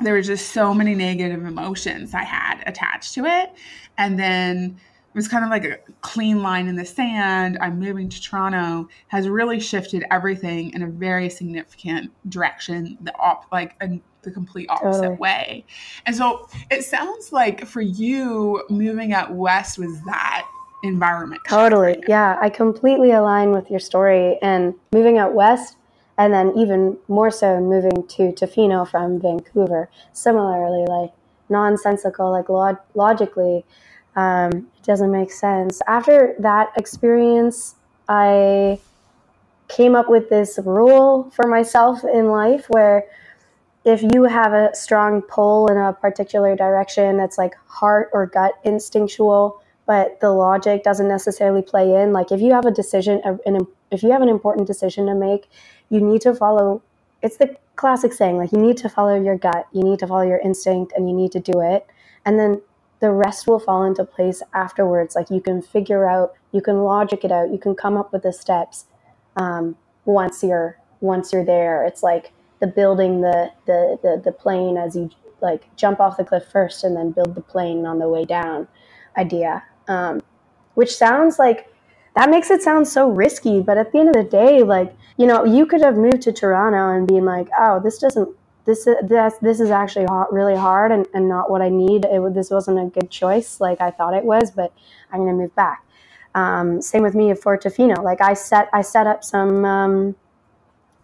there 0.00 0.14
was 0.14 0.26
just 0.26 0.52
so 0.52 0.74
many 0.74 0.94
negative 0.94 1.44
emotions 1.44 2.14
I 2.14 2.24
had 2.24 2.62
attached 2.66 3.14
to 3.14 3.24
it. 3.24 3.52
And 3.96 4.18
then 4.18 4.78
it 5.14 5.18
was 5.18 5.28
kind 5.28 5.44
of 5.44 5.50
like 5.50 5.64
a 5.64 5.78
clean 6.00 6.42
line 6.42 6.66
in 6.66 6.74
the 6.74 6.84
sand. 6.84 7.56
I'm 7.60 7.78
moving 7.78 8.08
to 8.08 8.20
Toronto 8.20 8.88
has 9.06 9.28
really 9.28 9.60
shifted 9.60 10.04
everything 10.10 10.72
in 10.74 10.82
a 10.82 10.88
very 10.88 11.30
significant 11.30 12.10
direction, 12.28 12.98
the 13.00 13.14
op 13.16 13.46
like 13.52 13.76
a, 13.80 14.00
the 14.22 14.32
complete 14.32 14.68
opposite 14.70 15.02
totally. 15.02 15.16
way. 15.18 15.64
And 16.04 16.16
so 16.16 16.48
it 16.68 16.82
sounds 16.82 17.32
like 17.32 17.64
for 17.64 17.80
you 17.80 18.64
moving 18.68 19.12
out 19.12 19.32
west 19.32 19.78
was 19.78 20.02
that 20.02 20.48
environment. 20.82 21.42
Totally. 21.48 22.02
Yeah, 22.08 22.36
I 22.40 22.50
completely 22.50 23.12
align 23.12 23.52
with 23.52 23.70
your 23.70 23.80
story 23.80 24.36
and 24.42 24.74
moving 24.92 25.16
out 25.18 25.32
west 25.32 25.76
and 26.18 26.34
then 26.34 26.52
even 26.56 26.98
more 27.06 27.30
so 27.30 27.60
moving 27.60 28.04
to 28.08 28.32
Tofino 28.32 28.88
from 28.88 29.20
Vancouver. 29.20 29.88
Similarly, 30.12 30.86
like 30.88 31.12
nonsensical, 31.48 32.32
like 32.32 32.48
log- 32.48 32.80
logically, 32.94 33.64
um, 34.16 34.50
it 34.52 34.84
doesn't 34.84 35.10
make 35.10 35.32
sense. 35.32 35.80
After 35.86 36.34
that 36.38 36.72
experience, 36.76 37.74
I 38.08 38.78
came 39.68 39.96
up 39.96 40.08
with 40.08 40.28
this 40.28 40.58
rule 40.64 41.30
for 41.34 41.46
myself 41.48 42.04
in 42.04 42.28
life 42.28 42.66
where 42.68 43.04
if 43.84 44.02
you 44.02 44.24
have 44.24 44.52
a 44.52 44.74
strong 44.74 45.20
pull 45.22 45.68
in 45.68 45.76
a 45.76 45.92
particular 45.92 46.56
direction 46.56 47.16
that's 47.16 47.36
like 47.36 47.54
heart 47.66 48.08
or 48.12 48.26
gut 48.26 48.54
instinctual, 48.64 49.60
but 49.86 50.20
the 50.20 50.30
logic 50.30 50.82
doesn't 50.82 51.08
necessarily 51.08 51.60
play 51.60 52.02
in, 52.02 52.12
like 52.12 52.32
if 52.32 52.40
you 52.40 52.52
have 52.52 52.64
a 52.64 52.70
decision, 52.70 53.20
an, 53.44 53.66
if 53.90 54.02
you 54.02 54.10
have 54.10 54.22
an 54.22 54.28
important 54.28 54.66
decision 54.66 55.06
to 55.06 55.14
make, 55.14 55.50
you 55.90 56.00
need 56.00 56.22
to 56.22 56.34
follow. 56.34 56.82
It's 57.20 57.36
the 57.36 57.56
classic 57.76 58.12
saying, 58.12 58.38
like 58.38 58.52
you 58.52 58.58
need 58.58 58.78
to 58.78 58.88
follow 58.88 59.20
your 59.20 59.36
gut, 59.36 59.66
you 59.72 59.82
need 59.82 59.98
to 59.98 60.06
follow 60.06 60.22
your 60.22 60.38
instinct, 60.38 60.92
and 60.96 61.08
you 61.08 61.14
need 61.14 61.32
to 61.32 61.40
do 61.40 61.60
it. 61.60 61.86
And 62.24 62.38
then 62.38 62.62
the 63.04 63.12
rest 63.12 63.46
will 63.46 63.58
fall 63.58 63.84
into 63.84 64.02
place 64.02 64.42
afterwards. 64.54 65.14
Like 65.14 65.28
you 65.28 65.42
can 65.42 65.60
figure 65.60 66.08
out, 66.08 66.32
you 66.52 66.62
can 66.62 66.84
logic 66.84 67.22
it 67.22 67.30
out, 67.30 67.52
you 67.52 67.58
can 67.58 67.74
come 67.74 67.98
up 67.98 68.14
with 68.14 68.22
the 68.22 68.32
steps 68.32 68.86
um, 69.36 69.76
once 70.06 70.42
you're 70.42 70.78
once 71.00 71.30
you're 71.30 71.44
there. 71.44 71.84
It's 71.84 72.02
like 72.02 72.32
the 72.60 72.66
building 72.66 73.20
the, 73.20 73.52
the 73.66 73.98
the 74.02 74.22
the 74.24 74.32
plane 74.32 74.78
as 74.78 74.96
you 74.96 75.10
like 75.42 75.64
jump 75.76 76.00
off 76.00 76.16
the 76.16 76.24
cliff 76.24 76.46
first 76.50 76.82
and 76.82 76.96
then 76.96 77.10
build 77.10 77.34
the 77.34 77.42
plane 77.42 77.84
on 77.84 77.98
the 77.98 78.08
way 78.08 78.24
down 78.24 78.68
idea. 79.18 79.62
Um, 79.86 80.22
which 80.72 80.96
sounds 80.96 81.38
like 81.38 81.70
that 82.16 82.30
makes 82.30 82.50
it 82.50 82.62
sound 82.62 82.88
so 82.88 83.10
risky, 83.10 83.60
but 83.60 83.76
at 83.76 83.92
the 83.92 83.98
end 83.98 84.08
of 84.08 84.14
the 84.14 84.24
day, 84.24 84.62
like 84.62 84.96
you 85.18 85.26
know, 85.26 85.44
you 85.44 85.66
could 85.66 85.82
have 85.82 85.98
moved 85.98 86.22
to 86.22 86.32
Toronto 86.32 86.88
and 86.96 87.06
been 87.06 87.26
like, 87.26 87.48
oh, 87.58 87.80
this 87.84 87.98
doesn't 87.98 88.34
this 88.64 88.84
this 88.84 89.34
this 89.42 89.60
is 89.60 89.70
actually 89.70 90.06
really 90.30 90.56
hard 90.56 90.90
and, 90.92 91.06
and 91.14 91.28
not 91.28 91.50
what 91.50 91.62
I 91.62 91.68
need. 91.68 92.04
It, 92.04 92.34
this 92.34 92.50
wasn't 92.50 92.78
a 92.78 92.86
good 92.86 93.10
choice 93.10 93.60
like 93.60 93.80
I 93.80 93.90
thought 93.90 94.14
it 94.14 94.24
was, 94.24 94.50
but 94.50 94.72
I'm 95.12 95.20
gonna 95.20 95.34
move 95.34 95.54
back. 95.54 95.84
Um, 96.34 96.82
same 96.82 97.02
with 97.02 97.14
me 97.14 97.34
for 97.34 97.56
Tofino. 97.58 98.02
Like 98.02 98.20
I 98.20 98.34
set 98.34 98.68
I 98.72 98.82
set 98.82 99.06
up 99.06 99.22
some 99.22 99.64
um, 99.64 100.16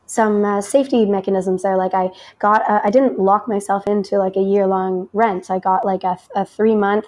some 0.06 0.44
uh, 0.44 0.60
safety 0.60 1.06
mechanisms 1.06 1.62
there. 1.62 1.76
Like 1.76 1.94
I 1.94 2.10
got 2.38 2.68
uh, 2.68 2.80
I 2.82 2.90
didn't 2.90 3.18
lock 3.18 3.46
myself 3.46 3.86
into 3.86 4.18
like 4.18 4.36
a 4.36 4.42
year 4.42 4.66
long 4.66 5.08
rent. 5.12 5.50
I 5.50 5.58
got 5.58 5.84
like 5.84 6.02
a, 6.02 6.18
a 6.34 6.44
three 6.44 6.74
month 6.74 7.06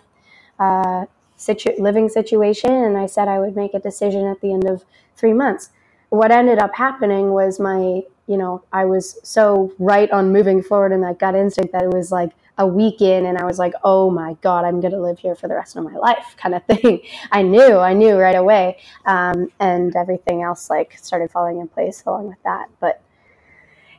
uh, 0.59 1.07
situ- 1.37 1.75
living 1.79 2.09
situation, 2.09 2.71
and 2.71 2.97
I 2.97 3.07
said 3.07 3.27
I 3.27 3.41
would 3.41 3.57
make 3.57 3.75
a 3.75 3.81
decision 3.81 4.27
at 4.27 4.41
the 4.41 4.53
end 4.53 4.67
of 4.67 4.85
three 5.17 5.33
months. 5.33 5.71
What 6.11 6.31
ended 6.31 6.59
up 6.59 6.77
happening 6.77 7.33
was 7.33 7.59
my 7.59 8.03
you 8.27 8.37
know, 8.37 8.65
I 8.73 8.85
was 8.85 9.19
so 9.23 9.73
right 9.79 10.11
on 10.11 10.33
moving 10.33 10.63
forward 10.63 10.93
in 10.93 11.01
that 11.03 11.19
gut 11.19 11.35
instinct 11.35 11.73
that 11.73 11.83
it 11.83 11.93
was 11.93 12.13
like 12.13 12.33
a 12.59 12.67
week 12.67 13.01
in 13.01 13.27
and 13.27 13.39
I 13.39 13.45
was 13.45 13.59
like, 13.59 13.75
oh 13.83 14.11
my 14.11 14.35
God, 14.43 14.65
I'm 14.65 14.81
going 14.81 14.93
to 14.93 15.01
live 15.01 15.19
here 15.19 15.35
for 15.35 15.49
the 15.49 15.55
rest 15.55 15.77
of 15.77 15.85
my 15.85 15.97
life 15.97 16.35
kind 16.37 16.55
of 16.55 16.65
thing. 16.65 17.01
I 17.31 17.43
knew, 17.43 17.79
I 17.79 17.93
knew 17.93 18.17
right 18.17 18.37
away. 18.37 18.79
Um, 19.07 19.51
and 19.59 19.95
everything 19.97 20.43
else 20.43 20.71
like 20.71 20.99
started 20.99 21.31
falling 21.31 21.59
in 21.59 21.69
place 21.69 22.03
along 22.07 22.29
with 22.29 22.43
that. 22.45 22.69
But 22.81 23.03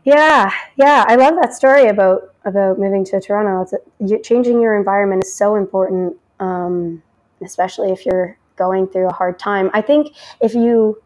yeah, 0.03 0.51
yeah, 0.76 1.05
I 1.07 1.15
love 1.15 1.36
that 1.41 1.53
story 1.53 1.88
about, 1.88 2.34
about 2.45 2.78
moving 2.78 3.05
to 3.05 3.21
Toronto. 3.21 3.78
It's, 3.99 4.28
changing 4.28 4.61
your 4.61 4.76
environment 4.78 5.24
is 5.24 5.34
so 5.34 5.55
important, 5.55 6.17
um, 6.39 7.01
especially 7.41 7.91
if 7.91 8.05
you're 8.05 8.38
going 8.55 8.88
through 8.88 9.07
a 9.07 9.13
hard 9.13 9.39
time. 9.39 9.71
I 9.74 9.82
think 9.82 10.15
if 10.41 10.53
you, 10.53 11.01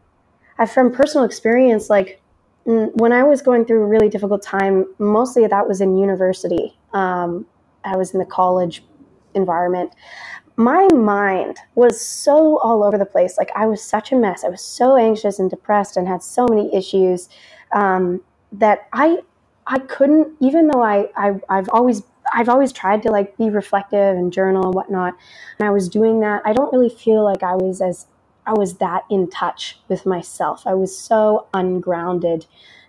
from 0.72 0.92
personal 0.92 1.24
experience, 1.24 1.88
like 1.88 2.20
when 2.68 3.12
I 3.12 3.22
was 3.22 3.40
going 3.40 3.64
through 3.64 3.82
a 3.82 3.86
really 3.86 4.10
difficult 4.10 4.42
time, 4.42 4.84
mostly 4.98 5.46
that 5.46 5.66
was 5.66 5.80
in 5.80 5.96
university. 5.96 6.76
Um, 6.92 7.46
I 7.82 7.96
was 7.96 8.12
in 8.12 8.20
the 8.20 8.26
college 8.26 8.84
environment. 9.34 9.92
My 10.56 10.86
mind 10.92 11.56
was 11.76 11.98
so 11.98 12.58
all 12.58 12.84
over 12.84 12.98
the 12.98 13.06
place. 13.06 13.38
Like 13.38 13.50
I 13.56 13.64
was 13.64 13.82
such 13.82 14.12
a 14.12 14.16
mess. 14.16 14.44
I 14.44 14.48
was 14.48 14.60
so 14.60 14.96
anxious 14.96 15.38
and 15.38 15.48
depressed 15.48 15.96
and 15.96 16.06
had 16.06 16.22
so 16.22 16.46
many 16.46 16.74
issues 16.74 17.30
um, 17.72 18.20
that 18.52 18.86
I 18.92 19.20
I 19.66 19.78
couldn't. 19.78 20.36
Even 20.40 20.68
though 20.68 20.82
I, 20.82 21.06
I 21.16 21.40
I've 21.48 21.70
always 21.72 22.02
I've 22.34 22.50
always 22.50 22.70
tried 22.70 23.02
to 23.04 23.10
like 23.10 23.34
be 23.38 23.48
reflective 23.48 24.14
and 24.14 24.30
journal 24.30 24.66
and 24.66 24.74
whatnot, 24.74 25.14
and 25.58 25.66
I 25.66 25.70
was 25.70 25.88
doing 25.88 26.20
that. 26.20 26.42
I 26.44 26.52
don't 26.52 26.70
really 26.70 26.90
feel 26.90 27.24
like 27.24 27.42
I 27.42 27.54
was 27.54 27.80
as 27.80 28.06
I 28.48 28.54
was 28.54 28.78
that 28.78 29.04
in 29.10 29.28
touch 29.28 29.78
with 29.88 30.06
myself. 30.06 30.66
I 30.66 30.74
was 30.74 30.96
so 30.96 31.46
ungrounded 31.52 32.46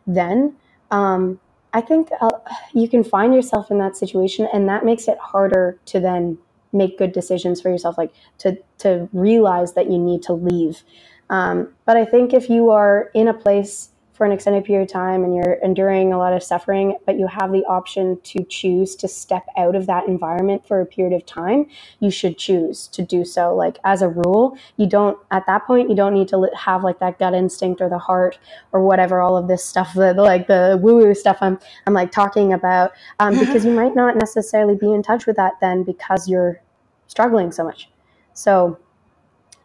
then. 0.08 0.56
Um, 0.90 1.40
I 1.74 1.82
think 1.82 2.10
uh, 2.22 2.30
you 2.74 2.88
can 2.88 3.04
find 3.04 3.36
yourself 3.36 3.70
in 3.70 3.78
that 3.80 3.98
situation, 3.98 4.48
and 4.54 4.68
that 4.70 4.86
makes 4.86 5.08
it 5.08 5.18
harder 5.20 5.78
to 5.88 6.00
then 6.00 6.38
make 6.72 6.98
good 6.98 7.12
decisions 7.12 7.62
for 7.62 7.70
yourself, 7.70 7.98
like 7.98 8.14
to 8.40 8.58
to 8.80 9.10
realize 9.12 9.74
that 9.74 9.92
you 9.92 10.00
need 10.00 10.24
to 10.24 10.34
leave. 10.34 10.84
Um, 11.30 11.74
but 11.86 11.98
I 11.98 12.06
think 12.06 12.34
if 12.34 12.50
you 12.50 12.72
are 12.72 13.12
in 13.14 13.28
a 13.28 13.34
place 13.34 13.90
for 14.20 14.26
an 14.26 14.34
extended 14.34 14.66
period 14.66 14.84
of 14.84 14.92
time 14.92 15.24
and 15.24 15.34
you're 15.34 15.54
enduring 15.64 16.12
a 16.12 16.18
lot 16.18 16.34
of 16.34 16.44
suffering, 16.44 16.98
but 17.06 17.18
you 17.18 17.26
have 17.26 17.54
the 17.54 17.64
option 17.70 18.20
to 18.22 18.44
choose 18.44 18.94
to 18.98 19.08
step 19.08 19.46
out 19.58 19.78
of 19.78 19.86
that 19.86 20.10
environment 20.10 20.68
for 20.68 20.82
a 20.82 20.86
period 20.86 21.16
of 21.16 21.26
time, 21.26 21.66
you 22.02 22.12
should 22.12 22.38
choose 22.38 22.90
to 22.90 23.02
do 23.02 23.24
so. 23.24 23.56
Like 23.56 23.78
as 23.86 24.02
a 24.02 24.10
rule, 24.10 24.58
you 24.76 24.88
don't, 24.88 25.18
at 25.32 25.46
that 25.46 25.66
point, 25.66 25.90
you 25.90 25.96
don't 25.96 26.14
need 26.14 26.28
to 26.28 26.50
have 26.54 26.84
like 26.84 27.00
that 27.00 27.18
gut 27.18 27.34
instinct 27.34 27.80
or 27.80 27.88
the 27.88 27.98
heart 27.98 28.38
or 28.74 28.84
whatever, 28.84 29.22
all 29.22 29.38
of 29.38 29.48
this 29.48 29.64
stuff, 29.64 29.94
the, 29.94 30.14
like 30.14 30.48
the 30.48 30.78
woo 30.82 30.98
woo 30.98 31.16
stuff 31.16 31.38
I'm, 31.40 31.58
I'm 31.88 31.94
like 31.94 32.12
talking 32.12 32.52
about, 32.52 32.92
um, 33.22 33.40
because 33.40 33.64
you 33.64 33.72
might 33.72 33.96
not 33.96 34.18
necessarily 34.18 34.76
be 34.76 34.92
in 34.92 35.02
touch 35.02 35.28
with 35.28 35.38
that 35.38 35.54
then 35.62 35.84
because 35.84 36.28
you're 36.28 36.62
struggling 37.08 37.54
so 37.54 37.64
much. 37.64 37.90
So, 38.34 38.80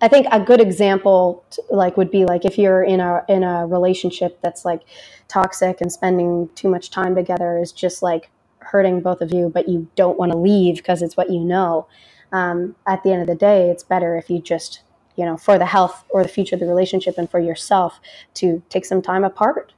I 0.05 0.09
think 0.09 0.27
a 0.31 0.39
good 0.39 0.61
example 0.61 1.43
like 1.71 1.97
would 1.97 2.11
be 2.11 2.27
like 2.27 2.45
if 2.45 2.59
you're 2.59 2.83
in 2.83 3.01
a 3.01 3.25
in 3.27 3.43
a 3.43 3.67
relationship 3.67 4.39
that's 4.43 4.63
like 4.63 4.83
toxic 5.29 5.81
and 5.81 5.91
spending 5.91 6.51
too 6.55 6.69
much 6.69 6.91
time 6.91 7.15
together 7.15 7.59
is 7.59 7.73
just 7.73 8.03
like 8.03 8.29
hurting 8.59 9.01
both 9.01 9.23
of 9.23 9.33
you, 9.33 9.49
but 9.49 9.67
you 9.67 9.89
don't 9.97 10.19
want 10.19 10.31
to 10.31 10.37
leave 10.37 10.77
because 10.77 11.01
it's 11.01 11.17
what 11.17 11.31
you 11.31 11.41
know. 11.41 11.87
Um, 12.33 12.77
at 12.87 13.03
the 13.03 13.13
end 13.13 13.23
of 13.23 13.29
the 13.29 13.35
day, 13.35 13.71
it's 13.71 13.83
better 13.83 14.19
if 14.19 14.29
you 14.29 14.43
just 14.43 14.83
you 15.17 15.25
know 15.25 15.39
for 15.39 15.59
the 15.59 15.65
health 15.65 16.05
or 16.11 16.23
the 16.23 16.29
future 16.29 16.57
of 16.57 16.61
the 16.61 16.67
relationship 16.67 17.17
and 17.17 17.31
for 17.31 17.41
yourself 17.41 17.99
to 18.35 18.63
take 18.69 18.85
some 18.85 19.01
time 19.01 19.25
apart. 19.25 19.73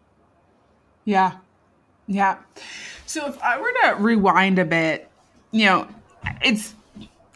Yeah, 1.04 1.34
yeah. 2.08 2.38
So 3.06 3.28
if 3.28 3.40
I 3.40 3.60
were 3.60 3.72
to 3.84 4.02
rewind 4.02 4.58
a 4.58 4.64
bit, 4.64 5.08
you 5.52 5.66
know, 5.66 5.86
it's 6.42 6.74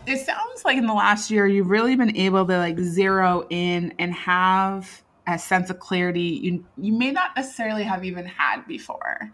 it 0.06 0.18
sounds 0.18 0.64
like 0.64 0.76
in 0.76 0.86
the 0.86 0.94
last 0.94 1.30
year 1.30 1.46
you've 1.46 1.70
really 1.70 1.96
been 1.96 2.16
able 2.16 2.46
to 2.46 2.58
like 2.58 2.78
zero 2.78 3.46
in 3.50 3.94
and 3.98 4.12
have 4.14 5.02
a 5.26 5.38
sense 5.38 5.70
of 5.70 5.78
clarity 5.78 6.20
you 6.42 6.64
you 6.76 6.92
may 6.92 7.10
not 7.10 7.30
necessarily 7.36 7.82
have 7.82 8.04
even 8.04 8.26
had 8.26 8.66
before. 8.66 9.30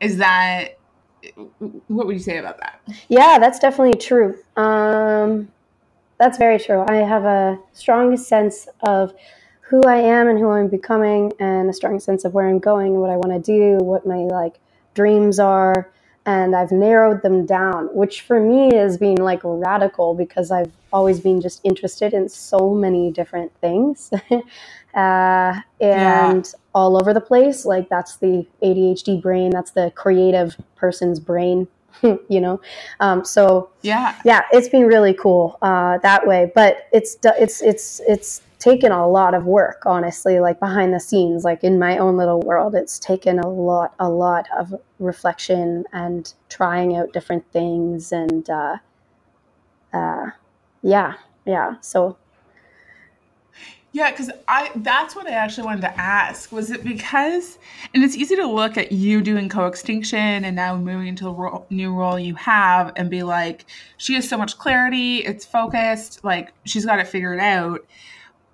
Is 0.00 0.18
that 0.18 0.78
what 1.88 2.06
would 2.06 2.14
you 2.14 2.22
say 2.22 2.38
about 2.38 2.58
that? 2.58 2.80
Yeah, 3.08 3.38
that's 3.38 3.58
definitely 3.58 3.98
true. 3.98 4.38
Um, 4.56 5.48
that's 6.18 6.38
very 6.38 6.58
true. 6.58 6.84
I 6.86 6.96
have 6.96 7.24
a 7.24 7.58
strong 7.72 8.16
sense 8.16 8.68
of 8.80 9.14
who 9.60 9.82
I 9.82 9.96
am 9.96 10.28
and 10.28 10.38
who 10.38 10.50
I'm 10.50 10.68
becoming, 10.68 11.32
and 11.40 11.68
a 11.68 11.72
strong 11.72 11.98
sense 11.98 12.24
of 12.24 12.34
where 12.34 12.46
I'm 12.46 12.60
going, 12.60 12.94
what 13.00 13.10
I 13.10 13.16
want 13.16 13.32
to 13.32 13.40
do, 13.40 13.84
what 13.84 14.06
my 14.06 14.18
like 14.18 14.60
dreams 14.94 15.38
are, 15.38 15.90
and 16.26 16.56
I've 16.56 16.72
narrowed 16.72 17.22
them 17.22 17.46
down, 17.46 17.86
which 17.94 18.22
for 18.22 18.40
me 18.40 18.74
is 18.74 18.98
being 18.98 19.16
like 19.16 19.40
radical 19.44 20.12
because 20.14 20.50
I've 20.50 20.72
always 20.92 21.20
been 21.20 21.40
just 21.40 21.60
interested 21.62 22.12
in 22.12 22.28
so 22.28 22.74
many 22.74 23.12
different 23.12 23.52
things 23.60 24.10
uh, 24.30 24.40
and 24.94 25.62
yeah. 25.80 26.42
all 26.74 26.96
over 26.96 27.14
the 27.14 27.20
place. 27.20 27.64
Like 27.64 27.88
that's 27.88 28.16
the 28.16 28.44
ADHD 28.60 29.22
brain, 29.22 29.50
that's 29.50 29.70
the 29.70 29.92
creative 29.94 30.56
person's 30.74 31.20
brain. 31.20 31.68
you 32.02 32.40
know, 32.42 32.60
um, 33.00 33.24
so 33.24 33.70
yeah, 33.80 34.20
yeah, 34.22 34.42
it's 34.52 34.68
been 34.68 34.86
really 34.86 35.14
cool 35.14 35.58
uh, 35.62 35.96
that 35.98 36.26
way. 36.26 36.52
But 36.54 36.88
it's 36.92 37.16
it's 37.24 37.62
it's 37.62 38.00
it's 38.06 38.42
taken 38.58 38.92
a 38.92 39.06
lot 39.06 39.34
of 39.34 39.44
work, 39.44 39.82
honestly, 39.86 40.40
like 40.40 40.58
behind 40.60 40.94
the 40.94 41.00
scenes, 41.00 41.44
like 41.44 41.62
in 41.62 41.78
my 41.78 41.98
own 41.98 42.16
little 42.16 42.40
world. 42.40 42.74
It's 42.74 42.98
taken 42.98 43.38
a 43.38 43.48
lot, 43.48 43.94
a 43.98 44.08
lot 44.08 44.46
of 44.56 44.74
reflection 44.98 45.84
and 45.92 46.32
trying 46.48 46.96
out 46.96 47.12
different 47.12 47.50
things. 47.52 48.12
And 48.12 48.48
uh, 48.48 48.76
uh, 49.92 50.30
yeah, 50.82 51.14
yeah. 51.44 51.74
So 51.80 52.16
yeah, 53.96 54.10
because 54.10 54.30
I 54.46 54.72
that's 54.76 55.16
what 55.16 55.26
I 55.26 55.30
actually 55.30 55.64
wanted 55.64 55.80
to 55.80 55.98
ask. 55.98 56.52
Was 56.52 56.70
it 56.70 56.84
because 56.84 57.58
and 57.94 58.04
it's 58.04 58.14
easy 58.14 58.36
to 58.36 58.46
look 58.46 58.76
at 58.76 58.92
you 58.92 59.22
doing 59.22 59.48
co-extinction 59.48 60.44
and 60.44 60.54
now 60.54 60.76
moving 60.76 61.06
into 61.06 61.24
the 61.24 61.32
ro- 61.32 61.64
new 61.70 61.94
role 61.94 62.18
you 62.18 62.34
have 62.34 62.92
and 62.96 63.08
be 63.08 63.22
like, 63.22 63.64
she 63.96 64.12
has 64.12 64.28
so 64.28 64.36
much 64.36 64.58
clarity, 64.58 65.24
it's 65.24 65.46
focused, 65.46 66.22
like 66.24 66.52
she's 66.64 66.84
got 66.84 66.98
it 66.98 67.08
figured 67.08 67.40
out. 67.40 67.86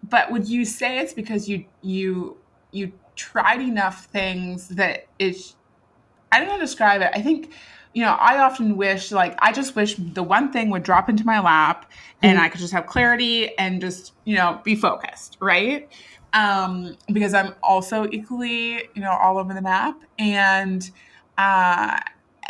But 0.03 0.31
would 0.33 0.49
you 0.49 0.65
say 0.65 0.99
it's 0.99 1.15
because 1.15 1.49
you 1.49 1.65
you 1.81 2.37
you 2.71 2.93
tried 3.15 3.61
enough 3.61 4.07
things 4.07 4.69
that 4.69 5.07
it's 5.19 5.57
I 6.31 6.39
don't 6.39 6.47
know 6.47 6.55
how 6.55 6.59
to 6.59 6.65
describe 6.65 7.03
it. 7.03 7.11
I 7.15 7.23
think 7.23 7.53
you 7.95 8.03
know, 8.03 8.13
I 8.13 8.39
often 8.39 8.77
wish, 8.77 9.13
like, 9.13 9.37
I 9.41 9.53
just 9.53 9.77
wish 9.77 9.97
the 9.97 10.23
one 10.23 10.51
thing 10.51 10.71
would 10.71 10.83
drop 10.83 11.09
into 11.09 11.25
my 11.25 11.41
lap 11.41 11.91
and 12.23 12.37
mm-hmm. 12.37 12.45
I 12.45 12.49
could 12.49 12.61
just 12.61 12.73
have 12.73 12.87
clarity 12.87 13.57
and 13.59 13.81
just, 13.81 14.15
you 14.25 14.35
know, 14.35 14.61
be 14.65 14.75
focused, 14.75 15.37
right? 15.41 15.91
Um, 16.33 16.97
because 17.13 17.35
I'm 17.35 17.55
also 17.63 18.09
equally, 18.11 18.89
you 18.95 19.03
know, 19.03 19.11
all 19.11 19.37
over 19.37 19.53
the 19.53 19.61
map. 19.61 20.01
And, 20.19 20.91
uh, 21.37 22.01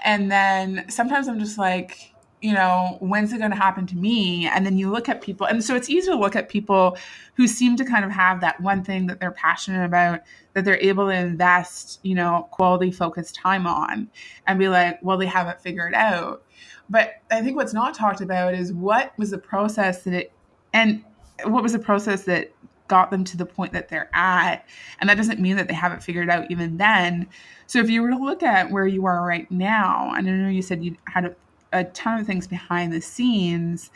and 0.04 0.30
then 0.30 0.84
sometimes 0.88 1.26
I'm 1.26 1.40
just 1.40 1.58
like, 1.58 2.11
you 2.42 2.52
know, 2.52 2.96
when's 3.00 3.32
it 3.32 3.38
going 3.38 3.52
to 3.52 3.56
happen 3.56 3.86
to 3.86 3.96
me? 3.96 4.46
And 4.46 4.66
then 4.66 4.76
you 4.76 4.90
look 4.90 5.08
at 5.08 5.22
people, 5.22 5.46
and 5.46 5.64
so 5.64 5.76
it's 5.76 5.88
easy 5.88 6.10
to 6.10 6.16
look 6.16 6.34
at 6.34 6.48
people 6.48 6.98
who 7.36 7.46
seem 7.46 7.76
to 7.76 7.84
kind 7.84 8.04
of 8.04 8.10
have 8.10 8.40
that 8.40 8.60
one 8.60 8.82
thing 8.82 9.06
that 9.06 9.20
they're 9.20 9.30
passionate 9.30 9.84
about 9.84 10.20
that 10.54 10.64
they're 10.64 10.80
able 10.80 11.06
to 11.06 11.14
invest, 11.14 12.00
you 12.02 12.16
know, 12.16 12.48
quality 12.50 12.90
focused 12.90 13.36
time 13.36 13.66
on 13.66 14.10
and 14.46 14.58
be 14.58 14.68
like, 14.68 14.98
well, 15.02 15.16
they 15.16 15.26
haven't 15.26 15.60
figured 15.60 15.94
out. 15.94 16.42
But 16.90 17.14
I 17.30 17.40
think 17.42 17.56
what's 17.56 17.72
not 17.72 17.94
talked 17.94 18.20
about 18.20 18.54
is 18.54 18.72
what 18.72 19.16
was 19.16 19.30
the 19.30 19.38
process 19.38 20.02
that 20.02 20.12
it, 20.12 20.32
and 20.72 21.04
what 21.44 21.62
was 21.62 21.72
the 21.72 21.78
process 21.78 22.24
that 22.24 22.52
got 22.88 23.10
them 23.10 23.24
to 23.24 23.36
the 23.38 23.46
point 23.46 23.72
that 23.72 23.88
they're 23.88 24.10
at. 24.12 24.66
And 25.00 25.08
that 25.08 25.16
doesn't 25.16 25.40
mean 25.40 25.56
that 25.56 25.68
they 25.68 25.74
haven't 25.74 26.02
figured 26.02 26.28
out 26.28 26.50
even 26.50 26.76
then. 26.76 27.28
So 27.66 27.78
if 27.78 27.88
you 27.88 28.02
were 28.02 28.10
to 28.10 28.18
look 28.18 28.42
at 28.42 28.70
where 28.70 28.86
you 28.86 29.06
are 29.06 29.24
right 29.24 29.50
now, 29.50 30.12
and 30.14 30.28
I 30.28 30.32
know 30.32 30.48
you 30.50 30.60
said 30.60 30.84
you 30.84 30.96
had 31.06 31.34
a 31.72 31.84
ton 31.84 32.20
of 32.20 32.26
things 32.26 32.46
behind 32.46 32.92
the 32.92 33.00
scenes. 33.00 33.90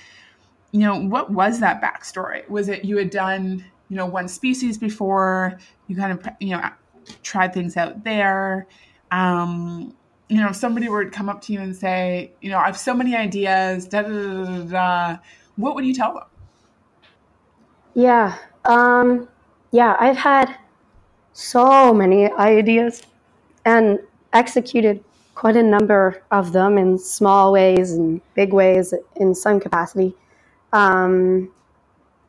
You 0.73 0.81
know, 0.81 1.01
what 1.01 1.31
was 1.31 1.61
that 1.61 1.81
backstory? 1.81 2.49
Was 2.49 2.69
it 2.69 2.85
you 2.85 2.97
had 2.97 3.11
done, 3.11 3.65
you 3.89 3.97
know, 3.97 4.07
one 4.07 4.29
species 4.29 4.79
before, 4.79 5.59
you 5.87 5.97
kind 5.97 6.13
of, 6.13 6.27
you 6.41 6.51
know, 6.51 6.71
tried 7.23 7.55
things 7.55 7.77
out 7.77 8.05
there? 8.05 8.67
Um, 9.11 9.95
you 10.29 10.39
know, 10.41 10.49
if 10.49 10.57
somebody 10.57 10.89
were 10.89 11.05
to 11.05 11.11
come 11.11 11.29
up 11.29 11.41
to 11.43 11.53
you 11.53 11.61
and 11.61 11.75
say, 11.75 12.33
you 12.41 12.51
know, 12.51 12.59
I 12.59 12.67
have 12.67 12.79
so 12.79 12.93
many 12.95 13.15
ideas, 13.15 13.87
da 13.87 14.03
da 14.03 14.09
da 14.09 14.45
da 14.45 14.63
da, 14.65 15.19
what 15.55 15.75
would 15.75 15.87
you 15.87 15.95
tell 15.95 16.15
them? 16.15 16.25
Yeah. 17.95 18.37
Um, 18.65 19.29
yeah, 19.71 19.97
I've 20.01 20.17
had 20.17 20.57
so 21.33 21.95
many 21.95 22.31
ideas 22.33 23.03
and 23.65 23.99
executed 24.33 25.03
quite 25.37 25.55
a 25.55 25.63
number 25.63 26.23
of 26.31 26.53
them 26.53 26.79
in 26.79 26.99
small 26.99 27.53
ways 27.53 27.93
and 27.93 28.21
big 28.35 28.53
ways 28.53 28.93
in 29.17 29.35
some 29.35 29.61
capacity. 29.61 30.15
Um, 30.73 31.53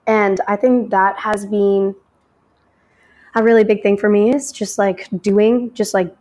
and 0.06 0.40
I 0.48 0.58
think 0.58 0.92
that 0.92 1.18
has 1.18 1.46
been 1.46 1.96
a 3.34 3.42
really 3.42 3.64
big 3.64 3.82
thing 3.82 3.98
for 3.98 4.10
me 4.10 4.36
is 4.36 4.52
just 4.52 4.78
like 4.78 5.08
doing, 5.22 5.74
just 5.74 5.94
like 5.94 6.14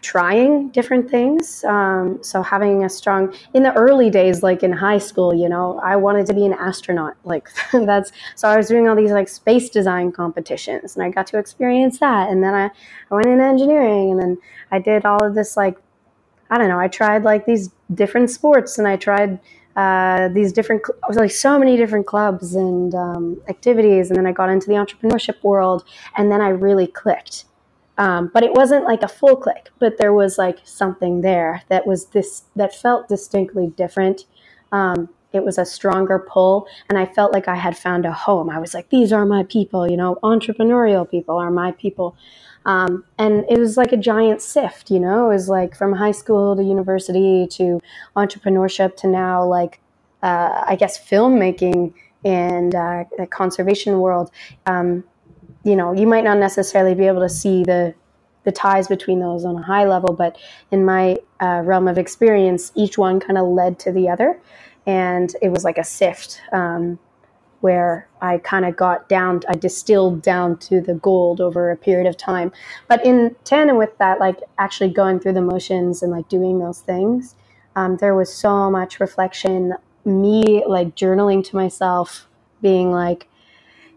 trying 0.00 0.68
different 0.68 1.10
things. 1.10 1.64
Um, 1.64 2.18
so 2.22 2.40
having 2.40 2.84
a 2.84 2.88
strong 2.88 3.34
in 3.52 3.64
the 3.64 3.72
early 3.74 4.08
days, 4.08 4.44
like 4.44 4.62
in 4.62 4.72
high 4.72 4.98
school, 4.98 5.34
you 5.34 5.48
know, 5.48 5.80
I 5.82 5.96
wanted 5.96 6.26
to 6.26 6.34
be 6.34 6.46
an 6.46 6.52
astronaut. 6.52 7.16
Like 7.24 7.48
that's 7.72 8.12
so 8.36 8.48
I 8.48 8.56
was 8.56 8.68
doing 8.68 8.88
all 8.88 8.94
these 8.94 9.12
like 9.12 9.28
space 9.28 9.70
design 9.70 10.12
competitions, 10.12 10.94
and 10.94 11.04
I 11.04 11.10
got 11.10 11.26
to 11.28 11.38
experience 11.38 11.98
that. 11.98 12.30
And 12.30 12.44
then 12.44 12.54
I, 12.54 12.66
I 12.66 13.14
went 13.14 13.26
into 13.26 13.44
engineering, 13.44 14.12
and 14.12 14.20
then 14.20 14.38
I 14.70 14.78
did 14.78 15.04
all 15.04 15.24
of 15.24 15.34
this 15.34 15.56
like 15.56 15.78
I 16.52 16.58
don't 16.58 16.68
know. 16.68 16.78
I 16.78 16.88
tried 16.88 17.22
like 17.24 17.46
these 17.46 17.70
different 17.94 18.28
sports, 18.28 18.78
and 18.78 18.86
I 18.86 18.96
tried 18.96 19.40
uh, 19.74 20.28
these 20.28 20.52
different, 20.52 20.82
like 21.08 21.30
so 21.30 21.58
many 21.58 21.78
different 21.78 22.06
clubs 22.06 22.54
and 22.54 22.94
um, 22.94 23.40
activities, 23.48 24.10
and 24.10 24.18
then 24.18 24.26
I 24.26 24.32
got 24.32 24.50
into 24.50 24.66
the 24.66 24.74
entrepreneurship 24.74 25.42
world, 25.42 25.82
and 26.18 26.30
then 26.30 26.42
I 26.42 26.50
really 26.50 26.86
clicked. 26.86 27.46
Um, 27.96 28.30
but 28.34 28.42
it 28.42 28.52
wasn't 28.52 28.84
like 28.84 29.02
a 29.02 29.08
full 29.08 29.34
click, 29.34 29.70
but 29.78 29.96
there 29.96 30.12
was 30.12 30.36
like 30.36 30.58
something 30.64 31.22
there 31.22 31.62
that 31.70 31.86
was 31.86 32.06
this 32.06 32.42
that 32.54 32.74
felt 32.74 33.08
distinctly 33.08 33.72
different. 33.74 34.26
Um, 34.72 35.08
it 35.32 35.44
was 35.44 35.56
a 35.56 35.64
stronger 35.64 36.18
pull, 36.18 36.66
and 36.90 36.98
I 36.98 37.06
felt 37.06 37.32
like 37.32 37.48
I 37.48 37.56
had 37.56 37.78
found 37.78 38.04
a 38.04 38.12
home. 38.12 38.50
I 38.50 38.58
was 38.58 38.74
like, 38.74 38.90
these 38.90 39.10
are 39.10 39.24
my 39.24 39.44
people, 39.44 39.90
you 39.90 39.96
know, 39.96 40.18
entrepreneurial 40.22 41.10
people 41.10 41.38
are 41.38 41.50
my 41.50 41.72
people. 41.72 42.14
Um, 42.64 43.04
and 43.18 43.44
it 43.48 43.58
was 43.58 43.76
like 43.76 43.92
a 43.92 43.96
giant 43.96 44.40
sift, 44.40 44.90
you 44.90 45.00
know, 45.00 45.30
it 45.30 45.34
was 45.34 45.48
like 45.48 45.76
from 45.76 45.92
high 45.94 46.12
school 46.12 46.56
to 46.56 46.62
university 46.62 47.46
to 47.52 47.80
entrepreneurship 48.16 48.96
to 48.98 49.08
now 49.08 49.44
like, 49.44 49.80
uh, 50.22 50.64
I 50.66 50.76
guess, 50.76 50.98
filmmaking 50.98 51.94
and 52.24 52.74
uh, 52.74 53.04
the 53.18 53.26
conservation 53.26 53.98
world. 53.98 54.30
Um, 54.66 55.04
you 55.64 55.76
know, 55.76 55.92
you 55.92 56.06
might 56.06 56.24
not 56.24 56.38
necessarily 56.38 56.94
be 56.94 57.06
able 57.06 57.20
to 57.20 57.28
see 57.28 57.64
the 57.64 57.94
the 58.44 58.52
ties 58.52 58.88
between 58.88 59.20
those 59.20 59.44
on 59.44 59.54
a 59.54 59.62
high 59.62 59.84
level, 59.84 60.12
but 60.12 60.36
in 60.72 60.84
my 60.84 61.16
uh, 61.40 61.62
realm 61.64 61.86
of 61.86 61.96
experience, 61.96 62.72
each 62.74 62.98
one 62.98 63.20
kind 63.20 63.38
of 63.38 63.46
led 63.46 63.78
to 63.78 63.92
the 63.92 64.08
other, 64.08 64.40
and 64.84 65.32
it 65.40 65.50
was 65.50 65.62
like 65.62 65.78
a 65.78 65.84
sift. 65.84 66.40
Um, 66.52 66.98
where 67.62 68.08
I 68.20 68.38
kind 68.38 68.64
of 68.64 68.76
got 68.76 69.08
down, 69.08 69.40
I 69.48 69.54
distilled 69.54 70.20
down 70.20 70.58
to 70.58 70.80
the 70.80 70.94
gold 70.94 71.40
over 71.40 71.70
a 71.70 71.76
period 71.76 72.08
of 72.08 72.16
time. 72.16 72.52
But 72.88 73.06
in 73.06 73.36
tandem 73.44 73.78
with 73.78 73.96
that, 73.98 74.18
like 74.18 74.38
actually 74.58 74.90
going 74.90 75.20
through 75.20 75.34
the 75.34 75.42
motions 75.42 76.02
and 76.02 76.10
like 76.10 76.28
doing 76.28 76.58
those 76.58 76.80
things, 76.80 77.36
um, 77.76 77.96
there 77.98 78.16
was 78.16 78.34
so 78.34 78.68
much 78.68 78.98
reflection, 78.98 79.74
me 80.04 80.64
like 80.66 80.96
journaling 80.96 81.44
to 81.44 81.56
myself, 81.56 82.26
being 82.60 82.90
like, 82.90 83.28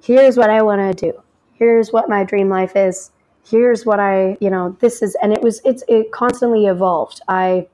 here's 0.02 0.38
what 0.38 0.52
I 0.52 0.62
want 0.62 0.98
to 0.98 1.12
do. 1.12 1.22
Here's 1.54 1.92
what 1.92 2.08
my 2.08 2.24
dream 2.24 2.50
life 2.50 2.76
is. 2.76 3.12
Here's 3.50 3.84
what 3.84 4.00
I, 4.00 4.38
you 4.40 4.52
know, 4.52 4.78
this 4.80 5.02
is, 5.02 5.18
and 5.24 5.34
it 5.34 5.42
was, 5.42 5.62
it's, 5.66 5.84
it 5.88 6.12
constantly 6.12 6.68
evolved. 6.68 7.22
I, 7.28 7.68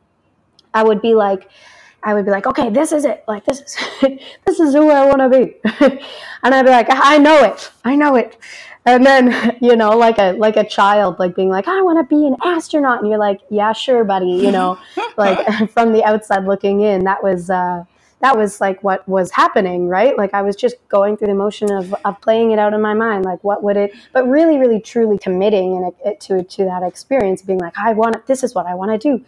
I 0.73 0.83
would 0.83 1.01
be 1.01 1.15
like, 1.15 1.49
I 2.03 2.13
would 2.13 2.25
be 2.25 2.31
like, 2.31 2.47
okay, 2.47 2.69
this 2.69 2.91
is 2.91 3.05
it. 3.05 3.23
Like 3.27 3.45
this 3.45 3.61
is 3.61 3.77
this 4.45 4.59
is 4.59 4.73
who 4.73 4.89
I 4.89 5.05
want 5.05 5.19
to 5.19 5.29
be, 5.29 5.55
and 6.43 6.55
I'd 6.55 6.65
be 6.65 6.71
like, 6.71 6.87
I 6.89 7.17
know 7.17 7.43
it, 7.43 7.71
I 7.83 7.95
know 7.95 8.15
it, 8.15 8.37
and 8.85 9.05
then 9.05 9.57
you 9.61 9.75
know, 9.75 9.97
like 9.97 10.17
a 10.17 10.33
like 10.33 10.57
a 10.57 10.67
child, 10.67 11.19
like 11.19 11.35
being 11.35 11.49
like, 11.49 11.67
I 11.67 11.81
want 11.81 11.99
to 11.99 12.15
be 12.15 12.25
an 12.27 12.35
astronaut, 12.43 12.99
and 12.99 13.09
you're 13.09 13.19
like, 13.19 13.41
yeah, 13.49 13.73
sure, 13.73 14.03
buddy, 14.03 14.31
you 14.31 14.51
know, 14.51 14.79
like 15.17 15.71
from 15.71 15.93
the 15.93 16.03
outside 16.03 16.45
looking 16.45 16.81
in, 16.81 17.03
that 17.05 17.23
was. 17.23 17.49
Uh, 17.49 17.85
that 18.21 18.37
was 18.37 18.61
like 18.61 18.83
what 18.83 19.07
was 19.09 19.31
happening, 19.31 19.87
right? 19.87 20.15
Like 20.15 20.33
I 20.33 20.43
was 20.43 20.55
just 20.55 20.75
going 20.89 21.17
through 21.17 21.29
the 21.29 21.35
motion 21.35 21.71
of, 21.71 21.93
of 22.05 22.21
playing 22.21 22.51
it 22.51 22.59
out 22.59 22.73
in 22.73 22.79
my 22.81 22.93
mind, 22.93 23.25
like 23.25 23.43
what 23.43 23.63
would 23.63 23.77
it, 23.77 23.93
but 24.13 24.27
really, 24.27 24.57
really, 24.57 24.79
truly 24.79 25.17
committing 25.17 25.75
and 25.75 25.91
it, 26.05 26.19
to 26.21 26.43
to 26.43 26.63
that 26.65 26.83
experience, 26.83 27.41
being 27.41 27.59
like, 27.59 27.77
I 27.77 27.93
want, 27.93 28.25
this 28.27 28.43
is 28.43 28.53
what 28.53 28.67
I 28.67 28.75
want 28.75 28.91
to 28.91 28.97
do, 28.99 29.25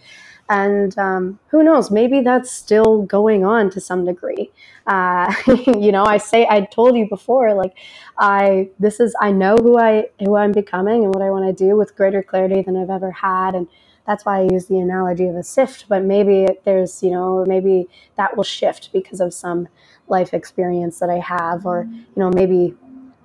and 0.49 0.97
um, 0.97 1.39
who 1.47 1.63
knows 1.63 1.89
maybe 1.89 2.21
that's 2.21 2.51
still 2.51 3.03
going 3.03 3.45
on 3.45 3.69
to 3.71 3.79
some 3.79 4.05
degree. 4.05 4.51
Uh, 4.85 5.33
you 5.47 5.93
know 5.93 6.03
i 6.03 6.17
say 6.17 6.45
i 6.49 6.59
told 6.59 6.97
you 6.97 7.07
before 7.07 7.53
like 7.53 7.73
i 8.17 8.69
this 8.79 8.99
is 8.99 9.15
i 9.21 9.31
know 9.31 9.55
who 9.55 9.79
i 9.79 10.03
who 10.19 10.35
i'm 10.35 10.51
becoming 10.51 11.05
and 11.05 11.15
what 11.15 11.23
i 11.23 11.29
want 11.29 11.45
to 11.45 11.53
do 11.53 11.77
with 11.77 11.95
greater 11.95 12.21
clarity 12.21 12.61
than 12.61 12.75
i've 12.75 12.89
ever 12.89 13.11
had. 13.11 13.55
And 13.55 13.67
that's 14.05 14.25
why 14.25 14.39
i 14.39 14.49
use 14.51 14.65
the 14.65 14.79
analogy 14.79 15.25
of 15.25 15.35
a 15.35 15.43
sift 15.43 15.85
but 15.87 16.03
maybe 16.03 16.47
there's 16.65 17.01
you 17.01 17.11
know 17.11 17.45
maybe 17.47 17.87
that 18.17 18.35
will 18.35 18.43
shift 18.43 18.91
because 18.91 19.21
of 19.21 19.33
some 19.33 19.69
life 20.09 20.33
experience 20.33 20.99
that 20.99 21.09
i 21.09 21.19
have. 21.19 21.65
Or 21.65 21.87
you 21.89 22.17
know 22.17 22.29
maybe 22.29 22.75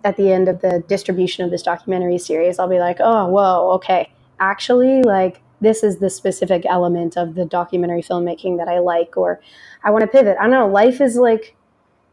at 0.05 0.17
the 0.17 0.31
end 0.31 0.49
of 0.49 0.61
the 0.61 0.85
distribution 0.87 1.45
of 1.45 1.51
this 1.51 1.63
documentary 1.63 2.19
series 2.19 2.61
i'll 2.61 2.69
be 2.69 2.79
like 2.79 2.99
oh 3.01 3.27
whoa 3.27 3.73
okay. 3.73 4.13
Actually 4.41 5.03
like 5.03 5.41
this 5.61 5.83
is 5.83 5.99
the 5.99 6.11
specific 6.11 6.65
element 6.67 7.17
of 7.17 7.35
the 7.35 7.45
documentary 7.45 8.03
filmmaking 8.03 8.59
that 8.59 8.69
I 8.69 8.79
like, 8.79 9.17
or 9.17 9.41
I 9.83 9.91
want 9.91 10.03
to 10.03 10.09
pivot. 10.09 10.37
I 10.39 10.43
don't 10.43 10.53
know. 10.53 10.69
Life 10.69 11.01
is 11.01 11.17
like 11.17 11.57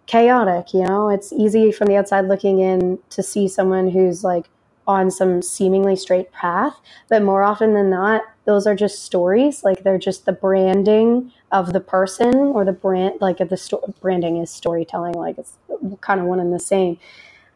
chaotic, 0.08 0.74
you 0.74 0.84
know? 0.84 1.10
It's 1.10 1.34
easy 1.34 1.72
from 1.72 1.88
the 1.88 1.98
outside 1.98 2.28
looking 2.28 2.60
in 2.60 3.00
to 3.10 3.24
see 3.24 3.48
someone 3.48 3.90
who's 3.90 4.24
like 4.24 4.50
on 4.88 5.10
some 5.10 5.42
seemingly 5.42 5.96
straight 5.96 6.32
path, 6.32 6.80
but 7.10 7.24
more 7.24 7.42
often 7.44 7.74
than 7.74 7.90
not, 7.90 8.22
those 8.46 8.68
are 8.68 8.76
just 8.76 9.04
stories. 9.04 9.64
Like 9.64 9.84
they're 9.84 9.98
just 9.98 10.26
the 10.26 10.32
branding 10.32 11.32
of 11.52 11.74
the 11.74 11.80
person 11.80 12.36
or 12.36 12.64
the 12.64 12.72
brand, 12.72 13.16
like 13.20 13.38
the 13.38 13.58
sto- 13.58 13.94
branding 14.00 14.38
is 14.38 14.52
storytelling, 14.52 15.14
like 15.14 15.38
it's 15.40 15.54
kind 16.02 16.20
of 16.20 16.28
one 16.28 16.40
and 16.40 16.54
the 16.54 16.60
same. 16.60 17.00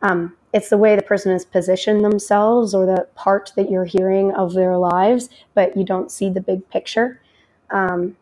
Um, 0.02 0.36
it's 0.54 0.70
the 0.70 0.78
way 0.78 0.96
the 0.96 1.02
person 1.02 1.32
has 1.32 1.46
positioned 1.46 2.04
themselves 2.04 2.74
or 2.74 2.86
the 2.86 3.08
part 3.16 3.52
that 3.56 3.70
you're 3.70 3.86
hearing 3.86 4.34
of 4.34 4.54
their 4.54 4.78
lives, 4.78 5.30
but 5.54 5.78
you 5.78 5.84
don't 5.84 6.12
see 6.12 6.30
the 6.30 6.42
big 6.42 6.68
picture. 6.70 7.22
Um, 7.70 8.16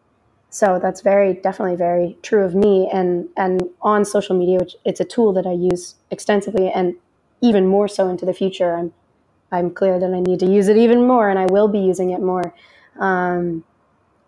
so 0.49 0.80
that's 0.82 1.01
very 1.01 1.34
definitely 1.34 1.75
very 1.75 2.17
true 2.21 2.43
of 2.43 2.55
me 2.55 2.89
and 2.91 3.28
and 3.36 3.61
on 3.82 4.05
social 4.05 4.38
media 4.38 4.57
which 4.57 4.75
it's 4.86 4.99
a 4.99 5.05
tool 5.05 5.34
that 5.34 5.45
i 5.45 5.51
use 5.51 5.95
extensively 6.09 6.69
and 6.69 6.95
even 7.41 7.67
more 7.67 7.88
so 7.88 8.07
into 8.07 8.25
the 8.25 8.34
future 8.34 8.75
i'm 8.75 8.93
i'm 9.51 9.69
clear 9.69 9.99
that 9.99 10.13
i 10.13 10.19
need 10.19 10.39
to 10.39 10.45
use 10.45 10.67
it 10.67 10.78
even 10.78 11.05
more 11.05 11.30
and 11.30 11.38
i 11.38 11.45
will 11.47 11.67
be 11.67 11.80
using 11.80 12.11
it 12.11 12.21
more 12.21 12.53
um, 12.99 13.63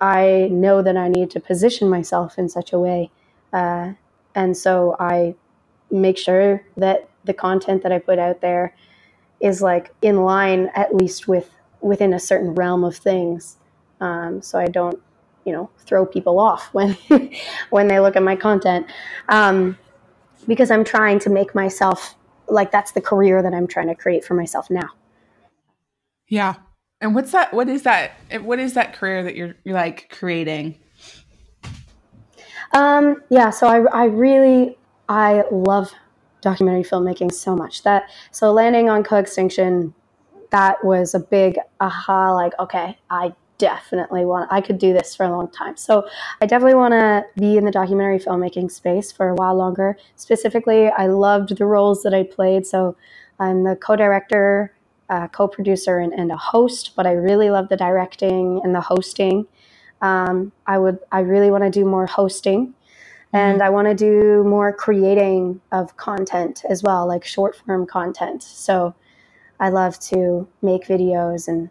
i 0.02 0.48
know 0.52 0.82
that 0.82 0.98
i 0.98 1.08
need 1.08 1.30
to 1.32 1.40
position 1.40 1.90
myself 1.90 2.38
in 2.38 2.50
such 2.50 2.74
a 2.74 2.80
way 2.80 3.10
uh, 3.54 3.92
and 4.36 4.58
so 4.58 4.96
i 5.00 5.34
make 5.90 6.18
sure 6.18 6.64
that 6.78 7.10
the 7.30 7.34
content 7.34 7.84
that 7.84 7.92
i 7.92 8.00
put 8.00 8.20
out 8.20 8.42
there 8.42 8.76
is 9.40 9.62
like 9.62 9.94
in 10.02 10.24
line 10.24 10.70
at 10.76 10.94
least 10.94 11.28
with 11.28 11.50
within 11.82 12.14
a 12.14 12.20
certain 12.20 12.54
realm 12.56 12.84
of 12.84 12.96
things. 12.96 13.58
Um, 14.02 14.42
so 14.42 14.60
i 14.60 14.68
don't 14.68 15.02
you 15.46 15.54
know 15.54 15.70
throw 15.80 16.06
people 16.06 16.40
off 16.40 16.70
when 16.74 16.98
when 17.70 17.88
they 17.88 18.00
look 18.00 18.16
at 18.16 18.24
my 18.24 18.36
content. 18.36 18.88
Um, 19.30 19.78
because 20.48 20.72
i'm 20.72 20.84
trying 20.84 21.20
to 21.20 21.30
make 21.30 21.54
myself 21.54 22.16
like 22.48 22.72
that's 22.72 22.92
the 22.94 23.02
career 23.02 23.44
that 23.44 23.54
i'm 23.54 23.68
trying 23.68 23.88
to 23.88 23.96
create 23.96 24.24
for 24.24 24.34
myself 24.34 24.70
now. 24.70 24.90
Yeah. 26.28 26.56
And 27.02 27.16
what's 27.16 27.32
that 27.32 27.54
what 27.54 27.70
is 27.70 27.84
that 27.84 28.14
what 28.42 28.60
is 28.60 28.74
that 28.74 28.94
career 28.94 29.24
that 29.24 29.36
you're, 29.36 29.56
you're 29.64 29.76
like 29.76 30.10
creating? 30.10 30.80
Um, 32.74 33.24
yeah 33.30 33.50
so 33.50 33.68
I, 33.68 34.04
I 34.04 34.06
really 34.06 34.78
i 35.08 35.44
love 35.52 35.92
documentary 36.42 36.84
filmmaking 36.84 37.32
so 37.32 37.56
much 37.56 37.84
that 37.84 38.10
so 38.32 38.52
landing 38.52 38.90
on 38.90 39.04
co-extinction 39.04 39.94
that 40.52 40.84
was 40.84 41.14
a 41.14 41.20
big 41.20 41.58
aha 41.80 42.34
like 42.34 42.54
okay 42.60 42.98
i 43.10 43.34
definitely 43.60 44.26
want 44.26 44.52
I 44.52 44.62
could 44.62 44.80
do 44.80 44.92
this 44.94 45.16
for 45.16 45.26
a 45.26 45.30
long 45.30 45.52
time. 45.52 45.78
So 45.78 46.08
I 46.42 46.48
definitely 46.48 46.76
want 46.76 46.94
to 46.94 47.26
be 47.36 47.58
in 47.58 47.66
the 47.66 47.72
documentary 47.72 48.18
filmmaking 48.18 48.72
space 48.72 49.12
for 49.12 49.30
a 49.30 49.36
while 49.36 49.56
longer. 49.56 49.98
Specifically, 50.16 50.88
I 50.88 51.06
loved 51.08 51.56
the 51.56 51.66
roles 51.66 52.02
that 52.02 52.14
I 52.14 52.24
played. 52.24 52.66
So 52.66 52.96
I'm 53.38 53.64
the 53.64 53.76
co-director, 53.76 54.74
uh, 55.10 55.28
co-producer, 55.28 56.00
and, 56.00 56.14
and, 56.14 56.32
a 56.32 56.38
host. 56.38 56.96
But 56.96 57.06
I 57.06 57.12
really 57.12 57.52
love 57.52 57.70
the 57.70 57.78
directing 57.78 58.62
and 58.64 58.74
the 58.74 58.82
hosting. 58.82 59.46
Um, 60.02 60.52
I 60.66 60.80
would 60.80 61.00
I 61.12 61.20
really 61.20 61.52
want 61.52 61.66
to 61.66 61.70
do 61.70 61.86
more 61.86 62.08
hosting. 62.08 62.74
And 63.32 63.60
mm-hmm. 63.60 63.64
I 63.64 63.70
want 63.70 63.88
to 63.88 63.94
do 63.94 64.44
more 64.44 64.74
creating 64.74 65.62
of 65.72 65.98
content 65.98 66.64
as 66.70 66.84
well, 66.84 67.08
like 67.08 67.24
short 67.24 67.56
form 67.56 67.86
content. 67.86 68.44
So 68.44 68.96
I 69.60 69.70
love 69.70 70.00
to 70.00 70.48
make 70.62 70.86
videos 70.86 71.48
and 71.48 71.70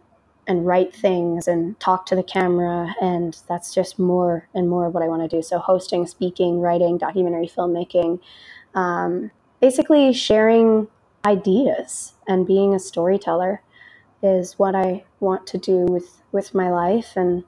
and 0.48 0.66
write 0.66 0.94
things 0.94 1.46
and 1.46 1.78
talk 1.78 2.06
to 2.06 2.16
the 2.16 2.22
camera 2.22 2.94
and 3.02 3.38
that's 3.48 3.74
just 3.74 3.98
more 3.98 4.48
and 4.54 4.68
more 4.68 4.86
of 4.86 4.94
what 4.94 5.02
i 5.02 5.06
want 5.06 5.22
to 5.22 5.36
do 5.36 5.42
so 5.42 5.58
hosting 5.58 6.06
speaking 6.06 6.58
writing 6.58 6.96
documentary 6.96 7.46
filmmaking 7.46 8.18
um, 8.74 9.30
basically 9.60 10.12
sharing 10.12 10.88
ideas 11.26 12.14
and 12.26 12.46
being 12.46 12.74
a 12.74 12.78
storyteller 12.78 13.60
is 14.22 14.58
what 14.58 14.74
i 14.74 15.04
want 15.20 15.46
to 15.46 15.58
do 15.58 15.84
with 15.84 16.22
with 16.32 16.54
my 16.54 16.70
life 16.70 17.12
and 17.14 17.44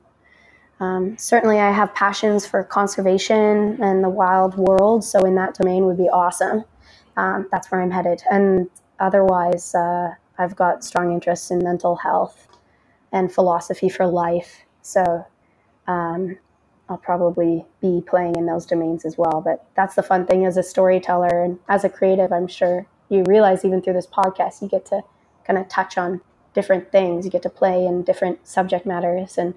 um, 0.81 1.17
certainly 1.19 1.59
i 1.59 1.71
have 1.71 1.95
passions 1.95 2.47
for 2.47 2.63
conservation 2.65 3.83
and 3.83 4.03
the 4.03 4.09
wild 4.09 4.57
world 4.57 5.05
so 5.05 5.25
in 5.25 5.35
that 5.35 5.55
domain 5.55 5.85
would 5.87 5.99
be 5.99 6.09
awesome 6.09 6.65
um, 7.17 7.47
that's 7.51 7.71
where 7.71 7.81
i'm 7.81 7.91
headed 7.91 8.23
and 8.31 8.69
otherwise 8.99 9.75
uh, 9.75 10.09
i've 10.39 10.57
got 10.57 10.85
strong 10.85 11.13
interests 11.13 11.51
in 11.51 11.59
mental 11.59 11.97
health 11.97 12.49
and 13.13 13.33
philosophy 13.33 13.89
for 13.89 14.07
life. 14.07 14.63
So 14.83 15.27
um, 15.87 16.39
I'll 16.89 16.99
probably 16.99 17.65
be 17.81 18.03
playing 18.07 18.37
in 18.37 18.47
those 18.47 18.67
domains 18.67 19.05
as 19.05 19.17
well. 19.19 19.41
But 19.45 19.65
that's 19.75 19.95
the 19.95 20.03
fun 20.03 20.27
thing 20.27 20.45
as 20.47 20.57
a 20.57 20.63
storyteller 20.63 21.43
and 21.43 21.59
as 21.69 21.85
a 21.85 21.89
creative, 21.89 22.33
I'm 22.33 22.47
sure 22.49 22.87
you 23.09 23.25
realize 23.25 23.65
even 23.65 23.83
through 23.83 23.95
this 23.95 24.07
podcast, 24.07 24.63
you 24.63 24.69
get 24.69 24.87
to 24.87 25.03
kind 25.45 25.59
of 25.59 25.69
touch 25.69 25.99
on 25.99 26.21
different 26.55 26.93
things. 26.93 27.25
You 27.25 27.31
get 27.31 27.43
to 27.43 27.51
play 27.51 27.85
in 27.85 28.03
different 28.03 28.47
subject 28.47 28.87
matters 28.87 29.39
and 29.39 29.55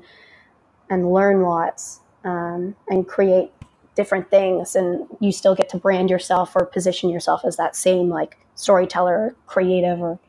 and 0.89 1.11
learn 1.11 1.41
lots 1.41 1.99
um, 2.23 2.75
and 2.88 3.07
create 3.07 3.51
different 3.95 4.29
things. 4.29 4.75
And 4.75 5.07
you 5.19 5.31
still 5.31 5.55
get 5.55 5.69
to 5.69 5.77
brand 5.77 6.09
yourself 6.09 6.55
or 6.55 6.65
position 6.65 7.09
yourself 7.09 7.41
as 7.45 7.57
that 7.57 7.75
same 7.75 8.09
like 8.09 8.38
storyteller, 8.55 9.13
or 9.13 9.36
creative, 9.47 9.99
or 10.01 10.19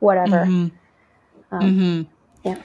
whatever. 0.00 0.44
Mm-hmm. 0.44 1.54
Um, 1.54 1.60
mm-hmm. 1.60 2.48
Yeah. 2.48 2.62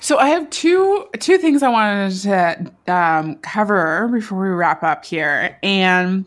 So 0.00 0.18
I 0.18 0.28
have 0.30 0.50
two 0.50 1.06
two 1.20 1.38
things 1.38 1.62
I 1.62 1.68
wanted 1.68 2.12
to 2.22 2.72
um, 2.92 3.36
cover 3.36 4.08
before 4.08 4.42
we 4.42 4.48
wrap 4.48 4.82
up 4.82 5.04
here, 5.04 5.58
and 5.62 6.24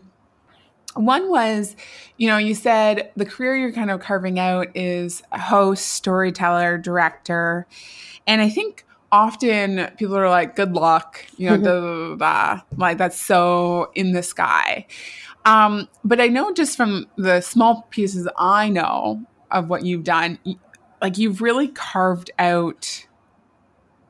one 0.94 1.28
was, 1.28 1.76
you 2.16 2.26
know, 2.26 2.38
you 2.38 2.54
said 2.54 3.12
the 3.16 3.26
career 3.26 3.54
you're 3.54 3.72
kind 3.72 3.90
of 3.90 4.00
carving 4.00 4.38
out 4.38 4.68
is 4.74 5.22
host, 5.30 5.88
storyteller, 5.88 6.78
director, 6.78 7.66
and 8.26 8.40
I 8.40 8.48
think 8.48 8.86
often 9.12 9.90
people 9.96 10.16
are 10.16 10.28
like, 10.28 10.56
"Good 10.56 10.72
luck," 10.72 11.24
you 11.36 11.50
know, 11.50 12.16
mm-hmm. 12.18 12.80
like 12.80 12.98
that's 12.98 13.20
so 13.20 13.90
in 13.94 14.12
the 14.12 14.22
sky. 14.22 14.86
Um, 15.44 15.88
but 16.04 16.20
I 16.20 16.26
know 16.26 16.52
just 16.52 16.76
from 16.76 17.06
the 17.16 17.40
small 17.40 17.86
pieces 17.90 18.28
I 18.36 18.68
know 18.68 19.24
of 19.50 19.70
what 19.70 19.84
you've 19.84 20.04
done, 20.04 20.38
like 21.00 21.18
you've 21.18 21.40
really 21.40 21.68
carved 21.68 22.30
out 22.38 23.06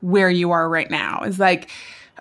where 0.01 0.31
you 0.31 0.51
are 0.51 0.69
right 0.69 0.91
now. 0.91 1.23
Is 1.25 1.39
like 1.39 1.71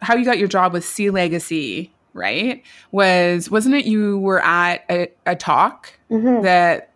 how 0.02 0.16
you 0.16 0.26
got 0.26 0.38
your 0.38 0.50
job 0.50 0.74
with 0.74 0.84
SeaLegacy, 0.84 1.92
right? 2.14 2.62
Was 2.92 3.50
wasn't 3.50 3.76
it 3.76 3.86
you 3.86 4.20
were 4.20 4.44
at 4.44 4.84
a, 4.90 5.08
a 5.26 5.36
talk 5.36 5.98
mm-hmm. 6.12 6.44
that 6.44 6.92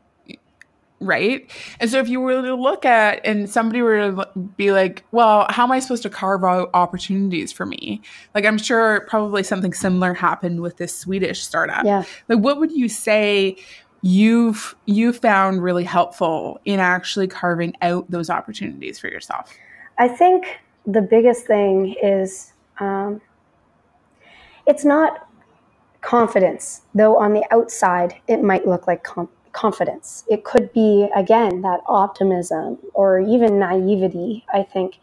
right? 1.00 1.50
And 1.80 1.90
so 1.90 2.00
if 2.00 2.10
you 2.10 2.20
were 2.20 2.42
to 2.42 2.56
look 2.56 2.86
at 2.86 3.26
and 3.26 3.50
somebody 3.50 3.82
were 3.82 4.12
to 4.12 4.30
be 4.58 4.72
like, 4.72 5.04
well, 5.12 5.46
how 5.50 5.64
am 5.64 5.72
I 5.72 5.80
supposed 5.80 6.04
to 6.04 6.10
carve 6.10 6.44
out 6.44 6.70
opportunities 6.74 7.52
for 7.52 7.66
me? 7.66 8.02
Like 8.36 8.46
I'm 8.46 8.58
sure 8.58 9.02
probably 9.08 9.44
something 9.44 9.74
similar 9.74 10.14
happened 10.14 10.62
with 10.62 10.78
this 10.78 10.96
Swedish 10.96 11.42
startup. 11.42 11.86
Yeah. 11.86 12.04
Like 12.28 12.40
what 12.40 12.60
would 12.60 12.72
you 12.72 12.90
say 12.90 13.56
you've 14.02 14.76
you 14.86 15.12
found 15.12 15.62
really 15.64 15.84
helpful 15.84 16.60
in 16.66 16.80
actually 16.80 17.28
carving 17.28 17.74
out 17.82 18.10
those 18.10 18.30
opportunities 18.30 19.00
for 19.00 19.08
yourself? 19.08 19.54
I 19.98 20.08
think 20.08 20.60
the 20.86 21.02
biggest 21.02 21.46
thing 21.46 21.96
is 22.02 22.54
um, 22.80 23.22
it's 24.66 24.86
not 24.86 25.28
confidence, 26.02 26.82
though 26.96 27.18
on 27.18 27.34
the 27.34 27.46
outside 27.52 28.16
it 28.28 28.42
might 28.42 28.66
look 28.68 28.88
like 28.88 29.04
com- 29.04 29.30
confidence. 29.54 30.24
It 30.28 30.44
could 30.44 30.72
be, 30.74 31.10
again, 31.16 31.62
that 31.62 31.82
optimism 31.88 32.78
or 32.94 33.20
even 33.20 33.60
naivety, 33.60 34.46
I 34.54 34.64
think. 34.64 35.00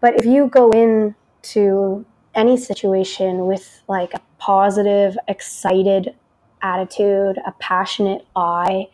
But 0.00 0.18
if 0.18 0.24
you 0.24 0.48
go 0.48 0.70
into 0.70 2.04
any 2.34 2.56
situation 2.56 3.46
with 3.46 3.82
like 3.88 4.12
a 4.14 4.20
positive, 4.38 5.16
excited 5.28 6.14
attitude, 6.64 7.38
a 7.46 7.52
passionate 7.60 8.26
eye. 8.34 8.88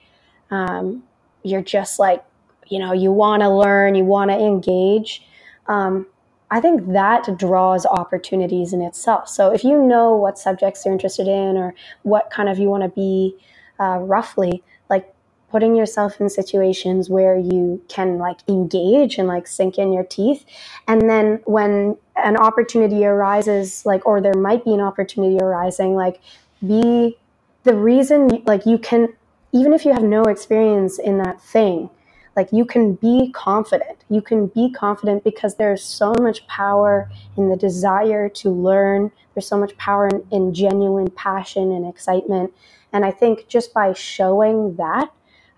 Um, 0.50 1.04
you're 1.42 1.62
just 1.62 1.98
like, 1.98 2.22
you 2.68 2.78
know, 2.78 2.92
you 2.92 3.12
want 3.12 3.42
to 3.42 3.48
learn, 3.48 3.94
you 3.94 4.04
want 4.04 4.30
to 4.30 4.38
engage. 4.38 5.22
Um, 5.66 6.06
I 6.50 6.60
think 6.60 6.92
that 6.92 7.38
draws 7.38 7.86
opportunities 7.86 8.72
in 8.72 8.82
itself. 8.82 9.28
So 9.28 9.52
if 9.52 9.62
you 9.62 9.80
know 9.80 10.16
what 10.16 10.36
subjects 10.36 10.84
you're 10.84 10.92
interested 10.92 11.28
in 11.28 11.56
or 11.56 11.74
what 12.02 12.30
kind 12.30 12.48
of 12.48 12.58
you 12.58 12.68
want 12.68 12.82
to 12.82 12.88
be 12.88 13.36
uh, 13.80 13.98
roughly, 14.00 14.62
like 14.88 15.12
putting 15.50 15.74
yourself 15.74 16.20
in 16.20 16.28
situations 16.28 17.10
where 17.10 17.36
you 17.36 17.82
can 17.88 18.18
like 18.18 18.38
engage 18.48 19.18
and 19.18 19.26
like 19.26 19.46
sink 19.46 19.78
in 19.78 19.92
your 19.92 20.04
teeth. 20.04 20.44
And 20.86 21.10
then 21.10 21.40
when 21.44 21.96
an 22.16 22.36
opportunity 22.36 23.04
arises, 23.04 23.84
like, 23.84 24.06
or 24.06 24.20
there 24.20 24.34
might 24.34 24.64
be 24.64 24.72
an 24.74 24.80
opportunity 24.80 25.38
arising, 25.38 25.94
like 25.94 26.20
be 26.64 27.16
the 27.64 27.74
reason 27.74 28.42
like 28.46 28.64
you 28.66 28.78
can 28.78 29.08
even 29.52 29.72
if 29.72 29.84
you 29.84 29.92
have 29.92 30.02
no 30.02 30.22
experience 30.22 30.98
in 30.98 31.18
that 31.18 31.40
thing 31.40 31.90
like 32.36 32.48
you 32.52 32.64
can 32.64 32.94
be 32.94 33.30
confident. 33.32 34.04
You 34.08 34.22
can 34.22 34.46
be 34.46 34.70
confident 34.70 35.24
because 35.24 35.56
there's 35.56 35.82
so 35.82 36.14
much 36.20 36.46
power 36.46 37.10
in 37.36 37.48
the 37.48 37.56
desire 37.56 38.28
to 38.30 38.50
learn. 38.50 39.10
There's 39.34 39.46
so 39.46 39.58
much 39.58 39.76
power 39.76 40.08
in, 40.08 40.26
in 40.30 40.54
genuine 40.54 41.10
passion 41.10 41.72
and 41.72 41.86
excitement 41.86 42.52
and 42.92 43.04
i 43.04 43.10
think 43.10 43.48
just 43.48 43.72
by 43.74 43.92
showing 43.92 44.74
that 44.76 45.10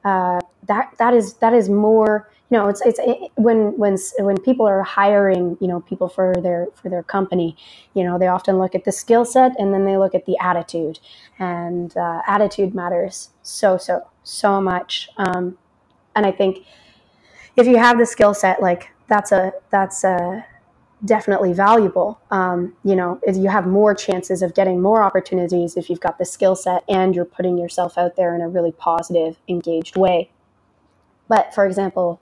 uh, 0.05 0.41
that 0.67 0.93
that 0.99 1.15
is 1.15 1.35
that 1.35 1.55
is 1.55 1.69
more 1.69 2.29
you 2.51 2.59
know 2.59 2.69
it's 2.69 2.81
it's 2.85 2.99
it, 2.99 3.31
when 3.37 3.77
when 3.79 3.97
when 4.19 4.37
people 4.41 4.67
are 4.67 4.83
hiring 4.83 5.57
you 5.61 5.69
know 5.69 5.81
people 5.81 6.09
for 6.09 6.35
their 6.43 6.67
for 6.75 6.89
their 6.89 7.05
company 7.05 7.57
you 7.95 8.03
know 8.03 8.19
they 8.19 8.27
often 8.27 8.59
look 8.59 8.75
at 8.75 8.85
the 8.85 8.91
skill 8.91 9.25
set 9.25 9.53
and 9.61 9.73
then 9.73 9.85
they 9.85 9.97
look 9.97 10.15
at 10.15 10.27
the 10.27 10.37
attitude 10.39 10.99
and 11.39 11.97
uh, 11.97 12.21
attitude 12.27 12.75
matters 12.75 13.31
so 13.43 13.77
so 13.77 14.03
so 14.23 14.61
much. 14.61 15.09
Um, 15.17 15.59
and 16.15 16.27
I 16.27 16.33
think 16.33 16.59
if 17.57 17.67
you 17.67 17.77
have 17.77 17.99
the 17.99 18.07
skill 18.07 18.35
set, 18.35 18.63
like 18.63 18.91
that's 19.09 19.33
a 19.33 19.53
that's 19.71 20.05
a 20.05 20.45
definitely 21.05 21.53
valuable. 21.53 22.21
Um, 22.31 22.75
you 22.85 22.95
know, 22.95 23.21
you 23.27 23.49
have 23.49 23.67
more 23.67 23.95
chances 23.95 24.43
of 24.43 24.55
getting 24.55 24.81
more 24.81 25.03
opportunities 25.03 25.77
if 25.77 25.91
you've 25.91 26.01
got 26.01 26.19
the 26.19 26.25
skill 26.25 26.55
set 26.55 26.85
and 26.89 27.15
you're 27.15 27.25
putting 27.25 27.59
yourself 27.59 27.99
out 27.99 28.17
there 28.17 28.35
in 28.35 28.41
a 28.41 28.49
really 28.49 28.73
positive, 28.73 29.37
engaged 29.49 29.97
way. 29.97 30.31
But 31.29 31.55
for 31.55 31.67
example, 31.67 32.21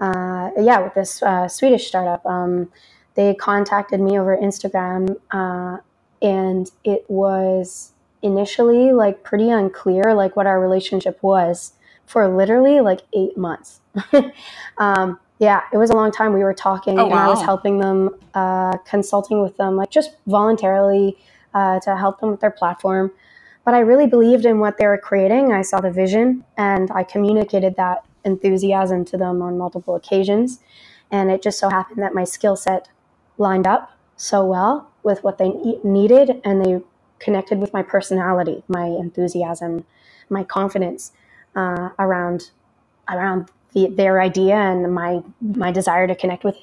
uh, 0.00 0.50
yeah, 0.58 0.80
with 0.80 0.94
this 0.94 1.22
uh, 1.22 1.48
Swedish 1.48 1.88
startup, 1.88 2.24
um, 2.26 2.70
they 3.14 3.34
contacted 3.34 4.00
me 4.00 4.18
over 4.18 4.36
Instagram, 4.36 5.16
uh, 5.30 5.78
and 6.22 6.70
it 6.84 7.04
was 7.08 7.92
initially 8.22 8.92
like 8.92 9.22
pretty 9.22 9.50
unclear, 9.50 10.14
like 10.14 10.36
what 10.36 10.46
our 10.46 10.60
relationship 10.60 11.22
was 11.22 11.72
for 12.06 12.28
literally 12.28 12.80
like 12.80 13.00
eight 13.12 13.36
months. 13.36 13.80
um, 14.78 15.18
yeah, 15.38 15.62
it 15.72 15.76
was 15.76 15.90
a 15.90 15.94
long 15.94 16.10
time. 16.10 16.32
We 16.32 16.42
were 16.42 16.54
talking, 16.54 16.98
oh, 16.98 17.06
wow. 17.06 17.10
and 17.10 17.20
I 17.20 17.28
was 17.28 17.42
helping 17.42 17.78
them, 17.78 18.10
uh, 18.34 18.76
consulting 18.78 19.40
with 19.40 19.56
them, 19.56 19.76
like 19.76 19.90
just 19.90 20.16
voluntarily 20.26 21.16
uh, 21.54 21.78
to 21.80 21.96
help 21.96 22.20
them 22.20 22.30
with 22.30 22.40
their 22.40 22.50
platform. 22.50 23.12
But 23.64 23.74
I 23.74 23.80
really 23.80 24.06
believed 24.06 24.46
in 24.46 24.58
what 24.58 24.78
they 24.78 24.86
were 24.86 24.98
creating. 24.98 25.52
I 25.52 25.62
saw 25.62 25.80
the 25.80 25.90
vision, 25.90 26.44
and 26.56 26.90
I 26.92 27.04
communicated 27.04 27.76
that 27.76 28.04
enthusiasm 28.24 29.04
to 29.06 29.16
them 29.16 29.42
on 29.42 29.58
multiple 29.58 29.94
occasions. 29.94 30.60
And 31.10 31.30
it 31.30 31.42
just 31.42 31.58
so 31.58 31.68
happened 31.68 32.02
that 32.02 32.14
my 32.14 32.24
skill 32.24 32.56
set 32.56 32.88
lined 33.36 33.66
up 33.66 33.92
so 34.16 34.44
well 34.44 34.90
with 35.02 35.22
what 35.22 35.38
they 35.38 35.50
needed, 35.84 36.40
and 36.44 36.64
they 36.64 36.80
connected 37.20 37.58
with 37.58 37.72
my 37.72 37.82
personality, 37.82 38.64
my 38.68 38.86
enthusiasm, 38.86 39.84
my 40.28 40.44
confidence 40.44 41.12
uh, 41.54 41.90
around 41.98 42.50
around 43.08 43.50
the, 43.74 43.88
their 43.88 44.20
idea 44.20 44.54
and 44.54 44.92
my 44.94 45.22
my 45.40 45.70
desire 45.72 46.06
to 46.06 46.14
connect 46.14 46.44
with. 46.44 46.56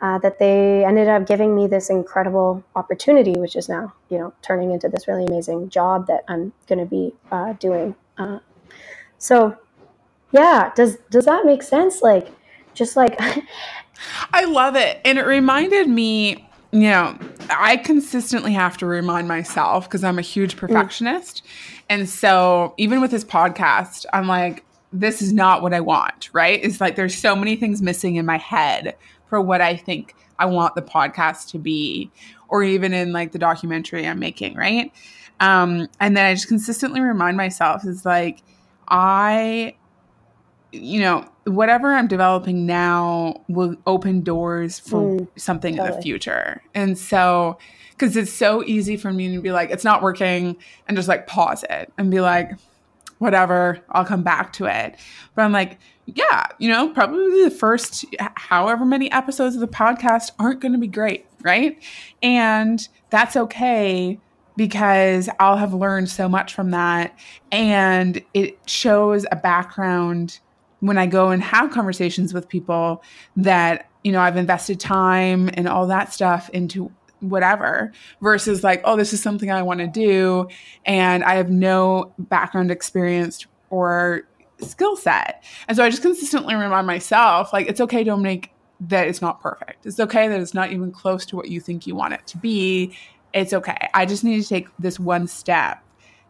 Uh, 0.00 0.16
that 0.18 0.38
they 0.38 0.84
ended 0.84 1.08
up 1.08 1.26
giving 1.26 1.56
me 1.56 1.66
this 1.66 1.90
incredible 1.90 2.62
opportunity, 2.76 3.32
which 3.32 3.56
is 3.56 3.68
now 3.68 3.92
you 4.10 4.16
know 4.16 4.32
turning 4.42 4.70
into 4.70 4.88
this 4.88 5.08
really 5.08 5.24
amazing 5.24 5.68
job 5.68 6.06
that 6.06 6.22
I'm 6.28 6.52
going 6.68 6.78
to 6.78 6.86
be 6.86 7.12
uh, 7.32 7.54
doing. 7.54 7.96
Uh, 8.16 8.38
so, 9.18 9.56
yeah, 10.30 10.70
does 10.76 10.98
does 11.10 11.24
that 11.24 11.44
make 11.44 11.64
sense? 11.64 12.00
Like, 12.00 12.28
just 12.74 12.96
like 12.96 13.20
I 14.32 14.44
love 14.44 14.76
it, 14.76 15.00
and 15.04 15.18
it 15.18 15.26
reminded 15.26 15.88
me. 15.88 16.44
You 16.70 16.80
know, 16.80 17.18
I 17.50 17.78
consistently 17.78 18.52
have 18.52 18.76
to 18.76 18.86
remind 18.86 19.26
myself 19.26 19.88
because 19.88 20.04
I'm 20.04 20.18
a 20.18 20.22
huge 20.22 20.54
mm. 20.54 20.58
perfectionist. 20.58 21.42
Mm. 21.42 21.82
And 21.88 22.08
so, 22.08 22.74
even 22.76 23.00
with 23.00 23.10
this 23.10 23.24
podcast, 23.24 24.04
I'm 24.12 24.28
like, 24.28 24.64
this 24.92 25.20
is 25.20 25.32
not 25.32 25.62
what 25.62 25.74
I 25.74 25.80
want, 25.80 26.30
right? 26.32 26.60
It's 26.62 26.80
like 26.80 26.96
there's 26.96 27.16
so 27.16 27.36
many 27.36 27.56
things 27.56 27.82
missing 27.82 28.16
in 28.16 28.26
my 28.26 28.38
head 28.38 28.96
for 29.26 29.40
what 29.40 29.60
I 29.60 29.76
think 29.76 30.14
I 30.38 30.46
want 30.46 30.74
the 30.74 30.82
podcast 30.82 31.50
to 31.50 31.58
be, 31.58 32.10
or 32.48 32.62
even 32.62 32.94
in 32.94 33.12
like 33.12 33.32
the 33.32 33.38
documentary 33.38 34.06
I'm 34.06 34.18
making, 34.18 34.54
right? 34.54 34.92
Um, 35.40 35.88
and 36.00 36.16
then 36.16 36.26
I 36.26 36.34
just 36.34 36.48
consistently 36.48 37.00
remind 37.00 37.36
myself 37.36 37.84
is 37.84 38.04
like, 38.04 38.42
I, 38.88 39.76
you 40.72 41.00
know, 41.00 41.28
whatever 41.44 41.92
I'm 41.92 42.08
developing 42.08 42.66
now 42.66 43.44
will 43.48 43.76
open 43.86 44.22
doors 44.22 44.78
for 44.78 45.02
mm, 45.02 45.28
something 45.36 45.76
totally. 45.76 45.90
in 45.90 45.96
the 45.96 46.02
future. 46.02 46.62
And 46.74 46.98
so, 46.98 47.58
because 47.90 48.16
it's 48.16 48.32
so 48.32 48.62
easy 48.64 48.96
for 48.96 49.12
me 49.12 49.34
to 49.34 49.40
be 49.40 49.50
like, 49.50 49.70
it's 49.70 49.84
not 49.84 50.02
working, 50.02 50.56
and 50.86 50.96
just 50.96 51.08
like 51.08 51.26
pause 51.26 51.64
it 51.68 51.92
and 51.98 52.10
be 52.10 52.20
like, 52.20 52.52
whatever, 53.18 53.80
I'll 53.90 54.04
come 54.04 54.22
back 54.22 54.52
to 54.54 54.66
it. 54.66 54.96
But 55.34 55.42
I'm 55.42 55.52
like, 55.52 55.78
yeah, 56.06 56.46
you 56.58 56.68
know, 56.68 56.88
probably 56.90 57.44
the 57.44 57.50
first 57.50 58.04
however 58.18 58.84
many 58.84 59.10
episodes 59.12 59.54
of 59.54 59.60
the 59.60 59.68
podcast 59.68 60.32
aren't 60.38 60.60
going 60.60 60.72
to 60.72 60.78
be 60.78 60.86
great, 60.86 61.26
right? 61.42 61.82
And 62.22 62.86
that's 63.10 63.36
okay 63.36 64.18
because 64.56 65.28
I'll 65.38 65.56
have 65.56 65.74
learned 65.74 66.08
so 66.08 66.28
much 66.28 66.54
from 66.54 66.70
that. 66.72 67.16
And 67.52 68.22
it 68.34 68.58
shows 68.66 69.24
a 69.30 69.36
background 69.36 70.40
when 70.80 70.98
I 70.98 71.06
go 71.06 71.28
and 71.28 71.42
have 71.42 71.70
conversations 71.70 72.32
with 72.32 72.48
people 72.48 73.02
that, 73.36 73.88
you 74.02 74.12
know, 74.12 74.20
I've 74.20 74.36
invested 74.36 74.80
time 74.80 75.50
and 75.54 75.68
all 75.68 75.86
that 75.88 76.12
stuff 76.12 76.48
into 76.50 76.90
whatever 77.20 77.92
versus 78.20 78.62
like 78.62 78.80
oh 78.84 78.96
this 78.96 79.12
is 79.12 79.20
something 79.20 79.50
i 79.50 79.60
want 79.60 79.80
to 79.80 79.86
do 79.86 80.46
and 80.84 81.24
i 81.24 81.34
have 81.34 81.50
no 81.50 82.12
background 82.18 82.70
experience 82.70 83.46
or 83.70 84.22
skill 84.60 84.96
set. 84.96 85.44
And 85.66 85.76
so 85.76 85.84
i 85.84 85.90
just 85.90 86.02
consistently 86.02 86.54
remind 86.54 86.86
myself 86.86 87.52
like 87.52 87.68
it's 87.68 87.80
okay 87.80 88.04
dominique 88.04 88.50
that 88.80 89.08
it's 89.08 89.20
not 89.20 89.40
perfect. 89.40 89.86
It's 89.86 89.98
okay 89.98 90.28
that 90.28 90.40
it's 90.40 90.54
not 90.54 90.72
even 90.72 90.92
close 90.92 91.26
to 91.26 91.36
what 91.36 91.48
you 91.48 91.60
think 91.60 91.86
you 91.86 91.96
want 91.96 92.14
it 92.14 92.24
to 92.28 92.38
be. 92.38 92.96
It's 93.32 93.52
okay. 93.52 93.88
I 93.92 94.06
just 94.06 94.22
need 94.22 94.40
to 94.40 94.48
take 94.48 94.68
this 94.78 95.00
one 95.00 95.26
step 95.26 95.82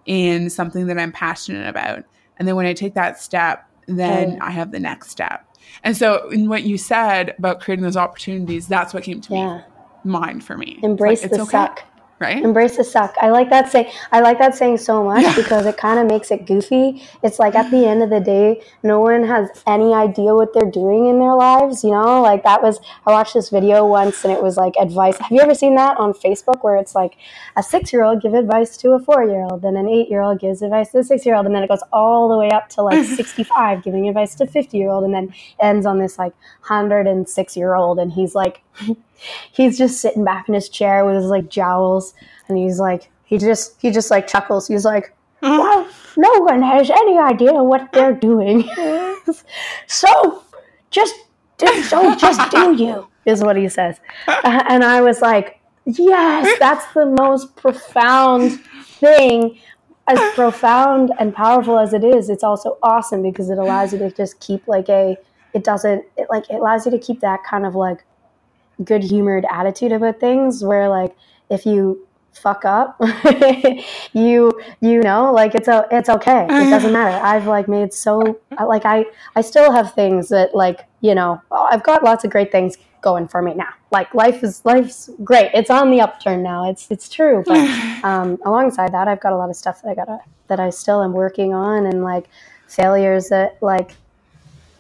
in 0.07 0.49
something 0.49 0.87
that 0.87 0.99
i'm 0.99 1.13
passionate 1.13 1.69
about. 1.69 2.05
And 2.39 2.49
then 2.49 2.57
when 2.57 2.67
i 2.67 2.73
take 2.73 2.95
that 2.95 3.21
step 3.21 3.65
then 3.87 4.39
i 4.41 4.51
have 4.51 4.71
the 4.71 4.81
next 4.81 5.11
step. 5.11 5.45
And 5.85 5.97
so 5.97 6.29
in 6.29 6.49
what 6.49 6.63
you 6.63 6.79
said 6.79 7.35
about 7.39 7.61
creating 7.61 7.83
those 7.83 7.97
opportunities 7.97 8.67
that's 8.67 8.95
what 8.95 9.03
came 9.03 9.21
to 9.23 9.35
yeah. 9.35 9.57
me 9.59 9.63
mind 10.09 10.45
for 10.45 10.57
me. 10.57 10.81
Embrace 10.83 11.23
like, 11.23 11.31
the 11.31 11.43
okay, 11.43 11.51
suck. 11.51 11.85
Right? 12.21 12.43
Embrace 12.43 12.77
the 12.77 12.83
suck. 12.83 13.15
I 13.21 13.31
like 13.31 13.49
that 13.51 13.71
saying. 13.71 13.93
I 14.11 14.19
like 14.19 14.39
that 14.39 14.57
saying 14.57 14.79
so 14.79 15.05
much 15.05 15.23
yeah. 15.23 15.37
because 15.37 15.67
it 15.67 15.77
kind 15.77 16.01
of 16.01 16.07
makes 16.07 16.33
it 16.33 16.47
goofy. 16.47 17.01
It's 17.23 17.39
like 17.39 17.55
at 17.55 17.71
the 17.71 17.87
end 17.87 18.03
of 18.03 18.11
the 18.11 18.19
day, 18.19 18.61
no 18.83 18.99
one 18.99 19.23
has 19.23 19.49
any 19.69 19.95
idea 19.95 20.35
what 20.35 20.53
they're 20.53 20.69
doing 20.69 21.07
in 21.07 21.21
their 21.21 21.37
lives. 21.37 21.85
You 21.85 21.93
know, 21.93 22.21
like 22.21 22.43
that 22.43 22.61
was. 22.61 22.81
I 23.07 23.13
watched 23.13 23.35
this 23.35 23.51
video 23.51 23.87
once, 23.87 24.25
and 24.25 24.33
it 24.33 24.43
was 24.43 24.57
like 24.57 24.75
advice. 24.81 25.17
Have 25.19 25.31
you 25.31 25.41
ever 25.41 25.55
seen 25.55 25.77
that 25.77 25.97
on 25.97 26.13
Facebook 26.13 26.65
where 26.65 26.77
it's 26.77 26.97
like 26.97 27.15
a 27.57 27.63
six-year-old 27.63 28.21
give 28.21 28.35
advice 28.35 28.77
to 28.79 28.93
a 28.93 28.99
four-year-old, 28.99 29.63
then 29.63 29.77
an 29.77 29.89
eight-year-old 29.89 30.41
gives 30.41 30.61
advice 30.61 30.91
to 30.91 30.99
a 30.99 31.05
six-year-old, 31.05 31.47
and 31.47 31.55
then 31.55 31.63
it 31.63 31.69
goes 31.69 31.85
all 31.93 32.29
the 32.29 32.37
way 32.37 32.51
up 32.51 32.69
to 32.71 32.83
like 32.83 33.07
sixty-five 33.17 33.85
giving 33.85 34.09
advice 34.09 34.35
to 34.35 34.47
fifty-year-old, 34.49 35.05
and 35.05 35.15
then 35.15 35.33
ends 35.61 35.87
on 35.87 36.01
this 36.01 36.19
like 36.19 36.33
hundred 36.63 37.07
and 37.07 37.29
six-year-old, 37.29 38.01
and 38.01 38.11
he's 38.11 38.35
like 38.35 38.61
he's 39.53 39.79
just 39.79 40.01
sitting 40.01 40.25
back 40.25 40.49
in 40.49 40.55
his 40.55 40.69
chair 40.69 41.05
with 41.05 41.17
his 41.17 41.27
like 41.27 41.49
jowls 41.49 42.15
and 42.49 42.59
he's 42.59 42.79
like 42.79 43.11
he 43.25 43.39
just 43.39 43.81
he 43.81 43.91
just 43.91 44.11
like 44.11 44.27
chuckles. 44.27 44.67
He's 44.69 44.85
like 44.85 45.15
well 45.43 45.87
no 46.17 46.33
one 46.41 46.63
has 46.63 46.91
any 46.91 47.19
idea 47.19 47.63
what 47.63 47.93
they're 47.93 48.15
doing. 48.15 48.69
So 49.87 50.43
just 50.91 51.15
do, 51.59 51.67
so 51.83 52.15
just 52.15 52.51
do 52.51 52.75
you 52.83 53.09
is 53.27 53.43
what 53.43 53.57
he 53.57 53.69
says. 53.69 54.01
Uh, 54.27 54.65
and 54.69 54.83
i 54.83 55.03
was 55.03 55.21
like 55.21 55.61
yes 55.85 56.59
that's 56.59 56.87
the 56.95 57.05
most 57.07 57.55
profound 57.57 58.61
thing. 58.85 59.59
As 60.11 60.19
profound 60.35 61.13
and 61.19 61.35
powerful 61.35 61.79
as 61.79 61.93
it 61.93 62.03
is 62.03 62.31
it's 62.31 62.43
also 62.43 62.79
awesome 62.83 63.23
because 63.23 63.51
it 63.51 63.59
allows 63.59 63.93
you 63.93 63.99
to 63.99 64.11
just 64.11 64.41
keep 64.41 64.67
like 64.67 64.89
a 64.89 65.19
it 65.53 65.63
doesn't 65.65 66.03
it 66.17 66.27
like 66.31 66.49
it 66.49 66.55
allows 66.55 66.87
you 66.87 66.93
to 66.93 66.99
keep 66.99 67.21
that 67.21 67.45
kind 67.45 67.67
of 67.67 67.75
like 67.75 68.05
good 68.85 69.03
humored 69.03 69.45
attitude 69.51 69.93
about 69.93 70.21
things 70.21 70.63
where 70.63 70.89
like 70.89 71.15
if 71.51 71.67
you 71.67 72.07
fuck 72.33 72.65
up 72.65 73.01
you 74.13 74.53
you 74.81 75.01
know 75.01 75.33
like 75.33 75.55
it's 75.55 75.69
a 75.69 75.87
it's 75.91 76.09
okay. 76.09 76.45
It 76.45 76.71
doesn't 76.71 76.93
matter. 76.93 77.25
I've 77.25 77.47
like 77.47 77.69
made 77.69 77.93
so 77.93 78.39
like 78.67 78.85
i 78.85 79.05
i 79.35 79.41
still 79.41 79.73
have 79.73 79.93
things 79.95 80.29
that 80.29 80.55
like 80.55 80.87
you 81.01 81.15
know 81.15 81.41
i've 81.51 81.83
got 81.83 82.05
lots 82.05 82.25
of 82.25 82.31
great 82.31 82.53
things 82.53 82.77
going 83.01 83.29
for 83.29 83.43
me 83.43 83.55
now. 83.55 83.73
Like 83.91 84.15
life 84.15 84.43
is 84.43 84.65
life's 84.65 85.11
great. 85.25 85.51
It's 85.55 85.71
on 85.71 85.91
the 85.91 86.01
upturn 86.01 86.43
now. 86.43 86.69
It's 86.71 86.91
it's 86.91 87.09
true. 87.09 87.43
But 87.47 88.05
um 88.05 88.39
alongside 88.45 88.93
that 88.93 89.09
i've 89.09 89.21
got 89.21 89.33
a 89.33 89.37
lot 89.37 89.51
of 89.51 89.57
stuff 89.57 89.83
that 89.83 89.91
i 89.91 89.95
gotta 89.95 90.19
that 90.47 90.61
i 90.61 90.71
still 90.71 91.03
am 91.03 91.13
working 91.13 91.53
on 91.53 91.87
and 91.87 92.05
like 92.05 92.27
failures 92.69 93.29
that 93.31 93.59
like 93.61 93.97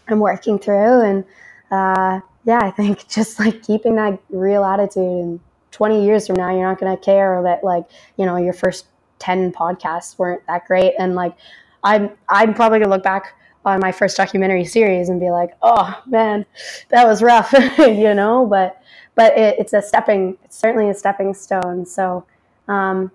i'm 0.07 0.20
working 0.20 0.59
through 0.59 1.01
and 1.01 1.24
uh 1.72 2.20
yeah, 2.49 2.61
I 2.62 2.70
think 2.70 3.07
just 3.09 3.38
like 3.38 3.62
keeping 3.62 3.94
that 3.96 4.18
real 4.30 4.64
attitude 4.64 5.03
and 5.03 5.40
20 5.70 6.05
years 6.05 6.26
from 6.26 6.36
now, 6.36 6.51
you're 6.51 6.66
not 6.66 6.80
going 6.80 6.96
to 6.96 7.05
care 7.05 7.42
that 7.42 7.62
like, 7.62 7.84
you 8.16 8.24
know, 8.24 8.36
your 8.36 8.55
first 8.55 8.86
10 9.18 9.53
podcasts 9.53 10.18
weren't 10.18 10.44
that 10.46 10.66
great. 10.66 10.94
And 10.99 11.14
like, 11.14 11.36
I'm, 11.84 12.11
I'm 12.28 12.55
probably 12.55 12.78
gonna 12.80 12.90
look 12.90 13.05
back 13.05 13.34
on 13.64 13.80
my 13.80 13.92
first 13.92 14.16
documentary 14.16 14.64
series 14.64 15.11
and 15.11 15.20
be 15.20 15.30
like, 15.30 15.51
oh 15.62 16.03
man, 16.07 16.46
that 16.88 17.07
was 17.07 17.22
rough, 17.22 17.53
you 17.78 18.14
know, 18.14 18.46
but, 18.46 18.82
but 19.14 19.36
it, 19.36 19.57
it's 19.59 19.74
a 19.74 19.82
stepping, 19.82 20.36
it's 20.44 20.57
certainly 20.57 20.88
a 20.88 20.94
stepping 20.94 21.34
stone. 21.34 21.84
So, 21.84 22.24
um, 22.66 23.12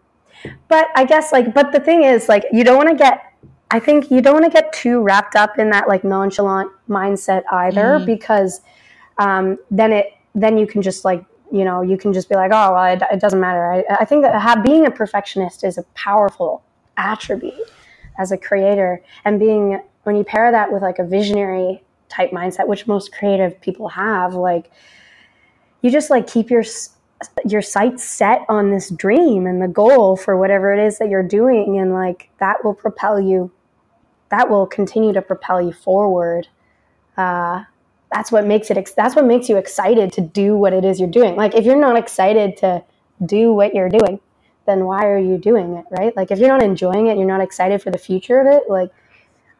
but 0.67 0.87
I 0.95 1.05
guess 1.05 1.31
like, 1.31 1.53
but 1.53 1.71
the 1.71 1.79
thing 1.79 2.03
is 2.03 2.29
like, 2.29 2.45
you 2.51 2.63
don't 2.63 2.77
want 2.77 2.89
to 2.89 2.95
get, 2.95 3.33
I 3.71 3.79
think 3.79 4.11
you 4.11 4.21
don't 4.21 4.33
want 4.33 4.45
to 4.45 4.51
get 4.51 4.71
too 4.71 5.01
wrapped 5.01 5.35
up 5.35 5.57
in 5.57 5.71
that 5.71 5.87
like 5.87 6.03
nonchalant 6.03 6.71
mindset 6.87 7.43
either, 7.51 7.99
mm. 7.99 8.05
because 8.05 8.61
um, 9.17 9.57
then 9.71 9.91
it 9.91 10.13
then 10.35 10.57
you 10.57 10.65
can 10.67 10.81
just 10.81 11.05
like 11.05 11.23
you 11.51 11.63
know 11.63 11.81
you 11.81 11.97
can 11.97 12.13
just 12.13 12.29
be 12.29 12.35
like 12.35 12.51
oh 12.53 12.73
well 12.73 12.93
it, 12.93 13.01
it 13.11 13.19
doesn't 13.19 13.39
matter. 13.39 13.71
I, 13.71 13.83
I 14.01 14.05
think 14.05 14.23
that 14.23 14.39
have, 14.41 14.63
being 14.63 14.85
a 14.85 14.91
perfectionist 14.91 15.63
is 15.63 15.77
a 15.77 15.83
powerful 15.93 16.63
attribute 16.97 17.53
as 18.17 18.31
a 18.31 18.37
creator. 18.37 19.01
And 19.25 19.39
being 19.39 19.81
when 20.03 20.15
you 20.15 20.23
pair 20.23 20.51
that 20.51 20.71
with 20.71 20.81
like 20.81 20.99
a 20.99 21.05
visionary 21.05 21.83
type 22.09 22.31
mindset, 22.31 22.67
which 22.67 22.87
most 22.87 23.11
creative 23.13 23.59
people 23.61 23.89
have, 23.89 24.35
like 24.35 24.71
you 25.81 25.91
just 25.91 26.09
like 26.09 26.27
keep 26.27 26.49
your 26.49 26.63
your 27.45 27.61
sights 27.61 28.03
set 28.03 28.41
on 28.49 28.69
this 28.69 28.89
dream 28.89 29.47
and 29.47 29.61
the 29.61 29.67
goal 29.67 30.17
for 30.17 30.35
whatever 30.37 30.73
it 30.73 30.85
is 30.85 30.97
that 30.97 31.09
you're 31.09 31.23
doing. 31.23 31.79
And 31.79 31.93
like 31.93 32.29
that 32.39 32.63
will 32.63 32.73
propel 32.73 33.19
you 33.19 33.51
that 34.29 34.49
will 34.49 34.65
continue 34.65 35.13
to 35.13 35.21
propel 35.21 35.61
you 35.61 35.71
forward 35.71 36.47
uh, 37.17 37.63
that's 38.13 38.31
what 38.31 38.45
makes 38.45 38.69
it 38.69 38.93
that's 38.95 39.15
what 39.15 39.25
makes 39.25 39.49
you 39.49 39.57
excited 39.57 40.11
to 40.11 40.21
do 40.21 40.55
what 40.55 40.73
it 40.73 40.85
is 40.85 40.99
you're 40.99 41.09
doing 41.09 41.35
like 41.35 41.55
if 41.55 41.65
you're 41.65 41.79
not 41.79 41.97
excited 41.97 42.55
to 42.57 42.83
do 43.25 43.53
what 43.53 43.73
you're 43.73 43.89
doing 43.89 44.19
then 44.65 44.85
why 44.85 45.05
are 45.05 45.17
you 45.17 45.37
doing 45.37 45.73
it 45.73 45.85
right 45.91 46.15
like 46.15 46.31
if 46.31 46.39
you're 46.39 46.49
not 46.49 46.63
enjoying 46.63 47.07
it 47.07 47.17
you're 47.17 47.27
not 47.27 47.41
excited 47.41 47.81
for 47.81 47.91
the 47.91 47.97
future 47.97 48.39
of 48.39 48.47
it 48.47 48.63
like 48.69 48.91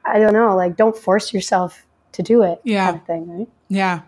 i 0.05 0.19
don't 0.19 0.33
know 0.33 0.55
like 0.55 0.75
don't 0.75 0.97
force 0.97 1.33
yourself 1.33 1.85
to 2.11 2.21
do 2.21 2.43
it 2.43 2.61
yeah 2.63 2.91
kind 2.91 2.97
of 2.97 3.05
thing 3.05 3.39
right 3.39 3.49
yeah 3.69 4.01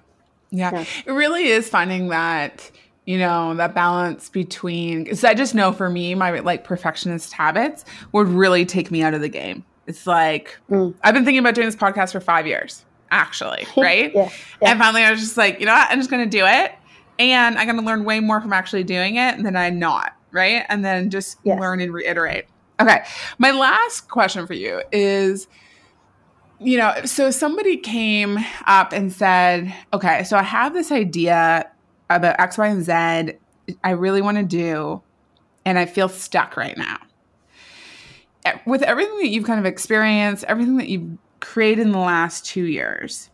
yeah. 0.55 0.71
yeah. 0.73 0.85
It 1.05 1.11
really 1.11 1.47
is 1.47 1.67
finding 1.69 2.09
that, 2.09 2.71
you 3.05 3.17
know, 3.17 3.53
that 3.55 3.75
balance 3.75 4.29
between, 4.29 5.03
because 5.03 5.23
I 5.23 5.33
just 5.33 5.53
know 5.53 5.71
for 5.71 5.89
me, 5.89 6.15
my 6.15 6.39
like 6.39 6.63
perfectionist 6.63 7.33
habits 7.33 7.85
would 8.11 8.27
really 8.27 8.65
take 8.65 8.89
me 8.89 9.03
out 9.03 9.13
of 9.13 9.21
the 9.21 9.29
game. 9.29 9.65
It's 9.85 10.07
like, 10.07 10.57
mm. 10.69 10.93
I've 11.03 11.13
been 11.13 11.25
thinking 11.25 11.39
about 11.39 11.55
doing 11.55 11.67
this 11.67 11.75
podcast 11.75 12.11
for 12.13 12.19
five 12.19 12.47
years, 12.47 12.84
actually, 13.11 13.67
right? 13.77 14.13
yeah, 14.13 14.29
yeah. 14.61 14.71
And 14.71 14.79
finally, 14.79 15.03
I 15.03 15.11
was 15.11 15.19
just 15.19 15.37
like, 15.37 15.59
you 15.59 15.65
know 15.65 15.73
what? 15.73 15.89
I'm 15.89 15.99
just 15.99 16.09
going 16.09 16.23
to 16.23 16.37
do 16.37 16.45
it. 16.45 16.71
And 17.17 17.57
I'm 17.57 17.65
going 17.65 17.79
to 17.79 17.85
learn 17.85 18.03
way 18.03 18.19
more 18.19 18.41
from 18.41 18.51
actually 18.51 18.83
doing 18.83 19.15
it 19.15 19.41
than 19.41 19.55
I 19.55 19.69
not, 19.69 20.13
right? 20.31 20.65
And 20.67 20.83
then 20.83 21.09
just 21.09 21.37
yes. 21.43 21.59
learn 21.59 21.79
and 21.79 21.93
reiterate. 21.93 22.45
Okay. 22.79 23.05
My 23.37 23.51
last 23.51 24.09
question 24.09 24.45
for 24.45 24.53
you 24.53 24.81
is, 24.91 25.47
you 26.59 26.77
know, 26.77 26.93
so 27.05 27.31
somebody 27.31 27.77
came 27.77 28.37
up 28.67 28.91
and 28.91 29.13
said, 29.13 29.73
okay, 29.93 30.23
so 30.23 30.37
I 30.37 30.43
have 30.43 30.73
this 30.73 30.91
idea 30.91 31.71
about 32.09 32.37
X, 32.37 32.57
Y, 32.57 32.67
and 32.67 32.83
Z 32.83 33.37
I 33.83 33.91
really 33.91 34.21
want 34.21 34.37
to 34.37 34.43
do, 34.43 35.01
and 35.65 35.79
I 35.79 35.85
feel 35.85 36.09
stuck 36.09 36.57
right 36.57 36.77
now. 36.77 36.97
Eh, 38.45 38.57
with 38.65 38.83
everything 38.83 39.17
that 39.17 39.29
you've 39.29 39.45
kind 39.45 39.59
of 39.59 39.65
experienced, 39.65 40.43
everything 40.45 40.77
that 40.77 40.87
you've 40.87 41.17
created 41.45 41.85
in 41.85 41.91
the 41.91 41.99
last 41.99 42.45
two 42.45 42.65
years, 42.65 43.29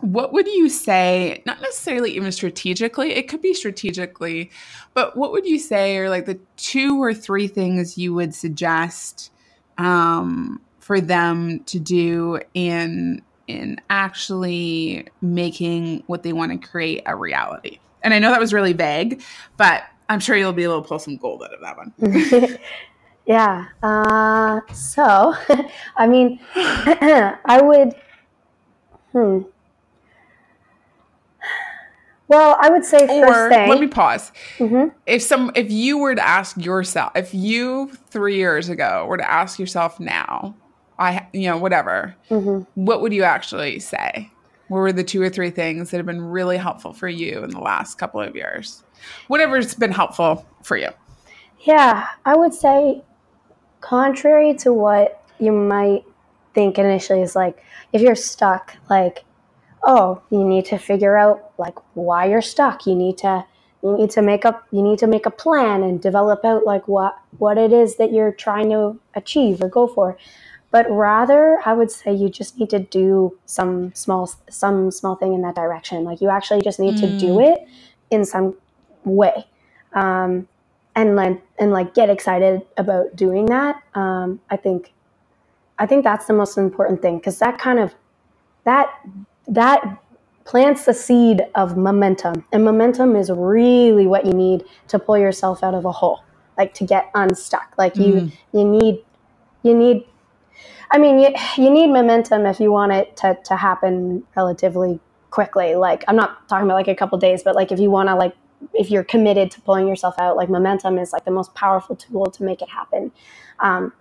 what 0.00 0.32
would 0.32 0.46
you 0.46 0.68
say, 0.68 1.42
not 1.46 1.60
necessarily 1.62 2.10
even 2.12 2.32
strategically, 2.32 3.12
it 3.12 3.28
could 3.28 3.40
be 3.40 3.54
strategically, 3.54 4.50
but 4.92 5.16
what 5.16 5.32
would 5.32 5.46
you 5.46 5.58
say 5.58 5.96
are 5.96 6.10
like 6.10 6.26
the 6.26 6.38
two 6.56 7.02
or 7.02 7.14
three 7.14 7.46
things 7.48 7.96
you 7.96 8.12
would 8.12 8.34
suggest 8.34 9.30
um, 9.78 10.60
for 10.80 11.00
them 11.00 11.60
to 11.64 11.78
do 11.78 12.40
in 12.54 13.22
in 13.46 13.80
actually 13.88 15.06
making 15.22 16.02
what 16.08 16.24
they 16.24 16.32
want 16.32 16.50
to 16.50 16.68
create 16.68 17.00
a 17.06 17.14
reality. 17.14 17.78
And 18.02 18.12
I 18.12 18.18
know 18.18 18.30
that 18.30 18.40
was 18.40 18.52
really 18.52 18.72
vague, 18.72 19.22
but 19.56 19.84
I'm 20.08 20.18
sure 20.18 20.36
you'll 20.36 20.52
be 20.52 20.64
able 20.64 20.82
to 20.82 20.88
pull 20.88 20.98
some 20.98 21.16
gold 21.16 21.44
out 21.44 21.54
of 21.54 21.60
that 21.60 21.76
one. 21.76 22.58
yeah. 23.26 23.66
Uh, 23.82 24.60
so, 24.72 25.34
I 25.96 26.06
mean, 26.06 26.40
I 26.54 27.60
would. 27.62 27.94
Hmm. 29.12 29.42
Well, 32.28 32.56
I 32.60 32.70
would 32.70 32.84
say 32.84 33.06
or, 33.08 33.26
first 33.26 33.54
thing. 33.54 33.68
Let 33.68 33.78
me 33.78 33.86
pause. 33.86 34.32
Mm-hmm. 34.58 34.96
If 35.06 35.22
some, 35.22 35.52
if 35.54 35.70
you 35.70 35.98
were 35.98 36.14
to 36.14 36.26
ask 36.26 36.56
yourself, 36.56 37.12
if 37.14 37.32
you 37.32 37.92
three 38.08 38.36
years 38.36 38.68
ago 38.68 39.06
were 39.06 39.16
to 39.16 39.30
ask 39.30 39.58
yourself 39.58 40.00
now, 40.00 40.56
I, 40.98 41.26
you 41.32 41.48
know, 41.48 41.56
whatever. 41.56 42.16
Mm-hmm. 42.30 42.84
What 42.84 43.00
would 43.00 43.12
you 43.12 43.22
actually 43.22 43.78
say? 43.78 44.30
What 44.68 44.78
were 44.78 44.92
the 44.92 45.04
two 45.04 45.22
or 45.22 45.30
three 45.30 45.50
things 45.50 45.90
that 45.90 45.98
have 45.98 46.06
been 46.06 46.20
really 46.20 46.56
helpful 46.56 46.92
for 46.92 47.08
you 47.08 47.44
in 47.44 47.50
the 47.50 47.60
last 47.60 47.96
couple 47.96 48.20
of 48.20 48.34
years? 48.34 48.82
Whatever's 49.28 49.74
been 49.74 49.92
helpful 49.92 50.44
for 50.64 50.76
you. 50.76 50.88
Yeah, 51.60 52.08
I 52.24 52.34
would 52.34 52.54
say, 52.54 53.02
contrary 53.88 54.52
to 54.54 54.72
what 54.72 55.22
you 55.38 55.52
might 55.52 56.04
think 56.54 56.78
initially, 56.78 57.22
is 57.22 57.36
like 57.36 57.62
if 57.92 58.02
you're 58.02 58.16
stuck, 58.16 58.76
like, 58.90 59.24
oh, 59.82 60.20
you 60.30 60.42
need 60.42 60.64
to 60.66 60.78
figure 60.78 61.16
out 61.16 61.52
like 61.58 61.76
why 61.94 62.26
you're 62.26 62.42
stuck. 62.42 62.86
You 62.86 62.94
need 62.94 63.18
to 63.18 63.44
you 63.82 63.96
need 63.96 64.10
to 64.10 64.22
make 64.22 64.44
up 64.44 64.66
you 64.72 64.82
need 64.82 64.98
to 64.98 65.06
make 65.06 65.26
a 65.26 65.30
plan 65.30 65.82
and 65.82 66.02
develop 66.02 66.44
out 66.44 66.64
like 66.64 66.88
what 66.88 67.16
what 67.38 67.56
it 67.58 67.72
is 67.72 67.96
that 67.96 68.12
you're 68.12 68.32
trying 68.32 68.70
to 68.70 68.98
achieve 69.14 69.62
or 69.62 69.68
go 69.68 69.86
for 69.86 70.16
but 70.70 70.90
rather 70.90 71.60
i 71.64 71.72
would 71.72 71.90
say 71.90 72.12
you 72.12 72.28
just 72.28 72.58
need 72.58 72.70
to 72.70 72.78
do 72.78 73.38
some 73.44 73.92
small 73.94 74.30
some 74.50 74.90
small 74.90 75.14
thing 75.14 75.34
in 75.34 75.42
that 75.42 75.54
direction 75.54 76.04
like 76.04 76.20
you 76.20 76.28
actually 76.28 76.62
just 76.62 76.80
need 76.80 76.94
mm. 76.94 77.00
to 77.00 77.18
do 77.18 77.34
mm. 77.34 77.52
it 77.52 77.68
in 78.10 78.24
some 78.24 78.54
way 79.04 79.46
um, 79.92 80.48
and 80.96 81.14
like 81.14 81.40
and 81.58 81.70
like 81.70 81.94
get 81.94 82.10
excited 82.10 82.62
about 82.76 83.14
doing 83.14 83.46
that 83.46 83.82
um, 83.94 84.40
i 84.50 84.56
think 84.56 84.92
i 85.78 85.86
think 85.86 86.02
that's 86.02 86.26
the 86.26 86.32
most 86.32 86.58
important 86.58 87.00
thing 87.00 87.18
because 87.18 87.38
that 87.38 87.58
kind 87.58 87.78
of 87.78 87.94
that 88.64 88.90
that 89.46 89.98
plants 90.44 90.84
the 90.84 90.94
seed 90.94 91.42
of 91.54 91.76
momentum 91.76 92.44
and 92.52 92.64
momentum 92.64 93.14
is 93.14 93.30
really 93.30 94.06
what 94.06 94.24
you 94.24 94.32
need 94.32 94.64
to 94.88 94.98
pull 94.98 95.18
yourself 95.18 95.62
out 95.62 95.74
of 95.74 95.84
a 95.84 95.92
hole 95.92 96.24
like 96.58 96.72
to 96.74 96.84
get 96.84 97.10
unstuck 97.14 97.74
like 97.78 97.96
you 97.96 98.14
mm. 98.14 98.32
you 98.52 98.64
need 98.64 99.04
you 99.62 99.74
need 99.74 100.04
I 100.90 100.98
mean, 100.98 101.18
you, 101.18 101.34
you 101.56 101.70
need 101.70 101.88
momentum 101.88 102.46
if 102.46 102.60
you 102.60 102.70
want 102.70 102.92
it 102.92 103.16
to, 103.18 103.36
to 103.46 103.56
happen 103.56 104.22
relatively 104.36 105.00
quickly. 105.30 105.74
Like, 105.74 106.04
I'm 106.06 106.16
not 106.16 106.48
talking 106.48 106.66
about 106.66 106.76
like 106.76 106.88
a 106.88 106.94
couple 106.94 107.18
days, 107.18 107.42
but 107.42 107.54
like 107.54 107.72
if 107.72 107.80
you 107.80 107.90
want 107.90 108.08
to, 108.08 108.14
like, 108.14 108.34
if 108.72 108.90
you're 108.90 109.04
committed 109.04 109.50
to 109.52 109.60
pulling 109.60 109.88
yourself 109.88 110.14
out, 110.18 110.36
like 110.36 110.48
momentum 110.48 110.98
is 110.98 111.12
like 111.12 111.24
the 111.24 111.30
most 111.30 111.54
powerful 111.54 111.96
tool 111.96 112.26
to 112.26 112.42
make 112.42 112.62
it 112.62 112.68
happen 112.68 113.12
um, 113.60 113.92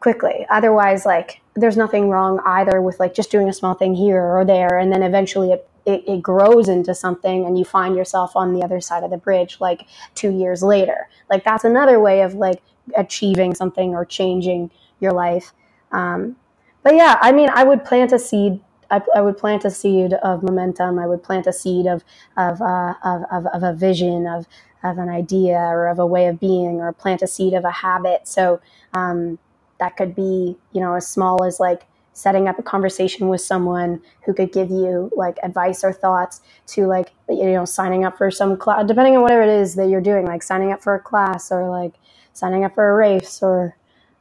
quickly. 0.00 0.46
Otherwise, 0.50 1.04
like, 1.06 1.40
there's 1.54 1.76
nothing 1.76 2.08
wrong 2.08 2.40
either 2.46 2.80
with 2.80 2.98
like 2.98 3.14
just 3.14 3.30
doing 3.30 3.48
a 3.48 3.52
small 3.52 3.74
thing 3.74 3.94
here 3.94 4.22
or 4.22 4.44
there, 4.44 4.78
and 4.78 4.92
then 4.92 5.02
eventually 5.02 5.52
it 5.52 5.68
it, 5.84 6.04
it, 6.06 6.22
grows 6.22 6.68
into 6.68 6.94
something 6.94 7.44
and 7.44 7.58
you 7.58 7.64
find 7.64 7.96
yourself 7.96 8.36
on 8.36 8.54
the 8.54 8.62
other 8.62 8.80
side 8.80 9.02
of 9.02 9.10
the 9.10 9.16
bridge 9.16 9.56
like 9.58 9.88
two 10.14 10.30
years 10.30 10.62
later 10.62 11.08
like 11.28 11.42
that's 11.42 11.64
another 11.64 11.98
way 11.98 12.22
of 12.22 12.34
like 12.34 12.62
achieving 12.96 13.52
something 13.52 13.92
or 13.92 14.04
changing 14.04 14.70
your 15.00 15.10
life 15.10 15.52
um, 15.92 16.36
but 16.82 16.96
yeah, 16.96 17.18
I 17.20 17.32
mean, 17.32 17.48
I 17.52 17.64
would 17.64 17.84
plant 17.84 18.12
a 18.12 18.18
seed. 18.18 18.60
I, 18.92 19.00
I, 19.16 19.20
would 19.22 19.38
plant 19.38 19.64
a 19.64 19.70
seed 19.70 20.12
of 20.12 20.42
momentum. 20.42 20.98
I 20.98 21.06
would 21.06 21.22
plant 21.22 21.46
a 21.46 21.52
seed 21.52 21.86
of 21.86 22.04
of, 22.36 22.60
uh, 22.60 22.94
of, 23.02 23.22
of, 23.32 23.46
of 23.46 23.62
a 23.62 23.72
vision 23.72 24.26
of 24.26 24.46
of 24.84 24.98
an 24.98 25.08
idea 25.08 25.56
or 25.56 25.88
of 25.88 25.98
a 25.98 26.06
way 26.06 26.26
of 26.26 26.38
being, 26.38 26.80
or 26.80 26.92
plant 26.92 27.22
a 27.22 27.26
seed 27.26 27.54
of 27.54 27.64
a 27.64 27.70
habit. 27.70 28.28
So 28.28 28.60
um, 28.94 29.38
that 29.78 29.96
could 29.96 30.14
be, 30.14 30.56
you 30.72 30.80
know, 30.80 30.94
as 30.94 31.08
small 31.08 31.44
as 31.44 31.58
like 31.58 31.86
setting 32.12 32.46
up 32.48 32.58
a 32.58 32.62
conversation 32.62 33.28
with 33.28 33.40
someone 33.40 34.00
who 34.24 34.34
could 34.34 34.52
give 34.52 34.70
you 34.70 35.10
like 35.16 35.38
advice 35.42 35.82
or 35.82 35.92
thoughts 35.92 36.42
to 36.66 36.86
like 36.86 37.12
you 37.28 37.52
know 37.52 37.64
signing 37.64 38.04
up 38.04 38.18
for 38.18 38.30
some 38.30 38.56
class 38.56 38.86
depending 38.86 39.16
on 39.16 39.22
whatever 39.22 39.42
it 39.42 39.48
is 39.48 39.74
that 39.76 39.88
you're 39.88 40.00
doing 40.00 40.26
like 40.26 40.42
signing 40.42 40.72
up 40.72 40.82
for 40.82 40.94
a 40.94 41.00
class 41.00 41.50
or 41.50 41.70
like 41.70 41.94
signing 42.34 42.64
up 42.64 42.74
for 42.74 42.90
a 42.90 42.94
race 42.94 43.42
or 43.42 43.76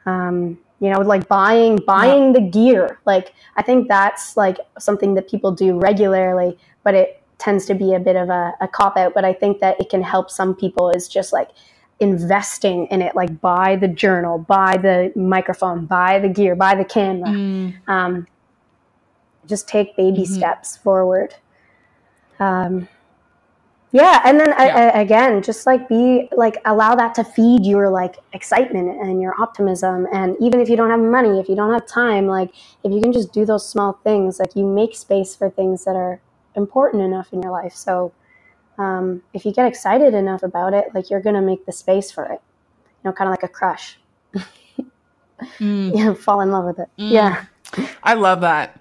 um, 0.05 0.57
you 0.81 0.89
know 0.89 0.99
like 0.99 1.27
buying 1.29 1.77
buying 1.77 2.27
yeah. 2.27 2.33
the 2.33 2.41
gear 2.41 2.99
like 3.05 3.33
i 3.55 3.61
think 3.61 3.87
that's 3.87 4.35
like 4.35 4.57
something 4.77 5.13
that 5.13 5.29
people 5.29 5.51
do 5.51 5.79
regularly 5.79 6.57
but 6.83 6.93
it 6.93 7.21
tends 7.37 7.65
to 7.65 7.73
be 7.73 7.93
a 7.93 7.99
bit 7.99 8.15
of 8.15 8.29
a, 8.29 8.53
a 8.59 8.67
cop 8.67 8.97
out 8.97 9.13
but 9.13 9.23
i 9.23 9.31
think 9.31 9.59
that 9.59 9.79
it 9.79 9.89
can 9.89 10.01
help 10.01 10.29
some 10.29 10.53
people 10.53 10.89
is 10.89 11.07
just 11.07 11.31
like 11.31 11.49
investing 11.99 12.87
in 12.87 13.01
it 13.01 13.15
like 13.15 13.39
buy 13.39 13.75
the 13.75 13.87
journal 13.87 14.39
buy 14.39 14.75
the 14.75 15.13
microphone 15.15 15.85
buy 15.85 16.19
the 16.19 16.27
gear 16.27 16.55
buy 16.55 16.73
the 16.75 16.83
camera 16.83 17.29
mm. 17.29 17.73
um, 17.87 18.27
just 19.45 19.67
take 19.67 19.95
baby 19.95 20.23
mm-hmm. 20.23 20.33
steps 20.33 20.77
forward 20.77 21.35
um, 22.39 22.87
yeah 23.91 24.21
and 24.23 24.39
then 24.39 24.49
yeah. 24.49 24.97
again 24.99 25.41
just 25.41 25.65
like 25.65 25.87
be 25.89 26.29
like 26.35 26.57
allow 26.65 26.95
that 26.95 27.13
to 27.13 27.23
feed 27.23 27.65
your 27.65 27.89
like 27.89 28.17
excitement 28.33 28.89
and 29.01 29.21
your 29.21 29.39
optimism 29.41 30.07
and 30.13 30.35
even 30.39 30.59
if 30.59 30.69
you 30.69 30.77
don't 30.77 30.89
have 30.89 30.99
money 30.99 31.39
if 31.39 31.49
you 31.49 31.55
don't 31.55 31.73
have 31.73 31.85
time 31.85 32.25
like 32.27 32.49
if 32.83 32.91
you 32.91 33.01
can 33.01 33.11
just 33.11 33.33
do 33.33 33.45
those 33.45 33.67
small 33.67 33.93
things 34.03 34.39
like 34.39 34.55
you 34.55 34.65
make 34.65 34.95
space 34.95 35.35
for 35.35 35.49
things 35.49 35.83
that 35.83 35.95
are 35.95 36.21
important 36.55 37.03
enough 37.03 37.31
in 37.33 37.41
your 37.41 37.51
life 37.51 37.73
so 37.73 38.11
um, 38.77 39.21
if 39.33 39.45
you 39.45 39.53
get 39.53 39.67
excited 39.67 40.13
enough 40.13 40.43
about 40.43 40.73
it 40.73 40.85
like 40.93 41.09
you're 41.09 41.21
gonna 41.21 41.41
make 41.41 41.65
the 41.65 41.71
space 41.71 42.11
for 42.11 42.25
it 42.25 42.41
you 43.03 43.09
know 43.09 43.11
kind 43.11 43.27
of 43.27 43.33
like 43.33 43.43
a 43.43 43.47
crush 43.47 43.97
mm. 45.59 45.95
yeah 45.97 46.13
fall 46.13 46.41
in 46.41 46.51
love 46.51 46.65
with 46.65 46.79
it 46.79 46.89
mm. 46.97 47.11
yeah 47.11 47.45
i 48.03 48.13
love 48.13 48.41
that 48.41 48.79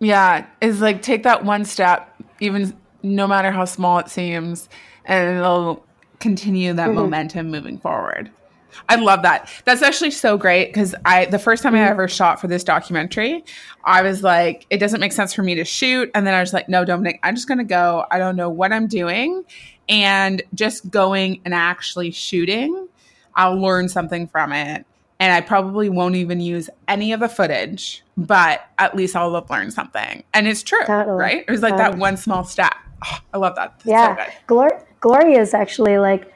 yeah 0.00 0.46
it's 0.62 0.80
like 0.80 1.02
take 1.02 1.22
that 1.22 1.44
one 1.44 1.64
step 1.64 2.14
even 2.40 2.74
no 3.04 3.26
matter 3.28 3.52
how 3.52 3.64
small 3.64 3.98
it 3.98 4.08
seems, 4.08 4.68
and 5.04 5.38
it'll 5.38 5.84
continue 6.18 6.72
that 6.72 6.88
mm-hmm. 6.88 6.96
momentum 6.96 7.50
moving 7.50 7.78
forward. 7.78 8.30
I 8.88 8.96
love 8.96 9.22
that. 9.22 9.48
That's 9.64 9.82
actually 9.82 10.10
so 10.10 10.36
great 10.36 10.66
because 10.66 10.94
I 11.04 11.26
the 11.26 11.38
first 11.38 11.62
time 11.62 11.74
I 11.74 11.78
mm-hmm. 11.78 11.90
ever 11.90 12.08
shot 12.08 12.40
for 12.40 12.48
this 12.48 12.64
documentary, 12.64 13.44
I 13.84 14.02
was 14.02 14.22
like, 14.22 14.66
it 14.70 14.78
doesn't 14.78 15.00
make 15.00 15.12
sense 15.12 15.32
for 15.32 15.42
me 15.42 15.54
to 15.54 15.64
shoot. 15.64 16.10
And 16.14 16.26
then 16.26 16.34
I 16.34 16.40
was 16.40 16.52
like, 16.52 16.68
no, 16.68 16.84
Dominic, 16.84 17.20
I'm 17.22 17.34
just 17.36 17.46
gonna 17.46 17.62
go. 17.62 18.04
I 18.10 18.18
don't 18.18 18.36
know 18.36 18.50
what 18.50 18.72
I'm 18.72 18.88
doing. 18.88 19.44
And 19.88 20.42
just 20.54 20.90
going 20.90 21.40
and 21.44 21.54
actually 21.54 22.10
shooting, 22.10 22.88
I'll 23.36 23.60
learn 23.60 23.88
something 23.88 24.26
from 24.26 24.52
it. 24.52 24.86
And 25.20 25.32
I 25.32 25.40
probably 25.40 25.88
won't 25.88 26.16
even 26.16 26.40
use 26.40 26.68
any 26.88 27.12
of 27.12 27.20
the 27.20 27.28
footage, 27.28 28.02
but 28.16 28.62
at 28.78 28.96
least 28.96 29.14
I'll 29.14 29.34
have 29.34 29.48
learned 29.48 29.72
something. 29.72 30.24
And 30.34 30.48
it's 30.48 30.62
true, 30.62 30.84
right? 30.86 31.44
It 31.46 31.50
was 31.50 31.62
like 31.62 31.76
that 31.76 31.98
one 31.98 32.16
small 32.16 32.44
step. 32.44 32.74
Oh, 33.04 33.18
I 33.32 33.38
love 33.38 33.54
that. 33.56 33.78
That's 33.78 33.86
yeah. 33.86 34.16
So 34.16 34.32
Glor- 34.48 34.84
Gloria 35.00 35.40
is 35.40 35.54
actually 35.54 35.98
like, 35.98 36.32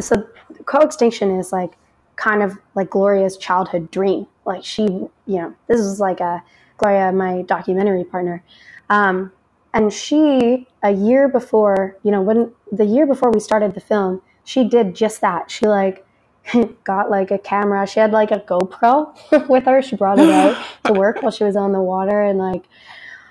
so 0.00 0.26
co-extinction 0.64 1.38
is 1.38 1.52
like 1.52 1.72
kind 2.16 2.42
of 2.42 2.58
like 2.74 2.90
Gloria's 2.90 3.36
childhood 3.36 3.90
dream. 3.90 4.26
Like 4.44 4.64
she, 4.64 4.82
you 4.84 5.10
know, 5.26 5.54
this 5.66 5.80
is 5.80 6.00
like 6.00 6.20
a 6.20 6.42
Gloria, 6.78 7.12
my 7.12 7.42
documentary 7.42 8.04
partner. 8.04 8.42
Um, 8.90 9.32
and 9.74 9.92
she, 9.92 10.66
a 10.82 10.90
year 10.90 11.28
before, 11.28 11.96
you 12.02 12.10
know, 12.10 12.22
when 12.22 12.52
the 12.72 12.84
year 12.84 13.06
before 13.06 13.30
we 13.30 13.40
started 13.40 13.74
the 13.74 13.80
film, 13.80 14.22
she 14.44 14.66
did 14.68 14.94
just 14.94 15.20
that. 15.20 15.50
She 15.50 15.66
like 15.66 16.06
got 16.84 17.10
like 17.10 17.30
a 17.30 17.38
camera. 17.38 17.86
She 17.86 18.00
had 18.00 18.12
like 18.12 18.30
a 18.30 18.40
GoPro 18.40 19.48
with 19.48 19.64
her. 19.64 19.82
She 19.82 19.96
brought 19.96 20.18
it 20.18 20.30
out 20.30 20.64
to 20.84 20.92
work 20.92 21.22
while 21.22 21.32
she 21.32 21.44
was 21.44 21.56
on 21.56 21.72
the 21.72 21.80
water 21.80 22.22
and 22.22 22.38
like 22.38 22.64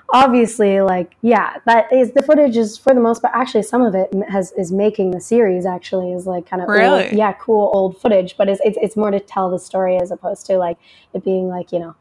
obviously 0.10 0.82
like 0.82 1.16
yeah 1.22 1.58
that 1.66 1.92
is 1.92 2.12
the 2.12 2.22
footage 2.22 2.56
is 2.56 2.78
for 2.78 2.94
the 2.94 3.00
most 3.00 3.22
part 3.22 3.34
actually 3.36 3.64
some 3.64 3.82
of 3.82 3.96
it 3.96 4.14
has 4.30 4.52
is 4.54 4.72
making 4.72 5.12
the 5.12 5.20
series 5.20 5.66
actually 5.66 6.14
is 6.14 6.28
like 6.28 6.46
kind 6.46 6.62
of 6.62 6.70
really? 6.70 7.06
old, 7.06 7.14
yeah 7.14 7.34
cool 7.34 7.72
old 7.74 8.00
footage 8.00 8.38
but 8.38 8.48
it's, 8.48 8.62
it's 8.64 8.78
it's 8.82 8.96
more 8.96 9.10
to 9.10 9.20
tell 9.20 9.50
the 9.50 9.58
story 9.60 9.98
as 9.98 10.12
opposed 10.12 10.46
to 10.46 10.58
like 10.58 10.78
it 11.14 11.24
being 11.24 11.48
like 11.48 11.72
you 11.72 11.80
know 11.80 11.96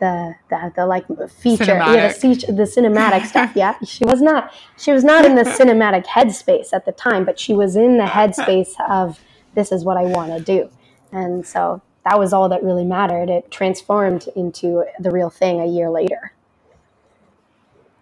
the 0.00 0.34
the, 0.50 0.72
the 0.76 0.86
like 0.86 1.06
feature 1.30 1.64
cinematic. 1.64 1.94
yeah 1.94 2.08
the 2.08 2.14
feature 2.14 2.46
the 2.52 2.62
cinematic 2.64 3.26
stuff 3.32 3.52
yeah. 3.54 3.76
She 3.84 4.04
was 4.04 4.20
not 4.20 4.52
she 4.76 4.92
was 4.92 5.04
not 5.04 5.24
in 5.24 5.36
the 5.36 5.42
cinematic 5.42 6.06
headspace 6.06 6.72
at 6.72 6.86
the 6.86 6.92
time 6.92 7.24
but 7.24 7.38
she 7.38 7.52
was 7.52 7.76
in 7.76 7.98
the 7.98 8.04
headspace 8.04 8.70
of 8.88 9.20
this 9.58 9.72
is 9.72 9.84
what 9.84 9.96
I 9.96 10.04
want 10.04 10.36
to 10.36 10.42
do. 10.42 10.70
And 11.12 11.46
so 11.46 11.82
that 12.04 12.18
was 12.18 12.32
all 12.32 12.48
that 12.48 12.62
really 12.62 12.84
mattered. 12.84 13.28
It 13.28 13.50
transformed 13.50 14.28
into 14.36 14.84
the 15.00 15.10
real 15.10 15.30
thing 15.30 15.60
a 15.60 15.66
year 15.66 15.90
later 15.90 16.32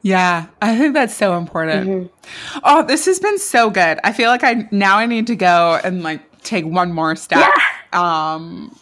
yeah, 0.06 0.46
I 0.62 0.78
think 0.78 0.94
that's 0.94 1.16
so 1.16 1.36
important. 1.36 1.88
Mm-hmm. 1.88 2.58
Oh, 2.62 2.84
this 2.84 3.06
has 3.06 3.18
been 3.18 3.40
so 3.40 3.70
good. 3.70 3.98
I 4.04 4.12
feel 4.12 4.30
like 4.30 4.44
I 4.44 4.68
now 4.70 4.98
I 4.98 5.06
need 5.06 5.26
to 5.26 5.34
go 5.34 5.80
and 5.82 6.04
like 6.04 6.42
take 6.42 6.64
one 6.64 6.92
more 6.92 7.16
step. 7.16 7.52
Yeah. 7.92 8.30
Um 8.36 8.78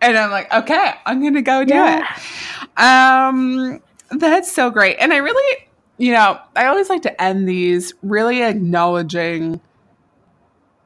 and 0.00 0.18
I'm 0.18 0.32
like, 0.32 0.52
okay, 0.52 0.94
I'm 1.06 1.22
gonna 1.22 1.42
go 1.42 1.64
do 1.64 1.74
yeah. 1.74 2.12
it. 2.12 2.76
Um 2.76 3.80
that's 4.10 4.50
so 4.50 4.68
great. 4.68 4.96
And 4.98 5.12
I 5.12 5.18
really, 5.18 5.68
you 5.96 6.10
know, 6.10 6.40
I 6.56 6.66
always 6.66 6.90
like 6.90 7.02
to 7.02 7.22
end 7.22 7.48
these 7.48 7.94
really 8.02 8.42
acknowledging, 8.42 9.60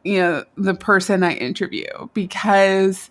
you 0.05 0.21
know, 0.21 0.45
the 0.55 0.75
person 0.75 1.23
I 1.23 1.33
interview 1.33 2.11
because 2.13 3.09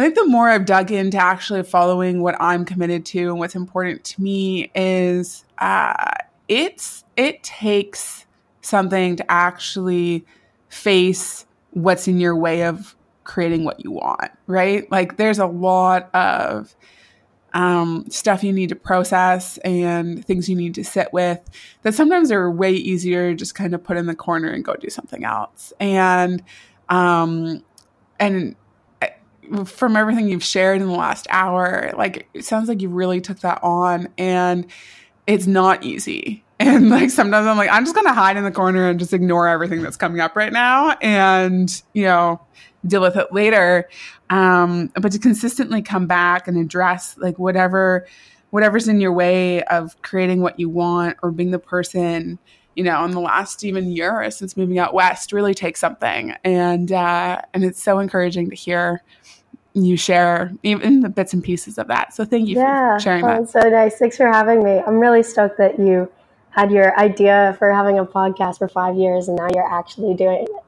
I 0.00 0.04
think 0.04 0.14
the 0.14 0.24
more 0.24 0.48
I've 0.48 0.64
dug 0.64 0.90
into 0.90 1.18
actually 1.18 1.62
following 1.62 2.22
what 2.22 2.34
I'm 2.40 2.64
committed 2.64 3.04
to 3.06 3.28
and 3.28 3.38
what's 3.38 3.54
important 3.54 4.02
to 4.04 4.22
me 4.22 4.70
is 4.74 5.44
uh, 5.58 6.12
it's 6.48 7.04
it 7.18 7.42
takes 7.42 8.24
something 8.62 9.16
to 9.16 9.30
actually 9.30 10.24
face 10.70 11.44
what's 11.72 12.08
in 12.08 12.18
your 12.18 12.34
way 12.34 12.64
of 12.64 12.96
creating 13.24 13.64
what 13.64 13.84
you 13.84 13.90
want, 13.90 14.30
right? 14.46 14.90
Like 14.90 15.18
there's 15.18 15.38
a 15.38 15.46
lot 15.46 16.08
of 16.14 16.74
um, 17.52 18.06
stuff 18.08 18.42
you 18.42 18.54
need 18.54 18.70
to 18.70 18.76
process 18.76 19.58
and 19.58 20.24
things 20.24 20.48
you 20.48 20.56
need 20.56 20.74
to 20.76 20.84
sit 20.84 21.12
with 21.12 21.40
that 21.82 21.92
sometimes 21.92 22.32
are 22.32 22.50
way 22.50 22.72
easier 22.72 23.34
just 23.34 23.54
kind 23.54 23.74
of 23.74 23.84
put 23.84 23.98
in 23.98 24.06
the 24.06 24.14
corner 24.14 24.48
and 24.48 24.64
go 24.64 24.74
do 24.76 24.88
something 24.88 25.24
else. 25.24 25.74
And 25.78 26.42
um, 26.88 27.62
and 28.18 28.56
from 29.64 29.96
everything 29.96 30.28
you've 30.28 30.44
shared 30.44 30.80
in 30.80 30.88
the 30.88 30.94
last 30.94 31.26
hour, 31.30 31.92
like 31.96 32.28
it 32.34 32.44
sounds 32.44 32.68
like 32.68 32.80
you 32.80 32.88
really 32.88 33.20
took 33.20 33.40
that 33.40 33.62
on 33.62 34.08
and 34.18 34.66
it's 35.26 35.46
not 35.46 35.84
easy. 35.84 36.44
And 36.62 36.90
like 36.90 37.08
sometimes 37.08 37.46
I'm 37.46 37.56
like, 37.56 37.70
I'm 37.72 37.86
just 37.86 37.94
gonna 37.94 38.12
hide 38.12 38.36
in 38.36 38.44
the 38.44 38.50
corner 38.50 38.90
and 38.90 38.98
just 38.98 39.14
ignore 39.14 39.48
everything 39.48 39.80
that's 39.80 39.96
coming 39.96 40.20
up 40.20 40.36
right 40.36 40.52
now 40.52 40.90
and, 41.00 41.82
you 41.94 42.02
know, 42.02 42.38
deal 42.86 43.00
with 43.00 43.16
it 43.16 43.32
later. 43.32 43.88
Um, 44.28 44.92
but 45.00 45.10
to 45.12 45.18
consistently 45.18 45.80
come 45.80 46.06
back 46.06 46.46
and 46.46 46.58
address 46.58 47.16
like 47.16 47.38
whatever 47.38 48.06
whatever's 48.50 48.88
in 48.88 49.00
your 49.00 49.12
way 49.14 49.62
of 49.64 49.96
creating 50.02 50.42
what 50.42 50.60
you 50.60 50.68
want 50.68 51.16
or 51.22 51.30
being 51.30 51.50
the 51.50 51.58
person 51.58 52.38
you 52.76 52.84
know, 52.84 53.04
in 53.04 53.10
the 53.10 53.20
last 53.20 53.64
even 53.64 53.90
year 53.90 54.30
since 54.30 54.56
moving 54.56 54.78
out 54.78 54.94
west 54.94 55.32
really 55.32 55.54
takes 55.54 55.80
something. 55.80 56.34
And 56.44 56.92
uh, 56.92 57.42
and 57.52 57.64
it's 57.64 57.82
so 57.82 57.98
encouraging 57.98 58.50
to 58.50 58.56
hear 58.56 59.02
you 59.74 59.96
share 59.96 60.52
even 60.62 61.00
the 61.00 61.08
bits 61.08 61.32
and 61.32 61.42
pieces 61.42 61.78
of 61.78 61.86
that. 61.88 62.14
So 62.14 62.24
thank 62.24 62.48
you 62.48 62.56
yeah, 62.56 62.96
for 62.96 63.02
sharing 63.02 63.24
that. 63.26 63.48
so 63.48 63.60
nice. 63.60 63.96
Thanks 63.96 64.16
for 64.16 64.26
having 64.26 64.64
me. 64.64 64.82
I'm 64.86 64.98
really 64.98 65.22
stoked 65.22 65.58
that 65.58 65.78
you 65.78 66.10
had 66.50 66.70
your 66.72 66.98
idea 66.98 67.54
for 67.58 67.72
having 67.72 67.98
a 67.98 68.04
podcast 68.04 68.58
for 68.58 68.68
five 68.68 68.96
years 68.96 69.28
and 69.28 69.36
now 69.36 69.48
you're 69.54 69.72
actually 69.72 70.14
doing 70.14 70.42
it. 70.42 70.64